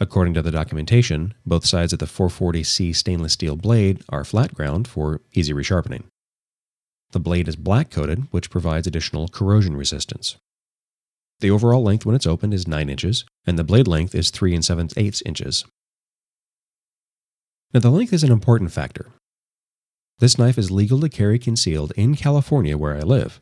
According 0.00 0.34
to 0.34 0.42
the 0.42 0.50
documentation, 0.50 1.34
both 1.44 1.66
sides 1.66 1.92
of 1.92 1.98
the 1.98 2.06
440C 2.06 2.94
stainless 2.94 3.32
steel 3.32 3.56
blade 3.56 4.02
are 4.08 4.24
flat 4.24 4.54
ground 4.54 4.86
for 4.86 5.20
easy 5.34 5.52
resharpening. 5.52 6.04
The 7.10 7.20
blade 7.20 7.48
is 7.48 7.56
black 7.56 7.90
coated, 7.90 8.28
which 8.30 8.50
provides 8.50 8.86
additional 8.86 9.28
corrosion 9.28 9.76
resistance. 9.76 10.36
The 11.40 11.50
overall 11.50 11.82
length 11.82 12.04
when 12.04 12.14
it's 12.14 12.26
opened 12.26 12.54
is 12.54 12.68
9 12.68 12.88
inches, 12.88 13.24
and 13.46 13.58
the 13.58 13.64
blade 13.64 13.88
length 13.88 14.14
is 14.14 14.30
3 14.30 14.54
and 14.54 14.64
7 14.64 14.90
eighths 14.96 15.22
inches. 15.22 15.64
Now, 17.72 17.80
the 17.80 17.90
length 17.90 18.12
is 18.12 18.24
an 18.24 18.32
important 18.32 18.72
factor. 18.72 19.12
This 20.18 20.38
knife 20.38 20.58
is 20.58 20.70
legal 20.70 21.00
to 21.00 21.08
carry 21.08 21.38
concealed 21.38 21.92
in 21.96 22.16
California, 22.16 22.76
where 22.76 22.96
I 22.96 23.00
live. 23.00 23.40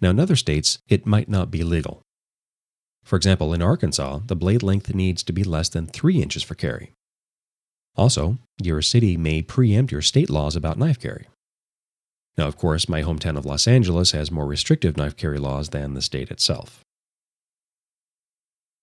Now, 0.00 0.10
in 0.10 0.20
other 0.20 0.36
states, 0.36 0.78
it 0.88 1.06
might 1.06 1.28
not 1.28 1.50
be 1.50 1.64
legal. 1.64 2.02
For 3.06 3.14
example, 3.14 3.54
in 3.54 3.62
Arkansas, 3.62 4.18
the 4.26 4.34
blade 4.34 4.64
length 4.64 4.92
needs 4.92 5.22
to 5.22 5.32
be 5.32 5.44
less 5.44 5.68
than 5.68 5.86
3 5.86 6.20
inches 6.20 6.42
for 6.42 6.56
carry. 6.56 6.90
Also, 7.94 8.38
your 8.60 8.82
city 8.82 9.16
may 9.16 9.42
preempt 9.42 9.92
your 9.92 10.02
state 10.02 10.28
laws 10.28 10.56
about 10.56 10.76
knife 10.76 10.98
carry. 10.98 11.28
Now, 12.36 12.48
of 12.48 12.56
course, 12.56 12.88
my 12.88 13.02
hometown 13.02 13.38
of 13.38 13.46
Los 13.46 13.68
Angeles 13.68 14.10
has 14.10 14.32
more 14.32 14.44
restrictive 14.44 14.96
knife 14.96 15.16
carry 15.16 15.38
laws 15.38 15.68
than 15.68 15.94
the 15.94 16.02
state 16.02 16.32
itself. 16.32 16.80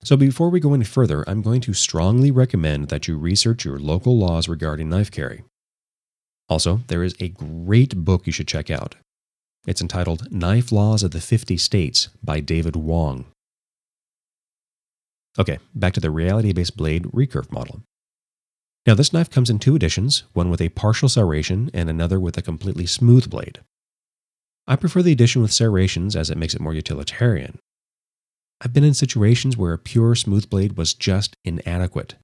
So, 0.06 0.16
before 0.16 0.50
we 0.50 0.62
go 0.62 0.74
any 0.74 0.86
further, 0.86 1.26
I'm 1.28 1.42
going 1.42 1.60
to 1.62 1.74
strongly 1.74 2.32
recommend 2.32 2.88
that 2.88 3.10
you 3.10 3.18
research 3.18 3.66
your 3.66 3.78
local 3.78 4.18
laws 4.18 4.48
regarding 4.48 4.88
knife 4.88 5.12
carry. 5.12 5.44
Also, 6.48 6.80
there 6.88 7.04
is 7.04 7.16
a 7.20 7.28
great 7.28 8.06
book 8.06 8.26
you 8.26 8.32
should 8.32 8.48
check 8.48 8.72
out. 8.72 8.96
It's 9.68 9.82
entitled 9.82 10.32
Knife 10.32 10.72
Laws 10.72 11.04
of 11.04 11.12
the 11.12 11.22
50 11.22 11.58
States 11.58 12.08
by 12.24 12.40
David 12.40 12.78
Wong. 12.78 13.26
Okay, 15.38 15.60
back 15.74 15.94
to 15.94 16.00
the 16.00 16.12
reality 16.12 16.54
based 16.54 16.78
blade 16.78 17.04
recurve 17.06 17.52
model. 17.52 17.82
Now, 18.86 18.94
this 18.94 19.14
knife 19.14 19.30
comes 19.30 19.50
in 19.50 19.60
two 19.60 19.76
editions, 19.76 20.24
one 20.34 20.50
with 20.50 20.62
a 20.62 20.70
partial 20.70 21.08
serration 21.08 21.70
and 21.74 21.90
another 21.90 22.20
with 22.20 22.38
a 22.38 22.42
completely 22.42 22.86
smooth 22.86 23.30
blade. 23.30 23.62
I 24.68 24.76
prefer 24.76 25.02
the 25.02 25.12
edition 25.12 25.42
with 25.42 25.54
serrations 25.54 26.16
as 26.16 26.30
it 26.30 26.38
makes 26.38 26.54
it 26.54 26.62
more 26.62 26.74
utilitarian. 26.74 27.60
I've 28.62 28.74
been 28.74 28.84
in 28.84 28.94
situations 28.94 29.58
where 29.58 29.74
a 29.74 29.78
pure 29.78 30.16
smooth 30.16 30.50
blade 30.50 30.78
was 30.78 30.94
just 30.94 31.36
inadequate. 31.44 32.16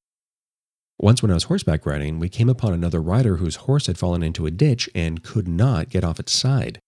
Once, 0.97 1.22
when 1.22 1.32
I 1.32 1.34
was 1.34 1.45
horseback 1.45 1.86
riding, 1.86 2.20
we 2.20 2.30
came 2.30 2.49
upon 2.49 2.74
another 2.74 3.01
rider 3.01 3.38
whose 3.38 3.55
horse 3.57 3.88
had 3.88 3.97
fallen 3.97 4.22
into 4.22 4.45
a 4.45 4.51
ditch 4.51 4.89
and 4.93 5.24
could 5.24 5.47
not 5.47 5.89
get 5.89 6.03
off 6.03 6.20
its 6.20 6.34
side. 6.34 6.80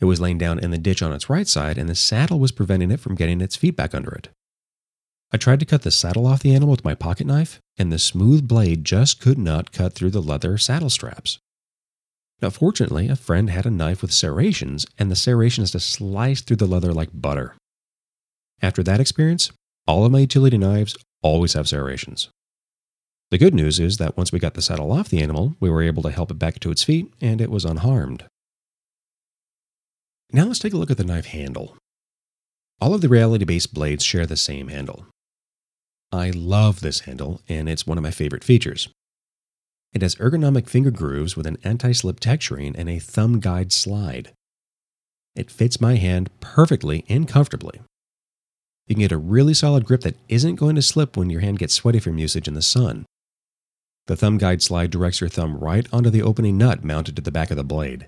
It 0.00 0.04
was 0.04 0.20
laying 0.20 0.38
down 0.38 0.60
in 0.60 0.70
the 0.70 0.78
ditch 0.78 1.02
on 1.02 1.12
its 1.12 1.28
right 1.28 1.48
side, 1.48 1.78
and 1.78 1.88
the 1.88 1.96
saddle 1.96 2.38
was 2.38 2.52
preventing 2.52 2.92
it 2.92 3.00
from 3.00 3.16
getting 3.16 3.40
its 3.40 3.56
feet 3.56 3.76
back 3.76 3.94
under 3.94 4.12
it. 4.12 4.28
I 5.30 5.36
tried 5.36 5.60
to 5.60 5.66
cut 5.66 5.82
the 5.82 5.90
saddle 5.90 6.26
off 6.26 6.42
the 6.42 6.54
animal 6.54 6.70
with 6.70 6.84
my 6.84 6.94
pocket 6.94 7.26
knife, 7.26 7.60
and 7.76 7.92
the 7.92 7.98
smooth 7.98 8.48
blade 8.48 8.84
just 8.84 9.20
could 9.20 9.38
not 9.38 9.72
cut 9.72 9.92
through 9.92 10.10
the 10.10 10.22
leather 10.22 10.56
saddle 10.56 10.88
straps. 10.88 11.38
Now, 12.40 12.50
fortunately, 12.50 13.08
a 13.08 13.16
friend 13.16 13.50
had 13.50 13.66
a 13.66 13.70
knife 13.70 14.00
with 14.00 14.12
serrations, 14.12 14.86
and 14.98 15.10
the 15.10 15.16
serrations 15.16 15.72
just 15.72 15.90
sliced 15.90 16.46
through 16.46 16.56
the 16.56 16.66
leather 16.66 16.92
like 16.92 17.10
butter. 17.12 17.56
After 18.62 18.82
that 18.84 19.00
experience, 19.00 19.50
all 19.86 20.04
of 20.04 20.12
my 20.12 20.20
utility 20.20 20.56
knives 20.56 20.96
always 21.22 21.52
have 21.52 21.68
serrations. 21.68 22.28
The 23.30 23.38
good 23.38 23.54
news 23.54 23.78
is 23.78 23.98
that 23.98 24.16
once 24.16 24.32
we 24.32 24.38
got 24.38 24.54
the 24.54 24.62
saddle 24.62 24.92
off 24.92 25.10
the 25.10 25.20
animal, 25.20 25.56
we 25.60 25.68
were 25.68 25.82
able 25.82 26.02
to 26.04 26.10
help 26.10 26.30
it 26.30 26.38
back 26.38 26.58
to 26.60 26.70
its 26.70 26.84
feet, 26.84 27.12
and 27.20 27.40
it 27.40 27.50
was 27.50 27.66
unharmed. 27.66 28.24
Now 30.32 30.44
let's 30.44 30.58
take 30.58 30.72
a 30.72 30.76
look 30.76 30.90
at 30.90 30.96
the 30.96 31.04
knife 31.04 31.26
handle. 31.26 31.76
All 32.80 32.94
of 32.94 33.00
the 33.00 33.08
reality 33.08 33.44
based 33.44 33.74
blades 33.74 34.04
share 34.04 34.24
the 34.24 34.36
same 34.36 34.68
handle. 34.68 35.06
I 36.10 36.30
love 36.30 36.80
this 36.80 37.00
handle, 37.00 37.42
and 37.48 37.68
it's 37.68 37.86
one 37.86 37.98
of 37.98 38.04
my 38.04 38.10
favorite 38.10 38.44
features. 38.44 38.88
It 39.92 40.02
has 40.02 40.14
ergonomic 40.16 40.68
finger 40.68 40.90
grooves 40.90 41.36
with 41.36 41.46
an 41.46 41.58
anti 41.64 41.92
slip 41.92 42.20
texturing 42.20 42.74
and 42.76 42.88
a 42.88 42.98
thumb 42.98 43.40
guide 43.40 43.72
slide. 43.72 44.32
It 45.34 45.50
fits 45.50 45.80
my 45.80 45.96
hand 45.96 46.30
perfectly 46.40 47.04
and 47.08 47.28
comfortably. 47.28 47.80
You 48.86 48.94
can 48.94 49.00
get 49.00 49.12
a 49.12 49.18
really 49.18 49.54
solid 49.54 49.84
grip 49.84 50.00
that 50.00 50.16
isn't 50.28 50.56
going 50.56 50.76
to 50.76 50.82
slip 50.82 51.16
when 51.16 51.30
your 51.30 51.42
hand 51.42 51.58
gets 51.58 51.74
sweaty 51.74 52.00
from 52.00 52.18
usage 52.18 52.48
in 52.48 52.54
the 52.54 52.62
sun. 52.62 53.04
The 54.06 54.16
thumb 54.16 54.38
guide 54.38 54.62
slide 54.62 54.90
directs 54.90 55.20
your 55.20 55.28
thumb 55.28 55.58
right 55.58 55.86
onto 55.92 56.08
the 56.08 56.22
opening 56.22 56.56
nut 56.56 56.82
mounted 56.82 57.14
to 57.16 57.22
the 57.22 57.30
back 57.30 57.50
of 57.50 57.58
the 57.58 57.64
blade. 57.64 58.06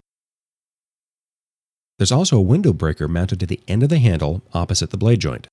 There's 1.98 2.12
also 2.12 2.38
a 2.38 2.42
window 2.42 2.72
breaker 2.72 3.09
mounted 3.09 3.40
to 3.40 3.46
the 3.46 3.61
end 3.68 3.82
of 3.82 3.90
the 3.90 3.98
handle 3.98 4.40
opposite 4.55 4.88
the 4.88 4.96
blade 4.96 5.20
joint. 5.20 5.46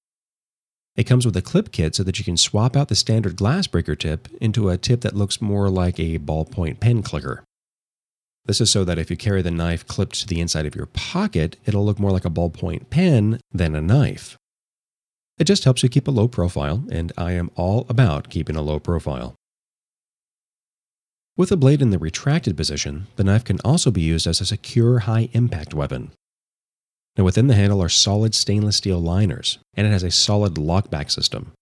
It 0.98 1.06
comes 1.06 1.28
with 1.28 1.38
a 1.38 1.43
clip 1.43 1.72
kit 1.72 1.93
so 1.93 2.04
that 2.04 2.18
you 2.18 2.26
can 2.26 2.38
swap 2.38 2.76
out 2.76 2.88
the 2.88 2.95
standard 2.95 3.36
glass 3.36 3.68
breaker 3.68 3.95
tip 3.95 4.28
into 4.41 4.70
a 4.70 4.78
tip 4.78 5.02
that 5.02 5.16
looks 5.16 5.39
more 5.39 5.70
like 5.70 6.00
a 6.00 6.18
ballpoint 6.18 6.80
pen 6.80 7.04
clicker. 7.04 7.43
This 8.45 8.60
is 8.60 8.72
so 8.72 8.84
that 8.84 8.98
if 8.98 9.12
you 9.12 9.16
carry 9.16 9.43
the 9.43 9.52
knife 9.52 9.86
clipped 9.86 10.20
to 10.22 10.28
the 10.28 10.41
inside 10.41 10.66
of 10.66 10.76
your 10.76 10.88
pocket, 10.88 11.58
it'll 11.66 11.86
look 11.86 12.00
more 12.00 12.12
like 12.12 12.26
a 12.26 12.32
ballpoint 12.32 12.89
pen 12.89 13.39
than 13.52 13.76
a 13.76 13.82
knife. 13.82 14.38
It 15.38 15.43
just 15.43 15.66
helps 15.66 15.84
you 15.84 15.89
keep 15.89 16.08
a 16.08 16.12
low 16.12 16.28
profile, 16.28 16.84
and 16.89 17.12
I 17.16 17.34
am 17.34 17.52
all 17.56 17.86
about 17.89 18.30
keeping 18.32 18.56
a 18.56 18.62
low 18.64 18.80
profile. 18.80 19.36
With 21.36 21.50
the 21.50 21.58
blade 21.58 21.84
in 21.84 21.91
the 21.91 22.00
retracted 22.00 22.58
position, 22.58 23.06
the 23.18 23.24
knife 23.24 23.43
can 23.43 23.60
also 23.64 23.91
be 23.91 24.02
used 24.02 24.26
as 24.26 24.41
a 24.41 24.45
secure 24.45 25.00
high 25.00 25.30
impact 25.34 25.76
weapon. 25.76 26.12
Now, 27.18 27.24
within 27.24 27.47
the 27.47 27.55
handle 27.55 27.82
are 27.82 27.89
solid 27.89 28.36
stainless 28.36 28.78
steel 28.78 28.99
liners, 28.99 29.57
and 29.74 29.88
it 29.88 29.89
has 29.89 30.03
a 30.03 30.11
solid 30.11 30.53
lockback 30.53 31.09
system. 31.09 31.53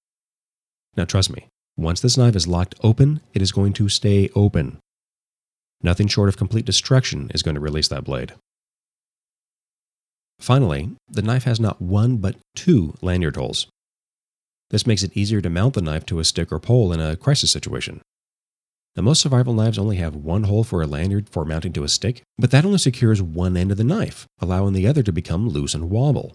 Now, 0.97 1.05
trust 1.05 1.31
me, 1.31 1.47
once 1.77 2.01
this 2.01 2.17
knife 2.17 2.35
is 2.35 2.47
locked 2.47 2.75
open, 2.83 3.21
it 3.33 3.41
is 3.41 3.53
going 3.53 3.71
to 3.73 3.87
stay 3.87 4.29
open. 4.35 4.79
Nothing 5.81 6.07
short 6.07 6.29
of 6.29 6.37
complete 6.37 6.65
destruction 6.65 7.31
is 7.33 7.41
going 7.41 7.55
to 7.55 7.61
release 7.61 7.87
that 7.87 8.03
blade. 8.03 8.33
Finally, 10.39 10.91
the 11.07 11.21
knife 11.21 11.45
has 11.45 11.59
not 11.59 11.81
one 11.81 12.17
but 12.17 12.35
two 12.55 12.93
lanyard 13.01 13.37
holes. 13.37 13.67
This 14.71 14.87
makes 14.87 15.03
it 15.03 15.15
easier 15.15 15.41
to 15.41 15.49
mount 15.49 15.75
the 15.75 15.81
knife 15.81 16.05
to 16.07 16.19
a 16.19 16.25
stick 16.25 16.51
or 16.51 16.59
pole 16.59 16.91
in 16.91 16.99
a 16.99 17.15
crisis 17.15 17.51
situation. 17.51 18.01
Now, 18.95 19.03
most 19.03 19.21
survival 19.21 19.53
knives 19.53 19.77
only 19.77 19.97
have 19.97 20.15
one 20.15 20.43
hole 20.43 20.63
for 20.63 20.81
a 20.81 20.87
lanyard 20.87 21.27
for 21.27 21.43
mounting 21.43 21.73
to 21.73 21.83
a 21.83 21.89
stick, 21.89 22.23
but 22.37 22.51
that 22.51 22.63
only 22.63 22.77
secures 22.77 23.21
one 23.21 23.57
end 23.57 23.71
of 23.71 23.77
the 23.77 23.83
knife, 23.83 24.25
allowing 24.39 24.73
the 24.73 24.87
other 24.87 25.03
to 25.03 25.11
become 25.11 25.49
loose 25.49 25.73
and 25.73 25.89
wobble. 25.89 26.33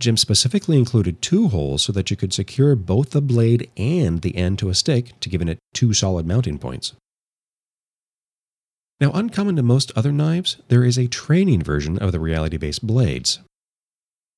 Jim 0.00 0.16
specifically 0.16 0.78
included 0.78 1.20
two 1.20 1.48
holes 1.48 1.82
so 1.82 1.92
that 1.92 2.10
you 2.10 2.16
could 2.16 2.32
secure 2.32 2.74
both 2.74 3.10
the 3.10 3.20
blade 3.20 3.70
and 3.76 4.22
the 4.22 4.34
end 4.34 4.58
to 4.58 4.70
a 4.70 4.74
stick 4.74 5.12
to 5.20 5.28
give 5.28 5.42
it 5.42 5.58
two 5.74 5.92
solid 5.92 6.26
mounting 6.26 6.58
points. 6.58 6.94
Now, 8.98 9.12
uncommon 9.12 9.56
to 9.56 9.62
most 9.62 9.92
other 9.94 10.12
knives, 10.12 10.56
there 10.68 10.84
is 10.84 10.98
a 10.98 11.08
training 11.08 11.62
version 11.62 11.98
of 11.98 12.12
the 12.12 12.20
reality 12.20 12.56
based 12.56 12.86
blades. 12.86 13.40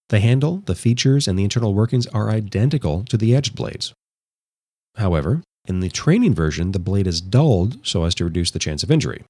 The 0.09 0.20
handle, 0.20 0.62
the 0.66 0.75
features, 0.75 1.29
and 1.29 1.39
the 1.39 1.45
internal 1.45 1.75
workings 1.75 2.09
are 2.09 2.31
identical 2.31 3.05
to 3.05 3.16
the 3.16 3.35
edged 3.35 3.55
blades. 3.55 3.93
However, 4.97 5.43
in 5.67 5.81
the 5.81 5.89
training 5.89 6.35
version, 6.35 6.73
the 6.73 6.79
blade 6.79 7.07
is 7.07 7.21
dulled 7.21 7.87
so 7.87 8.05
as 8.05 8.15
to 8.17 8.25
reduce 8.25 8.51
the 8.51 8.59
chance 8.59 8.83
of 8.83 8.91
injury. 8.91 9.25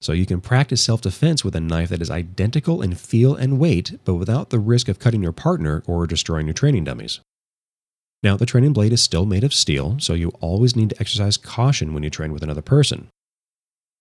So 0.00 0.12
you 0.12 0.26
can 0.26 0.40
practice 0.40 0.82
self 0.82 1.00
defense 1.00 1.44
with 1.44 1.54
a 1.56 1.60
knife 1.60 1.88
that 1.90 2.02
is 2.02 2.10
identical 2.10 2.82
in 2.82 2.94
feel 2.94 3.34
and 3.34 3.58
weight, 3.58 3.98
but 4.04 4.14
without 4.14 4.50
the 4.50 4.58
risk 4.58 4.88
of 4.88 4.98
cutting 4.98 5.22
your 5.22 5.32
partner 5.32 5.82
or 5.86 6.06
destroying 6.06 6.46
your 6.46 6.54
training 6.54 6.84
dummies. 6.84 7.20
Now, 8.22 8.36
the 8.36 8.46
training 8.46 8.72
blade 8.72 8.92
is 8.92 9.02
still 9.02 9.26
made 9.26 9.44
of 9.44 9.54
steel, 9.54 9.96
so 10.00 10.14
you 10.14 10.30
always 10.40 10.74
need 10.74 10.90
to 10.90 11.00
exercise 11.00 11.36
caution 11.36 11.92
when 11.92 12.02
you 12.02 12.10
train 12.10 12.32
with 12.32 12.42
another 12.42 12.62
person. 12.62 13.08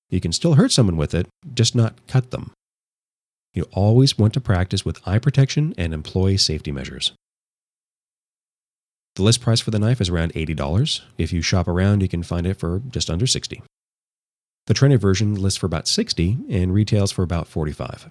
You 0.09 0.21
can 0.21 0.31
still 0.31 0.55
hurt 0.55 0.71
someone 0.71 0.97
with 0.97 1.13
it, 1.13 1.27
just 1.53 1.75
not 1.75 1.95
cut 2.07 2.31
them. 2.31 2.51
You 3.53 3.67
always 3.71 4.17
want 4.17 4.33
to 4.33 4.41
practice 4.41 4.85
with 4.85 5.05
eye 5.07 5.19
protection 5.19 5.73
and 5.77 5.93
employee 5.93 6.37
safety 6.37 6.71
measures. 6.71 7.13
The 9.15 9.23
list 9.23 9.39
price 9.39 9.61
for 9.61 9.71
the 9.71 9.79
knife 9.79 10.01
is 10.01 10.09
around 10.09 10.33
$80. 10.33 11.01
If 11.17 11.31
you 11.31 11.41
shop 11.41 11.67
around, 11.67 12.01
you 12.01 12.09
can 12.09 12.21
find 12.21 12.45
it 12.45 12.59
for 12.59 12.81
just 12.89 13.09
under 13.09 13.25
60. 13.25 13.61
The 14.67 14.73
training 14.73 14.97
version 14.97 15.35
lists 15.35 15.57
for 15.57 15.67
about 15.67 15.87
60 15.87 16.37
and 16.49 16.73
retails 16.73 17.11
for 17.11 17.23
about 17.23 17.47
45. 17.47 18.09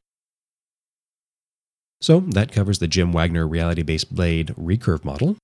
So 2.01 2.21
that 2.21 2.53
covers 2.53 2.79
the 2.79 2.89
Jim 2.89 3.13
Wagner 3.13 3.47
reality-based 3.47 4.15
blade 4.15 4.49
recurve 4.59 5.05
model. 5.05 5.37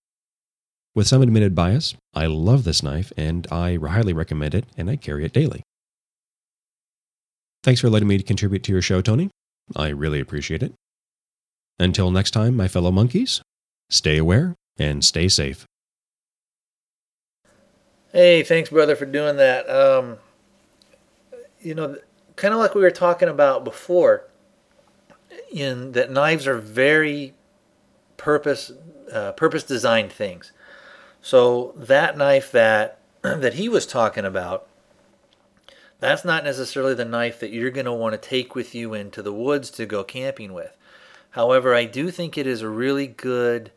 With 0.94 1.06
some 1.06 1.20
admitted 1.22 1.54
bias, 1.54 1.94
I 2.14 2.26
love 2.26 2.64
this 2.64 2.82
knife 2.82 3.12
and 3.16 3.46
I 3.50 3.76
highly 3.76 4.12
recommend 4.12 4.54
it 4.54 4.64
and 4.76 4.88
I 4.88 4.96
carry 4.96 5.24
it 5.24 5.32
daily. 5.32 5.62
Thanks 7.62 7.80
for 7.80 7.90
letting 7.90 8.08
me 8.08 8.22
contribute 8.22 8.62
to 8.64 8.72
your 8.72 8.82
show, 8.82 9.02
Tony. 9.02 9.30
I 9.76 9.88
really 9.88 10.20
appreciate 10.20 10.62
it. 10.62 10.72
Until 11.78 12.10
next 12.10 12.30
time, 12.30 12.56
my 12.56 12.68
fellow 12.68 12.90
monkeys, 12.90 13.42
stay 13.90 14.16
aware 14.16 14.54
and 14.78 15.04
stay 15.04 15.28
safe. 15.28 15.66
Hey, 18.12 18.42
thanks, 18.42 18.70
brother, 18.70 18.96
for 18.96 19.06
doing 19.06 19.36
that. 19.36 19.70
Um, 19.70 20.18
you 21.60 21.74
know, 21.74 21.96
kind 22.36 22.52
of 22.52 22.58
like 22.58 22.74
we 22.74 22.80
were 22.80 22.90
talking 22.90 23.28
about 23.28 23.64
before, 23.64 24.24
in 25.52 25.92
that 25.92 26.10
knives 26.10 26.46
are 26.46 26.58
very 26.58 27.34
purpose 28.16 28.72
uh, 29.12 29.32
purpose 29.32 29.62
designed 29.62 30.12
things. 30.12 30.52
So 31.22 31.72
that 31.76 32.16
knife 32.16 32.50
that 32.52 32.98
that 33.22 33.54
he 33.54 33.68
was 33.68 33.86
talking 33.86 34.24
about, 34.24 34.66
that's 35.98 36.24
not 36.24 36.44
necessarily 36.44 36.94
the 36.94 37.04
knife 37.04 37.38
that 37.40 37.52
you're 37.52 37.70
going 37.70 37.86
to 37.86 37.92
want 37.92 38.20
to 38.20 38.28
take 38.28 38.54
with 38.54 38.74
you 38.74 38.94
into 38.94 39.22
the 39.22 39.32
woods 39.32 39.70
to 39.72 39.86
go 39.86 40.02
camping 40.02 40.52
with. 40.52 40.76
However, 41.30 41.74
I 41.74 41.84
do 41.84 42.10
think 42.10 42.36
it 42.36 42.46
is 42.46 42.62
a 42.62 42.68
really 42.68 43.06
good 43.06 43.70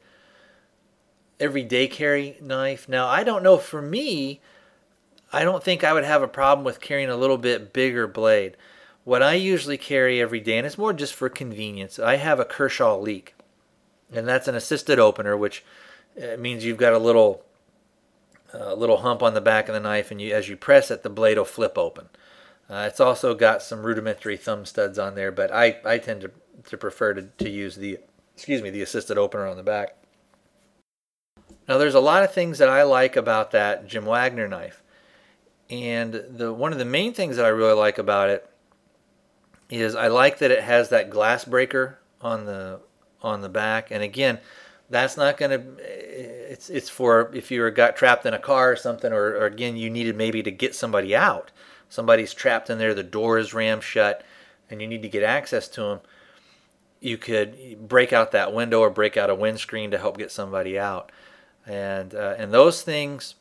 everyday 1.39 1.87
carry 1.87 2.37
knife. 2.41 2.87
Now, 2.87 3.07
I 3.07 3.23
don't 3.23 3.43
know 3.43 3.57
for 3.57 3.81
me, 3.81 4.41
I 5.31 5.43
don't 5.43 5.63
think 5.63 5.83
I 5.83 5.93
would 5.93 6.03
have 6.03 6.21
a 6.21 6.27
problem 6.27 6.63
with 6.63 6.79
carrying 6.79 7.09
a 7.09 7.17
little 7.17 7.37
bit 7.37 7.73
bigger 7.73 8.07
blade. 8.07 8.55
What 9.03 9.23
I 9.23 9.33
usually 9.33 9.77
carry 9.77 10.21
every 10.21 10.39
day, 10.39 10.57
and 10.57 10.65
it's 10.65 10.77
more 10.77 10.93
just 10.93 11.13
for 11.13 11.27
convenience, 11.29 11.99
I 11.99 12.15
have 12.15 12.39
a 12.39 12.45
Kershaw 12.45 12.97
Leek, 12.97 13.35
and 14.13 14.27
that's 14.27 14.47
an 14.47 14.55
assisted 14.55 14.99
opener, 14.99 15.35
which 15.35 15.65
uh, 16.21 16.37
means 16.37 16.63
you've 16.63 16.77
got 16.77 16.93
a 16.93 16.99
little 16.99 17.43
a 18.53 18.75
little 18.75 18.97
hump 18.97 19.23
on 19.23 19.33
the 19.33 19.41
back 19.41 19.67
of 19.67 19.73
the 19.73 19.79
knife, 19.79 20.11
and 20.11 20.21
you, 20.21 20.33
as 20.33 20.47
you 20.47 20.55
press 20.55 20.91
it, 20.91 21.01
the 21.01 21.09
blade 21.09 21.37
will 21.37 21.45
flip 21.45 21.75
open. 21.75 22.07
Uh, 22.69 22.85
it's 22.87 22.99
also 22.99 23.33
got 23.33 23.63
some 23.63 23.83
rudimentary 23.83 24.37
thumb 24.37 24.63
studs 24.63 24.99
on 24.99 25.15
there, 25.15 25.31
but 25.31 25.51
I, 25.51 25.79
I 25.83 25.97
tend 25.97 26.21
to, 26.21 26.31
to 26.69 26.77
prefer 26.77 27.15
to, 27.15 27.23
to 27.23 27.49
use 27.49 27.75
the 27.75 27.97
excuse 28.35 28.61
me 28.61 28.69
the 28.69 28.81
assisted 28.81 29.17
opener 29.17 29.47
on 29.47 29.57
the 29.57 29.63
back. 29.63 29.95
Now 31.67 31.77
there's 31.77 31.95
a 31.95 31.99
lot 31.99 32.23
of 32.23 32.33
things 32.33 32.57
that 32.57 32.69
I 32.69 32.83
like 32.83 33.15
about 33.15 33.51
that 33.51 33.87
Jim 33.87 34.05
Wagner 34.05 34.47
knife, 34.47 34.83
and 35.69 36.13
the 36.13 36.53
one 36.53 36.73
of 36.73 36.79
the 36.79 36.85
main 36.85 37.13
things 37.13 37.37
that 37.37 37.45
I 37.45 37.49
really 37.49 37.73
like 37.73 37.97
about 37.97 38.29
it 38.29 38.49
is 39.69 39.95
I 39.95 40.07
like 40.07 40.39
that 40.39 40.51
it 40.51 40.63
has 40.63 40.89
that 40.89 41.09
glass 41.09 41.45
breaker 41.45 41.99
on 42.21 42.45
the 42.45 42.79
on 43.21 43.41
the 43.41 43.49
back, 43.49 43.91
and 43.91 44.03
again, 44.03 44.39
that's 44.89 45.17
not 45.17 45.37
going 45.37 45.51
to 45.51 45.63
it's 45.81 46.69
it's 46.69 46.89
for 46.89 47.31
if 47.33 47.49
you 47.49 47.69
got 47.71 47.95
trapped 47.95 48.25
in 48.25 48.33
a 48.33 48.39
car 48.39 48.71
or 48.71 48.75
something, 48.75 49.11
or, 49.11 49.35
or 49.37 49.45
again 49.45 49.77
you 49.77 49.89
needed 49.89 50.15
maybe 50.15 50.43
to 50.43 50.51
get 50.51 50.75
somebody 50.75 51.15
out. 51.15 51.51
Somebody's 51.89 52.33
trapped 52.33 52.69
in 52.69 52.77
there, 52.79 52.93
the 52.93 53.03
door 53.03 53.37
is 53.37 53.53
rammed 53.53 53.83
shut, 53.83 54.23
and 54.69 54.81
you 54.81 54.87
need 54.87 55.03
to 55.03 55.09
get 55.09 55.23
access 55.23 55.67
to 55.69 55.81
them, 55.81 55.99
you 56.99 57.17
could 57.17 57.87
break 57.87 58.11
out 58.11 58.31
that 58.31 58.53
window 58.53 58.79
or 58.79 58.89
break 58.89 59.15
out 59.15 59.29
a 59.29 59.35
windscreen 59.35 59.91
to 59.91 59.97
help 59.97 60.17
get 60.17 60.31
somebody 60.31 60.79
out. 60.79 61.11
And 61.65 62.13
uh, 62.13 62.35
and 62.37 62.53
those 62.53 62.81
things, 62.81 63.35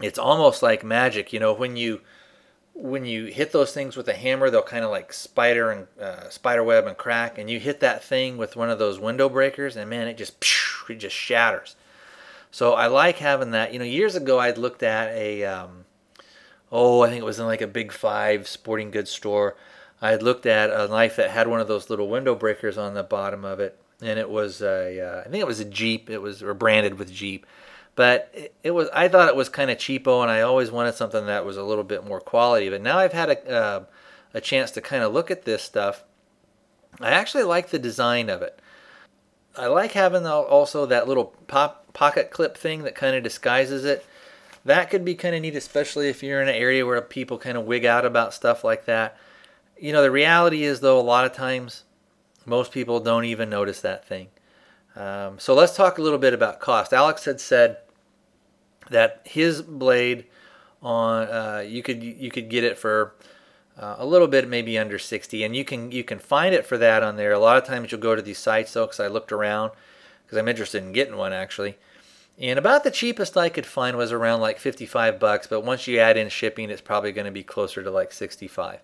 it's 0.00 0.18
almost 0.18 0.62
like 0.62 0.84
magic. 0.84 1.32
You 1.32 1.40
know, 1.40 1.52
when 1.52 1.76
you 1.76 2.00
when 2.74 3.04
you 3.04 3.26
hit 3.26 3.52
those 3.52 3.72
things 3.72 3.96
with 3.96 4.08
a 4.08 4.14
hammer, 4.14 4.50
they'll 4.50 4.62
kind 4.62 4.84
of 4.84 4.90
like 4.90 5.12
spider 5.12 5.70
and 5.70 5.86
uh, 6.00 6.28
spider 6.28 6.62
web 6.62 6.86
and 6.86 6.96
crack. 6.96 7.38
And 7.38 7.50
you 7.50 7.58
hit 7.58 7.80
that 7.80 8.04
thing 8.04 8.36
with 8.36 8.56
one 8.56 8.70
of 8.70 8.78
those 8.78 9.00
window 9.00 9.28
breakers, 9.28 9.76
and 9.76 9.88
man, 9.88 10.06
it 10.06 10.16
just 10.16 10.44
it 10.88 10.96
just 10.96 11.16
shatters. 11.16 11.76
So 12.50 12.74
I 12.74 12.86
like 12.86 13.18
having 13.18 13.50
that. 13.50 13.72
You 13.72 13.78
know, 13.78 13.84
years 13.84 14.14
ago 14.14 14.38
I'd 14.38 14.58
looked 14.58 14.82
at 14.82 15.08
a 15.14 15.44
um, 15.44 15.84
oh, 16.70 17.02
I 17.02 17.08
think 17.08 17.20
it 17.20 17.26
was 17.26 17.38
in 17.38 17.46
like 17.46 17.62
a 17.62 17.66
big 17.66 17.92
five 17.92 18.46
sporting 18.46 18.90
goods 18.90 19.10
store. 19.10 19.56
I 20.00 20.10
had 20.10 20.22
looked 20.22 20.46
at 20.46 20.70
a 20.70 20.86
knife 20.88 21.16
that 21.16 21.30
had 21.30 21.48
one 21.48 21.60
of 21.60 21.68
those 21.68 21.90
little 21.90 22.08
window 22.08 22.34
breakers 22.34 22.78
on 22.78 22.94
the 22.94 23.02
bottom 23.02 23.44
of 23.44 23.58
it, 23.58 23.80
and 24.00 24.18
it 24.18 24.30
was 24.30 24.62
a, 24.62 25.00
uh, 25.00 25.20
I 25.20 25.28
think 25.28 25.40
it 25.40 25.46
was 25.46 25.60
a 25.60 25.64
Jeep. 25.64 26.10
It 26.10 26.18
was 26.18 26.42
or 26.42 26.54
branded 26.54 26.98
with 26.98 27.12
Jeep, 27.12 27.46
but 27.94 28.30
it, 28.32 28.54
it 28.62 28.70
was. 28.72 28.88
I 28.92 29.08
thought 29.08 29.28
it 29.28 29.36
was 29.36 29.48
kind 29.48 29.70
of 29.70 29.78
cheapo, 29.78 30.22
and 30.22 30.30
I 30.30 30.42
always 30.42 30.70
wanted 30.70 30.94
something 30.94 31.26
that 31.26 31.44
was 31.44 31.56
a 31.56 31.64
little 31.64 31.84
bit 31.84 32.06
more 32.06 32.20
quality. 32.20 32.68
But 32.68 32.82
now 32.82 32.98
I've 32.98 33.12
had 33.12 33.30
a 33.30 33.50
uh, 33.50 33.84
a 34.34 34.40
chance 34.40 34.70
to 34.72 34.80
kind 34.80 35.02
of 35.02 35.12
look 35.12 35.30
at 35.30 35.44
this 35.44 35.62
stuff. 35.62 36.04
I 37.00 37.10
actually 37.10 37.44
like 37.44 37.70
the 37.70 37.78
design 37.78 38.28
of 38.28 38.42
it. 38.42 38.60
I 39.56 39.66
like 39.66 39.92
having 39.92 40.26
also 40.26 40.86
that 40.86 41.08
little 41.08 41.34
pop 41.46 41.92
pocket 41.92 42.30
clip 42.30 42.56
thing 42.56 42.84
that 42.84 42.94
kind 42.94 43.16
of 43.16 43.22
disguises 43.22 43.84
it 43.84 44.04
that 44.64 44.90
could 44.90 45.04
be 45.04 45.14
kind 45.14 45.34
of 45.34 45.42
neat, 45.42 45.56
especially 45.56 46.08
if 46.08 46.22
you're 46.22 46.42
in 46.42 46.48
an 46.48 46.54
area 46.54 46.84
where 46.84 47.00
people 47.00 47.38
kind 47.38 47.56
of 47.56 47.64
wig 47.64 47.86
out 47.86 48.04
about 48.04 48.34
stuff 48.34 48.64
like 48.64 48.84
that. 48.84 49.16
You 49.78 49.92
know, 49.92 50.02
the 50.02 50.10
reality 50.10 50.62
is, 50.64 50.80
though, 50.80 50.98
a 50.98 51.02
lot 51.02 51.24
of 51.24 51.32
times 51.32 51.84
most 52.48 52.72
people 52.72 53.00
don't 53.00 53.24
even 53.24 53.50
notice 53.50 53.80
that 53.82 54.06
thing. 54.06 54.28
Um, 54.96 55.38
so 55.38 55.54
let's 55.54 55.76
talk 55.76 55.98
a 55.98 56.02
little 56.02 56.18
bit 56.18 56.34
about 56.34 56.60
cost. 56.60 56.92
Alex 56.92 57.24
had 57.24 57.40
said 57.40 57.78
that 58.90 59.20
his 59.24 59.62
blade 59.62 60.26
on 60.82 61.28
uh, 61.28 61.64
you 61.66 61.82
could 61.82 62.02
you 62.02 62.30
could 62.30 62.48
get 62.48 62.64
it 62.64 62.78
for 62.78 63.14
uh, 63.78 63.96
a 63.98 64.06
little 64.06 64.28
bit 64.28 64.48
maybe 64.48 64.78
under 64.78 64.98
60 64.98 65.42
and 65.42 65.54
you 65.54 65.64
can 65.64 65.90
you 65.90 66.04
can 66.04 66.20
find 66.20 66.54
it 66.54 66.64
for 66.64 66.78
that 66.78 67.02
on 67.02 67.16
there 67.16 67.32
a 67.32 67.38
lot 67.38 67.56
of 67.56 67.64
times 67.64 67.90
you'll 67.90 68.00
go 68.00 68.14
to 68.14 68.22
these 68.22 68.38
sites 68.38 68.72
though 68.72 68.86
because 68.86 69.00
i 69.00 69.08
looked 69.08 69.32
around 69.32 69.72
because 70.24 70.38
i'm 70.38 70.46
interested 70.46 70.80
in 70.84 70.92
getting 70.92 71.16
one 71.16 71.32
actually 71.32 71.76
and 72.40 72.58
about 72.58 72.84
the 72.84 72.90
cheapest 72.90 73.36
I 73.36 73.48
could 73.48 73.66
find 73.66 73.96
was 73.96 74.12
around 74.12 74.40
like 74.40 74.60
55 74.60 75.18
bucks, 75.18 75.48
but 75.48 75.62
once 75.62 75.88
you 75.88 75.98
add 75.98 76.16
in 76.16 76.28
shipping, 76.28 76.70
it's 76.70 76.80
probably 76.80 77.10
going 77.10 77.24
to 77.24 77.32
be 77.32 77.42
closer 77.42 77.82
to 77.82 77.90
like 77.90 78.12
65. 78.12 78.78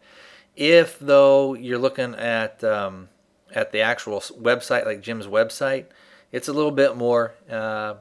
If 0.57 0.99
though 0.99 1.55
you're 1.55 1.79
looking 1.79 2.15
at 2.17 2.65
um, 2.65 3.09
at 3.55 3.73
the 3.73 3.81
actual 3.81 4.21
website, 4.21 4.85
like 4.85 5.01
Jim's 5.01 5.27
website, 5.27 5.87
it's 6.33 6.49
a 6.49 6.53
little 6.53 6.73
bit 6.73 6.97
more. 6.97 7.35
Uh, 7.51 7.95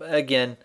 again, 0.00 0.56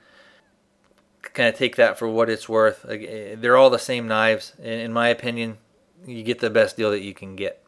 kind 1.22 1.50
of 1.50 1.56
take 1.56 1.76
that 1.76 2.00
for 2.00 2.08
what 2.08 2.30
it's 2.30 2.48
worth. 2.48 2.84
They're 2.84 3.58
all 3.58 3.70
the 3.70 3.80
same 3.80 4.08
knives. 4.08 4.54
In 4.62 4.94
my 4.94 5.10
opinion, 5.10 5.58
you 6.06 6.24
get 6.24 6.40
the 6.40 6.50
best 6.50 6.78
deal 6.78 6.92
that 6.92 7.02
you 7.02 7.14
can 7.14 7.36
get. 7.36 7.64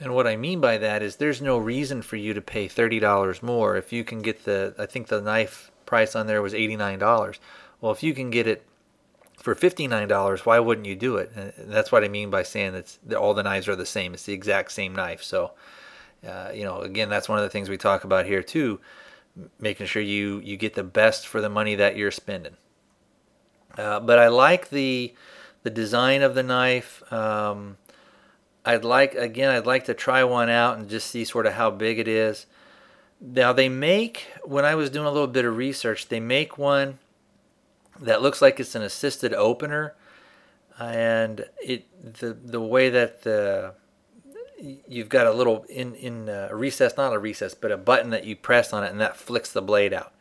And 0.00 0.14
what 0.14 0.26
I 0.26 0.36
mean 0.36 0.60
by 0.60 0.78
that 0.78 1.02
is 1.02 1.16
there's 1.16 1.42
no 1.42 1.58
reason 1.58 2.00
for 2.00 2.16
you 2.16 2.32
to 2.32 2.40
pay 2.40 2.68
$30 2.68 3.42
more 3.42 3.76
if 3.76 3.92
you 3.92 4.02
can 4.02 4.20
get 4.22 4.44
the, 4.44 4.74
I 4.78 4.86
think 4.86 5.08
the 5.08 5.20
knife 5.20 5.70
price 5.84 6.16
on 6.16 6.26
there 6.26 6.40
was 6.40 6.54
$89. 6.54 7.38
Well, 7.80 7.92
if 7.92 8.02
you 8.02 8.14
can 8.14 8.30
get 8.30 8.46
it 8.46 8.64
for 9.40 9.54
$59, 9.54 10.46
why 10.46 10.58
wouldn't 10.58 10.86
you 10.86 10.94
do 10.94 11.16
it? 11.16 11.32
And 11.34 11.52
that's 11.72 11.90
what 11.90 12.04
I 12.04 12.08
mean 12.08 12.30
by 12.30 12.42
saying 12.42 12.72
that 12.72 13.16
all 13.16 13.34
the 13.34 13.42
knives 13.42 13.68
are 13.68 13.76
the 13.76 13.86
same. 13.86 14.12
It's 14.14 14.24
the 14.24 14.34
exact 14.34 14.70
same 14.72 14.94
knife. 14.94 15.22
So, 15.22 15.52
uh, 16.26 16.50
you 16.54 16.64
know, 16.64 16.80
again, 16.80 17.08
that's 17.08 17.28
one 17.28 17.38
of 17.38 17.44
the 17.44 17.50
things 17.50 17.68
we 17.68 17.78
talk 17.78 18.04
about 18.04 18.26
here 18.26 18.42
too, 18.42 18.80
making 19.58 19.86
sure 19.86 20.02
you, 20.02 20.40
you 20.44 20.56
get 20.56 20.74
the 20.74 20.84
best 20.84 21.26
for 21.26 21.40
the 21.40 21.48
money 21.48 21.74
that 21.74 21.96
you're 21.96 22.10
spending. 22.10 22.56
Uh, 23.78 24.00
but 24.00 24.18
I 24.18 24.28
like 24.28 24.68
the, 24.68 25.14
the 25.62 25.70
design 25.70 26.22
of 26.22 26.34
the 26.34 26.42
knife. 26.42 27.02
Um, 27.10 27.78
I'd 28.64 28.84
like 28.84 29.14
again 29.14 29.50
I'd 29.50 29.66
like 29.66 29.86
to 29.86 29.94
try 29.94 30.22
one 30.24 30.50
out 30.50 30.78
and 30.78 30.88
just 30.88 31.10
see 31.10 31.24
sort 31.24 31.46
of 31.46 31.54
how 31.54 31.70
big 31.70 31.98
it 31.98 32.08
is. 32.08 32.46
Now 33.20 33.52
they 33.52 33.68
make 33.68 34.26
when 34.44 34.64
I 34.64 34.74
was 34.74 34.90
doing 34.90 35.06
a 35.06 35.10
little 35.10 35.28
bit 35.28 35.44
of 35.44 35.56
research, 35.56 36.08
they 36.08 36.20
make 36.20 36.58
one 36.58 36.98
that 38.00 38.22
looks 38.22 38.40
like 38.40 38.58
it's 38.60 38.74
an 38.74 38.82
assisted 38.82 39.34
opener 39.34 39.94
and 40.78 41.44
it 41.62 41.86
the 42.20 42.32
the 42.32 42.60
way 42.60 42.88
that 42.88 43.22
the 43.22 43.74
you've 44.88 45.08
got 45.08 45.26
a 45.26 45.32
little 45.32 45.64
in 45.68 45.94
in 45.94 46.28
a 46.28 46.54
recess 46.54 46.96
not 46.96 47.12
a 47.12 47.18
recess 47.18 47.54
but 47.54 47.70
a 47.70 47.76
button 47.76 48.10
that 48.10 48.24
you 48.24 48.36
press 48.36 48.72
on 48.72 48.84
it 48.84 48.90
and 48.90 49.00
that 49.00 49.16
flicks 49.16 49.52
the 49.52 49.62
blade 49.62 49.92
out. 49.92 50.12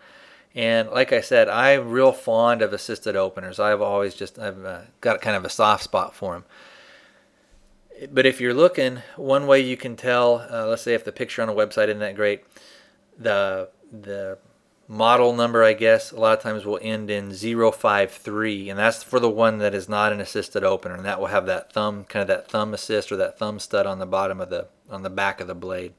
And 0.55 0.89
like 0.89 1.13
i 1.13 1.21
said 1.21 1.47
i'm 1.47 1.89
real 1.89 2.11
fond 2.11 2.61
of 2.61 2.73
assisted 2.73 3.15
openers. 3.15 3.59
I've 3.59 3.81
always 3.81 4.15
just 4.15 4.39
i've 4.39 4.65
uh, 4.65 4.81
got 5.01 5.21
kind 5.21 5.35
of 5.35 5.45
a 5.45 5.49
soft 5.49 5.83
spot 5.83 6.15
for 6.15 6.33
them 6.33 6.45
but 8.11 8.25
if 8.25 8.39
you're 8.39 8.53
looking, 8.53 9.01
one 9.17 9.47
way 9.47 9.59
you 9.59 9.75
can 9.75 9.95
tell, 9.95 10.47
uh, 10.49 10.67
let's 10.67 10.83
say 10.83 10.93
if 10.93 11.03
the 11.03 11.11
picture 11.11 11.41
on 11.41 11.49
a 11.49 11.53
website 11.53 11.89
isn't 11.89 11.99
that 11.99 12.15
great, 12.15 12.43
the 13.17 13.69
the 13.91 14.37
model 14.89 15.33
number, 15.33 15.63
I 15.63 15.71
guess, 15.71 16.11
a 16.11 16.19
lot 16.19 16.37
of 16.37 16.43
times 16.43 16.65
will 16.65 16.79
end 16.81 17.09
in 17.09 17.31
053, 17.31 18.69
and 18.69 18.77
that's 18.77 19.03
for 19.03 19.21
the 19.21 19.29
one 19.29 19.59
that 19.59 19.73
is 19.73 19.87
not 19.87 20.11
an 20.11 20.19
assisted 20.19 20.65
opener, 20.65 20.95
and 20.95 21.05
that 21.05 21.19
will 21.19 21.27
have 21.27 21.45
that 21.45 21.71
thumb, 21.71 22.03
kind 22.03 22.21
of 22.21 22.27
that 22.27 22.49
thumb 22.49 22.73
assist 22.73 23.11
or 23.11 23.15
that 23.15 23.39
thumb 23.39 23.59
stud 23.59 23.85
on 23.85 23.99
the 23.99 24.05
bottom 24.05 24.41
of 24.41 24.49
the 24.49 24.67
on 24.89 25.03
the 25.03 25.09
back 25.09 25.39
of 25.39 25.47
the 25.47 25.55
blade. 25.55 25.93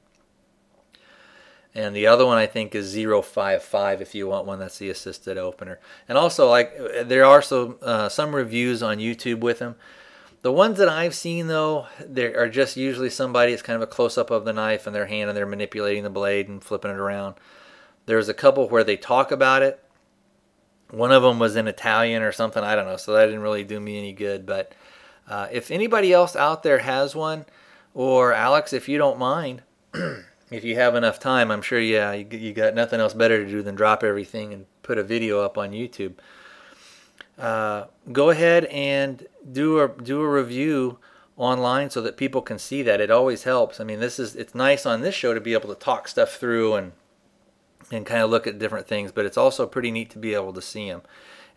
And 1.73 1.95
the 1.95 2.09
other 2.09 2.27
one 2.27 2.37
I 2.37 2.47
think 2.47 2.75
is 2.75 2.93
055 2.93 4.03
if 4.03 4.15
you 4.15 4.27
want 4.27 4.45
one 4.45 4.59
that's 4.59 4.79
the 4.79 4.91
assisted 4.91 5.39
opener. 5.39 5.79
And 6.09 6.19
also, 6.19 6.49
like 6.49 6.77
there 7.05 7.25
are 7.25 7.41
some 7.41 7.79
uh, 7.81 8.09
some 8.09 8.35
reviews 8.35 8.83
on 8.83 8.99
YouTube 8.99 9.39
with 9.39 9.61
them 9.61 9.77
the 10.43 10.53
ones 10.53 10.79
that 10.79 10.89
I've 10.89 11.15
seen 11.15 11.49
though, 11.49 11.87
they 12.01 12.35
are 12.35 12.49
just 12.49 12.77
usually 12.77 13.11
somebody. 13.11 13.53
It's 13.53 13.63
kind 13.63 13.77
of 13.77 13.83
a 13.83 13.87
close 13.87 14.17
up 14.17 14.31
of 14.31 14.45
the 14.45 14.53
knife 14.53 14.87
and 14.87 14.97
their 14.97 15.07
hand, 15.07 15.29
and 15.29 15.37
they're 15.37 15.47
manipulating 15.47 16.03
the 16.03 16.11
blade 16.11 16.49
and 16.49 16.65
flipping 16.65 16.91
it 16.91 16.97
around. 16.97 17.35
There's 18.11 18.29
a 18.29 18.35
couple 18.35 18.69
where 18.69 18.83
they 18.83 18.97
talk 18.97 19.31
about 19.31 19.63
it. 19.63 19.81
One 20.91 21.13
of 21.13 21.23
them 21.23 21.39
was 21.39 21.55
in 21.55 21.69
Italian 21.69 22.25
or 22.25 22.33
something. 22.33 22.61
I 22.61 22.75
don't 22.75 22.87
know, 22.87 22.97
so 22.97 23.13
that 23.13 23.27
didn't 23.27 23.43
really 23.43 23.63
do 23.63 23.79
me 23.79 23.99
any 23.99 24.13
good. 24.13 24.47
But 24.47 24.75
uh, 25.29 25.47
if 25.53 25.71
anybody 25.71 26.13
else 26.13 26.35
out 26.35 26.65
there 26.65 26.81
has 26.81 27.15
one, 27.15 27.47
or 27.95 28.33
Alex, 28.33 28.73
if 28.73 28.89
you 28.89 28.99
don't 28.99 29.17
mind, 29.17 29.63
if 29.95 30.65
you 30.65 30.75
have 30.75 30.97
enough 30.97 31.21
time, 31.21 31.53
I'm 31.53 31.63
sure 31.63 31.79
yeah, 31.79 32.13
you, 32.13 32.27
you 32.37 32.53
got 32.53 32.75
nothing 32.75 32.99
else 32.99 33.15
better 33.15 33.45
to 33.45 33.49
do 33.49 33.63
than 33.63 33.77
drop 33.77 34.03
everything 34.03 34.53
and 34.53 34.67
put 34.83 34.99
a 34.99 35.05
video 35.05 35.41
up 35.41 35.57
on 35.57 35.71
YouTube. 35.71 36.15
Uh, 37.39 37.85
go 38.11 38.31
ahead 38.31 38.65
and 38.65 39.25
do 39.53 39.79
a 39.79 39.87
do 39.87 40.21
a 40.21 40.29
review 40.29 40.99
online 41.37 41.91
so 41.91 42.03
that 42.03 42.17
people 42.17 42.43
can 42.43 42.59
see 42.59 42.83
that. 42.83 43.01
It 43.01 43.13
always 43.13 43.45
helps. 43.45 43.79
I 43.79 43.85
mean, 43.85 44.01
this 44.01 44.19
is 44.19 44.35
it's 44.35 44.53
nice 44.53 44.85
on 44.85 45.03
this 45.03 45.15
show 45.15 45.33
to 45.33 45.41
be 45.41 45.53
able 45.53 45.69
to 45.69 45.79
talk 45.79 46.09
stuff 46.09 46.33
through 46.33 46.75
and 46.75 46.91
and 47.91 48.07
kind 48.07 48.23
of 48.23 48.31
look 48.31 48.47
at 48.47 48.59
different 48.59 48.87
things, 48.87 49.13
but 49.13 49.27
it's 49.27 49.37
also 49.37 49.67
pretty 49.67 49.91
neat 49.91 50.11
to 50.11 50.19
be 50.19 50.35
able 50.35 50.53
to 50.53 50.63
see 50.63 50.89
them. 50.89 51.03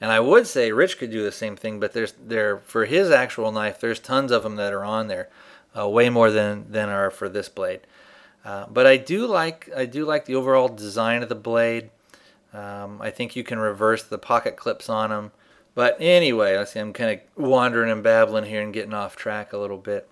And 0.01 0.11
I 0.11 0.19
would 0.19 0.47
say 0.47 0.71
Rich 0.71 0.97
could 0.97 1.11
do 1.11 1.23
the 1.23 1.31
same 1.31 1.55
thing, 1.55 1.79
but 1.79 1.93
there's 1.93 2.13
there 2.13 2.57
for 2.57 2.85
his 2.85 3.09
actual 3.09 3.51
knife, 3.51 3.79
there's 3.79 3.99
tons 3.99 4.31
of 4.31 4.43
them 4.43 4.55
that 4.57 4.73
are 4.73 4.83
on 4.83 5.07
there, 5.07 5.29
uh, 5.77 5.87
way 5.87 6.09
more 6.09 6.31
than 6.31 6.65
than 6.69 6.89
are 6.89 7.11
for 7.11 7.29
this 7.29 7.49
blade. 7.49 7.81
Uh, 8.43 8.65
but 8.69 8.85
I 8.85 8.97
do 8.97 9.25
like 9.25 9.69
I 9.75 9.85
do 9.85 10.05
like 10.05 10.25
the 10.25 10.35
overall 10.35 10.67
design 10.67 11.23
of 11.23 11.29
the 11.29 11.35
blade. 11.35 11.89
Um, 12.53 13.01
I 13.01 13.09
think 13.09 13.35
you 13.35 13.43
can 13.43 13.59
reverse 13.59 14.03
the 14.03 14.17
pocket 14.17 14.57
clips 14.57 14.89
on 14.89 15.09
them. 15.09 15.31
But 15.75 15.97
anyway, 15.99 16.57
I 16.57 16.65
see 16.65 16.79
I'm 16.79 16.93
kind 16.93 17.19
of 17.19 17.43
wandering 17.43 17.91
and 17.91 18.03
babbling 18.03 18.45
here 18.45 18.61
and 18.61 18.73
getting 18.73 18.93
off 18.93 19.15
track 19.15 19.53
a 19.53 19.57
little 19.57 19.77
bit. 19.77 20.07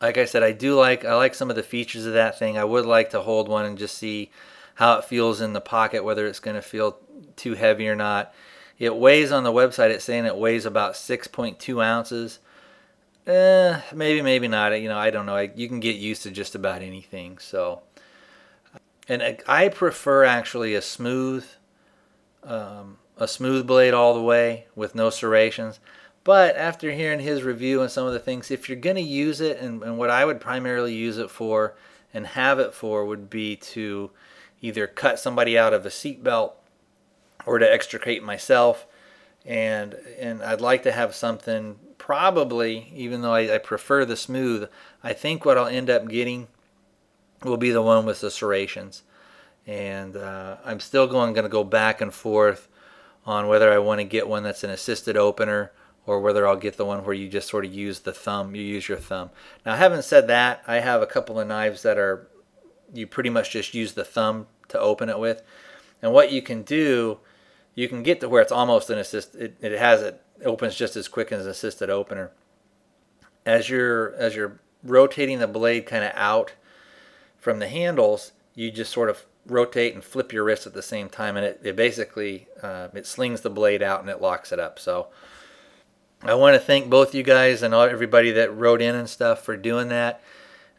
Like 0.00 0.16
I 0.16 0.24
said, 0.24 0.42
I 0.42 0.52
do 0.52 0.74
like 0.74 1.04
I 1.04 1.14
like 1.16 1.34
some 1.34 1.50
of 1.50 1.56
the 1.56 1.62
features 1.62 2.06
of 2.06 2.14
that 2.14 2.38
thing. 2.38 2.56
I 2.56 2.64
would 2.64 2.86
like 2.86 3.10
to 3.10 3.22
hold 3.22 3.48
one 3.48 3.64
and 3.64 3.76
just 3.76 3.98
see 3.98 4.30
how 4.74 4.98
it 4.98 5.04
feels 5.04 5.40
in 5.40 5.52
the 5.52 5.60
pocket, 5.60 6.04
whether 6.04 6.26
it's 6.26 6.40
going 6.40 6.56
to 6.56 6.62
feel 6.62 6.98
too 7.36 7.54
heavy 7.54 7.88
or 7.88 7.96
not. 7.96 8.34
It 8.78 8.96
weighs 8.96 9.30
on 9.30 9.44
the 9.44 9.52
website. 9.52 9.90
It's 9.90 10.04
saying 10.04 10.26
it 10.26 10.36
weighs 10.36 10.66
about 10.66 10.94
6.2 10.94 11.84
ounces. 11.84 12.40
Eh, 13.26 13.80
maybe, 13.94 14.20
maybe 14.20 14.48
not. 14.48 14.78
You 14.80 14.88
know, 14.88 14.98
I 14.98 15.10
don't 15.10 15.26
know. 15.26 15.36
I, 15.36 15.50
you 15.54 15.68
can 15.68 15.80
get 15.80 15.96
used 15.96 16.24
to 16.24 16.30
just 16.30 16.54
about 16.54 16.82
anything. 16.82 17.38
So, 17.38 17.82
and 19.08 19.38
I, 19.46 19.68
prefer 19.68 20.24
actually 20.24 20.74
a 20.74 20.82
smooth, 20.82 21.46
um, 22.42 22.98
a 23.16 23.28
smooth 23.28 23.66
blade 23.66 23.94
all 23.94 24.14
the 24.14 24.22
way 24.22 24.66
with 24.74 24.94
no 24.94 25.08
serrations. 25.08 25.78
But 26.24 26.56
after 26.56 26.90
hearing 26.90 27.20
his 27.20 27.42
review 27.42 27.82
and 27.82 27.90
some 27.90 28.06
of 28.06 28.12
the 28.12 28.18
things, 28.18 28.50
if 28.50 28.68
you're 28.68 28.78
going 28.78 28.96
to 28.96 29.02
use 29.02 29.40
it, 29.40 29.60
and, 29.60 29.82
and 29.82 29.98
what 29.98 30.10
I 30.10 30.24
would 30.24 30.40
primarily 30.40 30.94
use 30.94 31.18
it 31.18 31.30
for 31.30 31.76
and 32.12 32.26
have 32.26 32.58
it 32.58 32.74
for 32.74 33.04
would 33.04 33.28
be 33.28 33.56
to 33.56 34.10
either 34.64 34.86
cut 34.86 35.18
somebody 35.18 35.58
out 35.58 35.74
of 35.74 35.84
a 35.84 35.90
seatbelt 35.90 36.52
or 37.44 37.58
to 37.58 37.70
extricate 37.70 38.22
myself. 38.22 38.86
And 39.44 39.94
and 40.18 40.42
I'd 40.42 40.62
like 40.62 40.82
to 40.84 40.92
have 40.92 41.14
something 41.14 41.76
probably, 41.98 42.90
even 42.94 43.20
though 43.20 43.34
I, 43.34 43.56
I 43.56 43.58
prefer 43.58 44.06
the 44.06 44.16
smooth, 44.16 44.68
I 45.02 45.12
think 45.12 45.44
what 45.44 45.58
I'll 45.58 45.66
end 45.66 45.90
up 45.90 46.08
getting 46.08 46.48
will 47.42 47.58
be 47.58 47.70
the 47.70 47.82
one 47.82 48.06
with 48.06 48.22
the 48.22 48.30
serrations. 48.30 49.02
And 49.66 50.16
uh, 50.16 50.56
I'm 50.64 50.80
still 50.80 51.06
going 51.06 51.34
going 51.34 51.44
to 51.44 51.50
go 51.50 51.64
back 51.64 52.00
and 52.00 52.12
forth 52.12 52.68
on 53.26 53.48
whether 53.48 53.70
I 53.70 53.78
want 53.78 54.00
to 54.00 54.04
get 54.04 54.28
one 54.28 54.42
that's 54.42 54.64
an 54.64 54.70
assisted 54.70 55.16
opener 55.16 55.72
or 56.06 56.20
whether 56.20 56.46
I'll 56.46 56.56
get 56.56 56.78
the 56.78 56.84
one 56.86 57.04
where 57.04 57.14
you 57.14 57.28
just 57.28 57.48
sort 57.48 57.66
of 57.66 57.74
use 57.74 58.00
the 58.00 58.12
thumb, 58.12 58.54
you 58.54 58.62
use 58.62 58.88
your 58.88 58.98
thumb. 58.98 59.30
Now, 59.64 59.76
having 59.76 60.02
said 60.02 60.26
that, 60.28 60.62
I 60.66 60.76
have 60.80 61.02
a 61.02 61.06
couple 61.06 61.38
of 61.38 61.48
knives 61.48 61.82
that 61.82 61.98
are 61.98 62.28
you 62.94 63.06
pretty 63.06 63.30
much 63.30 63.50
just 63.50 63.74
use 63.74 63.92
the 63.92 64.04
thumb 64.04 64.46
to 64.74 64.80
open 64.80 65.08
it 65.08 65.18
with. 65.18 65.42
And 66.02 66.12
what 66.12 66.30
you 66.30 66.42
can 66.42 66.62
do, 66.62 67.18
you 67.74 67.88
can 67.88 68.02
get 68.02 68.20
to 68.20 68.28
where 68.28 68.42
it's 68.42 68.52
almost 68.52 68.90
an 68.90 68.98
assist. 68.98 69.34
It, 69.34 69.56
it 69.60 69.78
has 69.78 70.02
it 70.02 70.20
opens 70.44 70.76
just 70.76 70.96
as 70.96 71.08
quick 71.08 71.32
as 71.32 71.46
an 71.46 71.50
assisted 71.50 71.90
opener. 71.90 72.30
As 73.46 73.68
you're 73.68 74.14
as 74.14 74.36
you're 74.36 74.60
rotating 74.82 75.38
the 75.38 75.46
blade 75.46 75.86
kind 75.86 76.04
of 76.04 76.12
out 76.14 76.52
from 77.38 77.58
the 77.58 77.68
handles, 77.68 78.32
you 78.54 78.70
just 78.70 78.92
sort 78.92 79.10
of 79.10 79.24
rotate 79.46 79.94
and 79.94 80.02
flip 80.04 80.32
your 80.32 80.44
wrist 80.44 80.66
at 80.66 80.72
the 80.72 80.82
same 80.82 81.08
time, 81.08 81.36
and 81.36 81.44
it, 81.44 81.60
it 81.62 81.76
basically 81.76 82.48
uh, 82.62 82.88
it 82.94 83.06
slings 83.06 83.40
the 83.40 83.50
blade 83.50 83.82
out 83.82 84.00
and 84.00 84.08
it 84.08 84.20
locks 84.20 84.52
it 84.52 84.58
up. 84.58 84.78
So 84.78 85.08
I 86.22 86.34
want 86.34 86.54
to 86.54 86.60
thank 86.60 86.88
both 86.88 87.14
you 87.14 87.22
guys 87.22 87.62
and 87.62 87.74
all, 87.74 87.82
everybody 87.82 88.30
that 88.32 88.54
wrote 88.56 88.80
in 88.80 88.94
and 88.94 89.08
stuff 89.08 89.42
for 89.44 89.56
doing 89.56 89.88
that. 89.88 90.22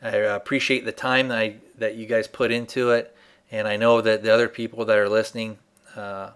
I 0.01 0.09
appreciate 0.09 0.85
the 0.85 0.91
time 0.91 1.29
that 1.29 1.37
I, 1.37 1.55
that 1.77 1.95
you 1.95 2.05
guys 2.05 2.27
put 2.27 2.51
into 2.51 2.91
it, 2.91 3.14
and 3.55 3.67
I 3.67 3.77
know 3.77 4.01
that 4.01 4.21
the 4.21 4.33
other 4.33 4.49
people 4.49 4.85
that 4.85 4.97
are 4.97 5.07
listening 5.07 5.57
uh, 5.95 6.31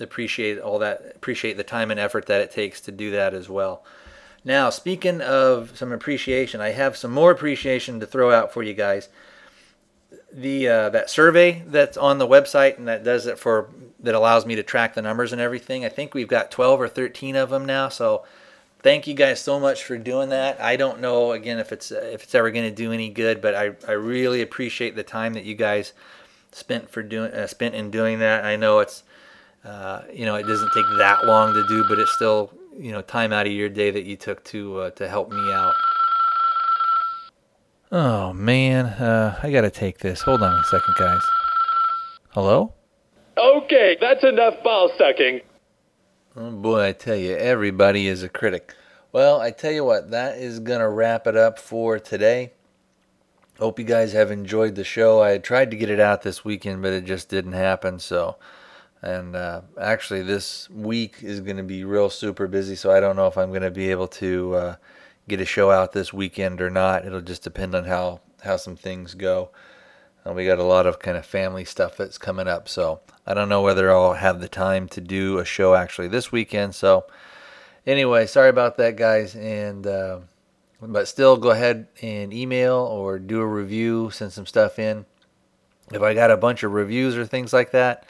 appreciate 0.00 0.58
all 0.58 0.80
that, 0.80 1.12
appreciate 1.14 1.56
the 1.56 1.64
time 1.64 1.90
and 1.90 2.00
effort 2.00 2.26
that 2.26 2.40
it 2.40 2.50
takes 2.50 2.80
to 2.82 2.92
do 2.92 3.12
that 3.12 3.34
as 3.34 3.48
well. 3.48 3.84
Now, 4.44 4.68
speaking 4.70 5.20
of 5.20 5.76
some 5.76 5.92
appreciation, 5.92 6.60
I 6.60 6.70
have 6.70 6.96
some 6.96 7.12
more 7.12 7.30
appreciation 7.30 8.00
to 8.00 8.06
throw 8.06 8.32
out 8.32 8.52
for 8.52 8.62
you 8.62 8.74
guys. 8.74 9.08
The 10.32 10.68
uh, 10.68 10.90
that 10.90 11.08
survey 11.08 11.62
that's 11.66 11.96
on 11.96 12.18
the 12.18 12.26
website 12.26 12.76
and 12.76 12.88
that 12.88 13.04
does 13.04 13.26
it 13.26 13.38
for 13.38 13.70
that 14.00 14.16
allows 14.16 14.44
me 14.44 14.56
to 14.56 14.64
track 14.64 14.94
the 14.94 15.02
numbers 15.02 15.32
and 15.32 15.40
everything. 15.40 15.84
I 15.84 15.88
think 15.88 16.12
we've 16.12 16.28
got 16.28 16.50
12 16.50 16.80
or 16.80 16.88
13 16.88 17.36
of 17.36 17.50
them 17.50 17.64
now. 17.64 17.88
So 17.88 18.24
thank 18.80 19.06
you 19.06 19.14
guys 19.14 19.40
so 19.40 19.60
much 19.60 19.84
for 19.84 19.96
doing 19.96 20.30
that. 20.30 20.60
I 20.60 20.76
don't 20.76 21.00
know 21.00 21.32
again 21.32 21.60
if 21.60 21.72
it's 21.72 21.92
if 21.92 22.24
it's 22.24 22.34
ever 22.34 22.50
going 22.50 22.68
to 22.68 22.74
do 22.74 22.92
any 22.92 23.10
good, 23.10 23.40
but 23.40 23.54
I 23.54 23.72
I 23.86 23.92
really 23.92 24.42
appreciate 24.42 24.96
the 24.96 25.04
time 25.04 25.34
that 25.34 25.44
you 25.44 25.54
guys 25.54 25.92
spent 26.54 26.88
for 26.88 27.02
doing 27.02 27.32
uh, 27.32 27.46
spent 27.46 27.74
in 27.74 27.90
doing 27.90 28.20
that. 28.20 28.44
I 28.44 28.56
know 28.56 28.78
it's 28.78 29.02
uh, 29.64 30.02
you 30.12 30.24
know 30.24 30.36
it 30.36 30.46
doesn't 30.46 30.72
take 30.72 30.86
that 30.98 31.26
long 31.26 31.52
to 31.54 31.66
do, 31.66 31.84
but 31.88 31.98
it's 31.98 32.12
still 32.12 32.52
you 32.78 32.92
know 32.92 33.02
time 33.02 33.32
out 33.32 33.46
of 33.46 33.52
your 33.52 33.68
day 33.68 33.90
that 33.90 34.04
you 34.04 34.16
took 34.16 34.44
to 34.44 34.80
uh, 34.80 34.90
to 34.90 35.08
help 35.08 35.30
me 35.30 35.52
out. 35.52 35.74
Oh 37.92 38.32
man, 38.32 38.86
uh, 38.86 39.38
I 39.42 39.50
gotta 39.50 39.70
take 39.70 39.98
this. 39.98 40.22
Hold 40.22 40.42
on 40.42 40.52
a 40.52 40.64
second, 40.64 40.94
guys. 40.98 41.22
Hello? 42.30 42.72
Okay, 43.36 43.96
that's 44.00 44.24
enough 44.24 44.54
ball 44.62 44.90
sucking. 44.96 45.40
Oh 46.36 46.50
boy, 46.50 46.86
I 46.86 46.92
tell 46.92 47.16
you, 47.16 47.36
everybody 47.36 48.06
is 48.08 48.22
a 48.22 48.28
critic. 48.28 48.74
Well, 49.12 49.40
I 49.40 49.52
tell 49.52 49.70
you 49.70 49.84
what, 49.84 50.10
that 50.10 50.38
is 50.38 50.58
gonna 50.60 50.88
wrap 50.88 51.26
it 51.26 51.36
up 51.36 51.58
for 51.58 51.98
today. 51.98 52.52
Hope 53.58 53.78
you 53.78 53.84
guys 53.84 54.12
have 54.12 54.32
enjoyed 54.32 54.74
the 54.74 54.82
show. 54.82 55.22
I 55.22 55.30
had 55.30 55.44
tried 55.44 55.70
to 55.70 55.76
get 55.76 55.88
it 55.88 56.00
out 56.00 56.22
this 56.22 56.44
weekend, 56.44 56.82
but 56.82 56.92
it 56.92 57.04
just 57.04 57.28
didn't 57.28 57.52
happen. 57.52 58.00
So, 58.00 58.36
and 59.00 59.36
uh, 59.36 59.60
actually, 59.80 60.22
this 60.22 60.68
week 60.70 61.18
is 61.22 61.40
going 61.40 61.58
to 61.58 61.62
be 61.62 61.84
real 61.84 62.10
super 62.10 62.48
busy. 62.48 62.74
So 62.74 62.90
I 62.90 62.98
don't 62.98 63.14
know 63.14 63.28
if 63.28 63.38
I'm 63.38 63.50
going 63.50 63.62
to 63.62 63.70
be 63.70 63.92
able 63.92 64.08
to 64.08 64.54
uh, 64.54 64.76
get 65.28 65.40
a 65.40 65.44
show 65.44 65.70
out 65.70 65.92
this 65.92 66.12
weekend 66.12 66.60
or 66.60 66.68
not. 66.68 67.06
It'll 67.06 67.20
just 67.20 67.44
depend 67.44 67.76
on 67.76 67.84
how 67.84 68.20
how 68.42 68.56
some 68.56 68.76
things 68.76 69.14
go. 69.14 69.50
And 70.24 70.34
we 70.34 70.46
got 70.46 70.58
a 70.58 70.64
lot 70.64 70.86
of 70.86 70.98
kind 70.98 71.16
of 71.16 71.24
family 71.24 71.64
stuff 71.64 71.96
that's 71.96 72.18
coming 72.18 72.48
up. 72.48 72.68
So 72.68 73.00
I 73.26 73.34
don't 73.34 73.48
know 73.48 73.62
whether 73.62 73.90
I'll 73.90 74.14
have 74.14 74.40
the 74.40 74.48
time 74.48 74.88
to 74.88 75.00
do 75.00 75.38
a 75.38 75.44
show 75.44 75.74
actually 75.74 76.08
this 76.08 76.32
weekend. 76.32 76.74
So 76.74 77.06
anyway, 77.86 78.26
sorry 78.26 78.48
about 78.48 78.78
that, 78.78 78.96
guys. 78.96 79.36
And 79.36 79.86
uh, 79.86 80.20
but 80.88 81.08
still, 81.08 81.36
go 81.36 81.50
ahead 81.50 81.88
and 82.02 82.32
email 82.32 82.76
or 82.76 83.18
do 83.18 83.40
a 83.40 83.46
review, 83.46 84.10
send 84.10 84.32
some 84.32 84.46
stuff 84.46 84.78
in. 84.78 85.06
If 85.92 86.02
I 86.02 86.14
got 86.14 86.30
a 86.30 86.36
bunch 86.36 86.62
of 86.62 86.72
reviews 86.72 87.16
or 87.16 87.26
things 87.26 87.52
like 87.52 87.72
that, 87.72 88.06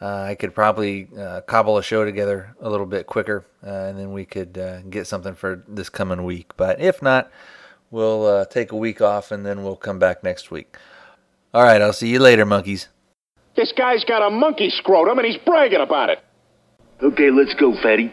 uh, 0.00 0.22
I 0.22 0.34
could 0.34 0.54
probably 0.54 1.08
uh, 1.18 1.40
cobble 1.42 1.78
a 1.78 1.82
show 1.82 2.04
together 2.04 2.54
a 2.60 2.68
little 2.68 2.86
bit 2.86 3.06
quicker, 3.06 3.46
uh, 3.64 3.70
and 3.70 3.98
then 3.98 4.12
we 4.12 4.24
could 4.24 4.58
uh, 4.58 4.82
get 4.82 5.06
something 5.06 5.34
for 5.34 5.64
this 5.68 5.88
coming 5.88 6.24
week. 6.24 6.52
But 6.56 6.80
if 6.80 7.00
not, 7.00 7.30
we'll 7.90 8.26
uh, 8.26 8.44
take 8.46 8.72
a 8.72 8.76
week 8.76 9.00
off 9.00 9.30
and 9.30 9.46
then 9.46 9.62
we'll 9.64 9.76
come 9.76 9.98
back 9.98 10.22
next 10.22 10.50
week. 10.50 10.76
All 11.54 11.62
right, 11.62 11.80
I'll 11.80 11.92
see 11.92 12.08
you 12.08 12.18
later, 12.18 12.44
monkeys. 12.44 12.88
This 13.56 13.72
guy's 13.72 14.04
got 14.04 14.26
a 14.26 14.30
monkey 14.30 14.68
scrotum 14.68 15.18
and 15.18 15.26
he's 15.26 15.38
bragging 15.38 15.80
about 15.80 16.10
it. 16.10 16.18
Okay, 17.02 17.30
let's 17.30 17.54
go, 17.54 17.74
fatty. 17.82 18.12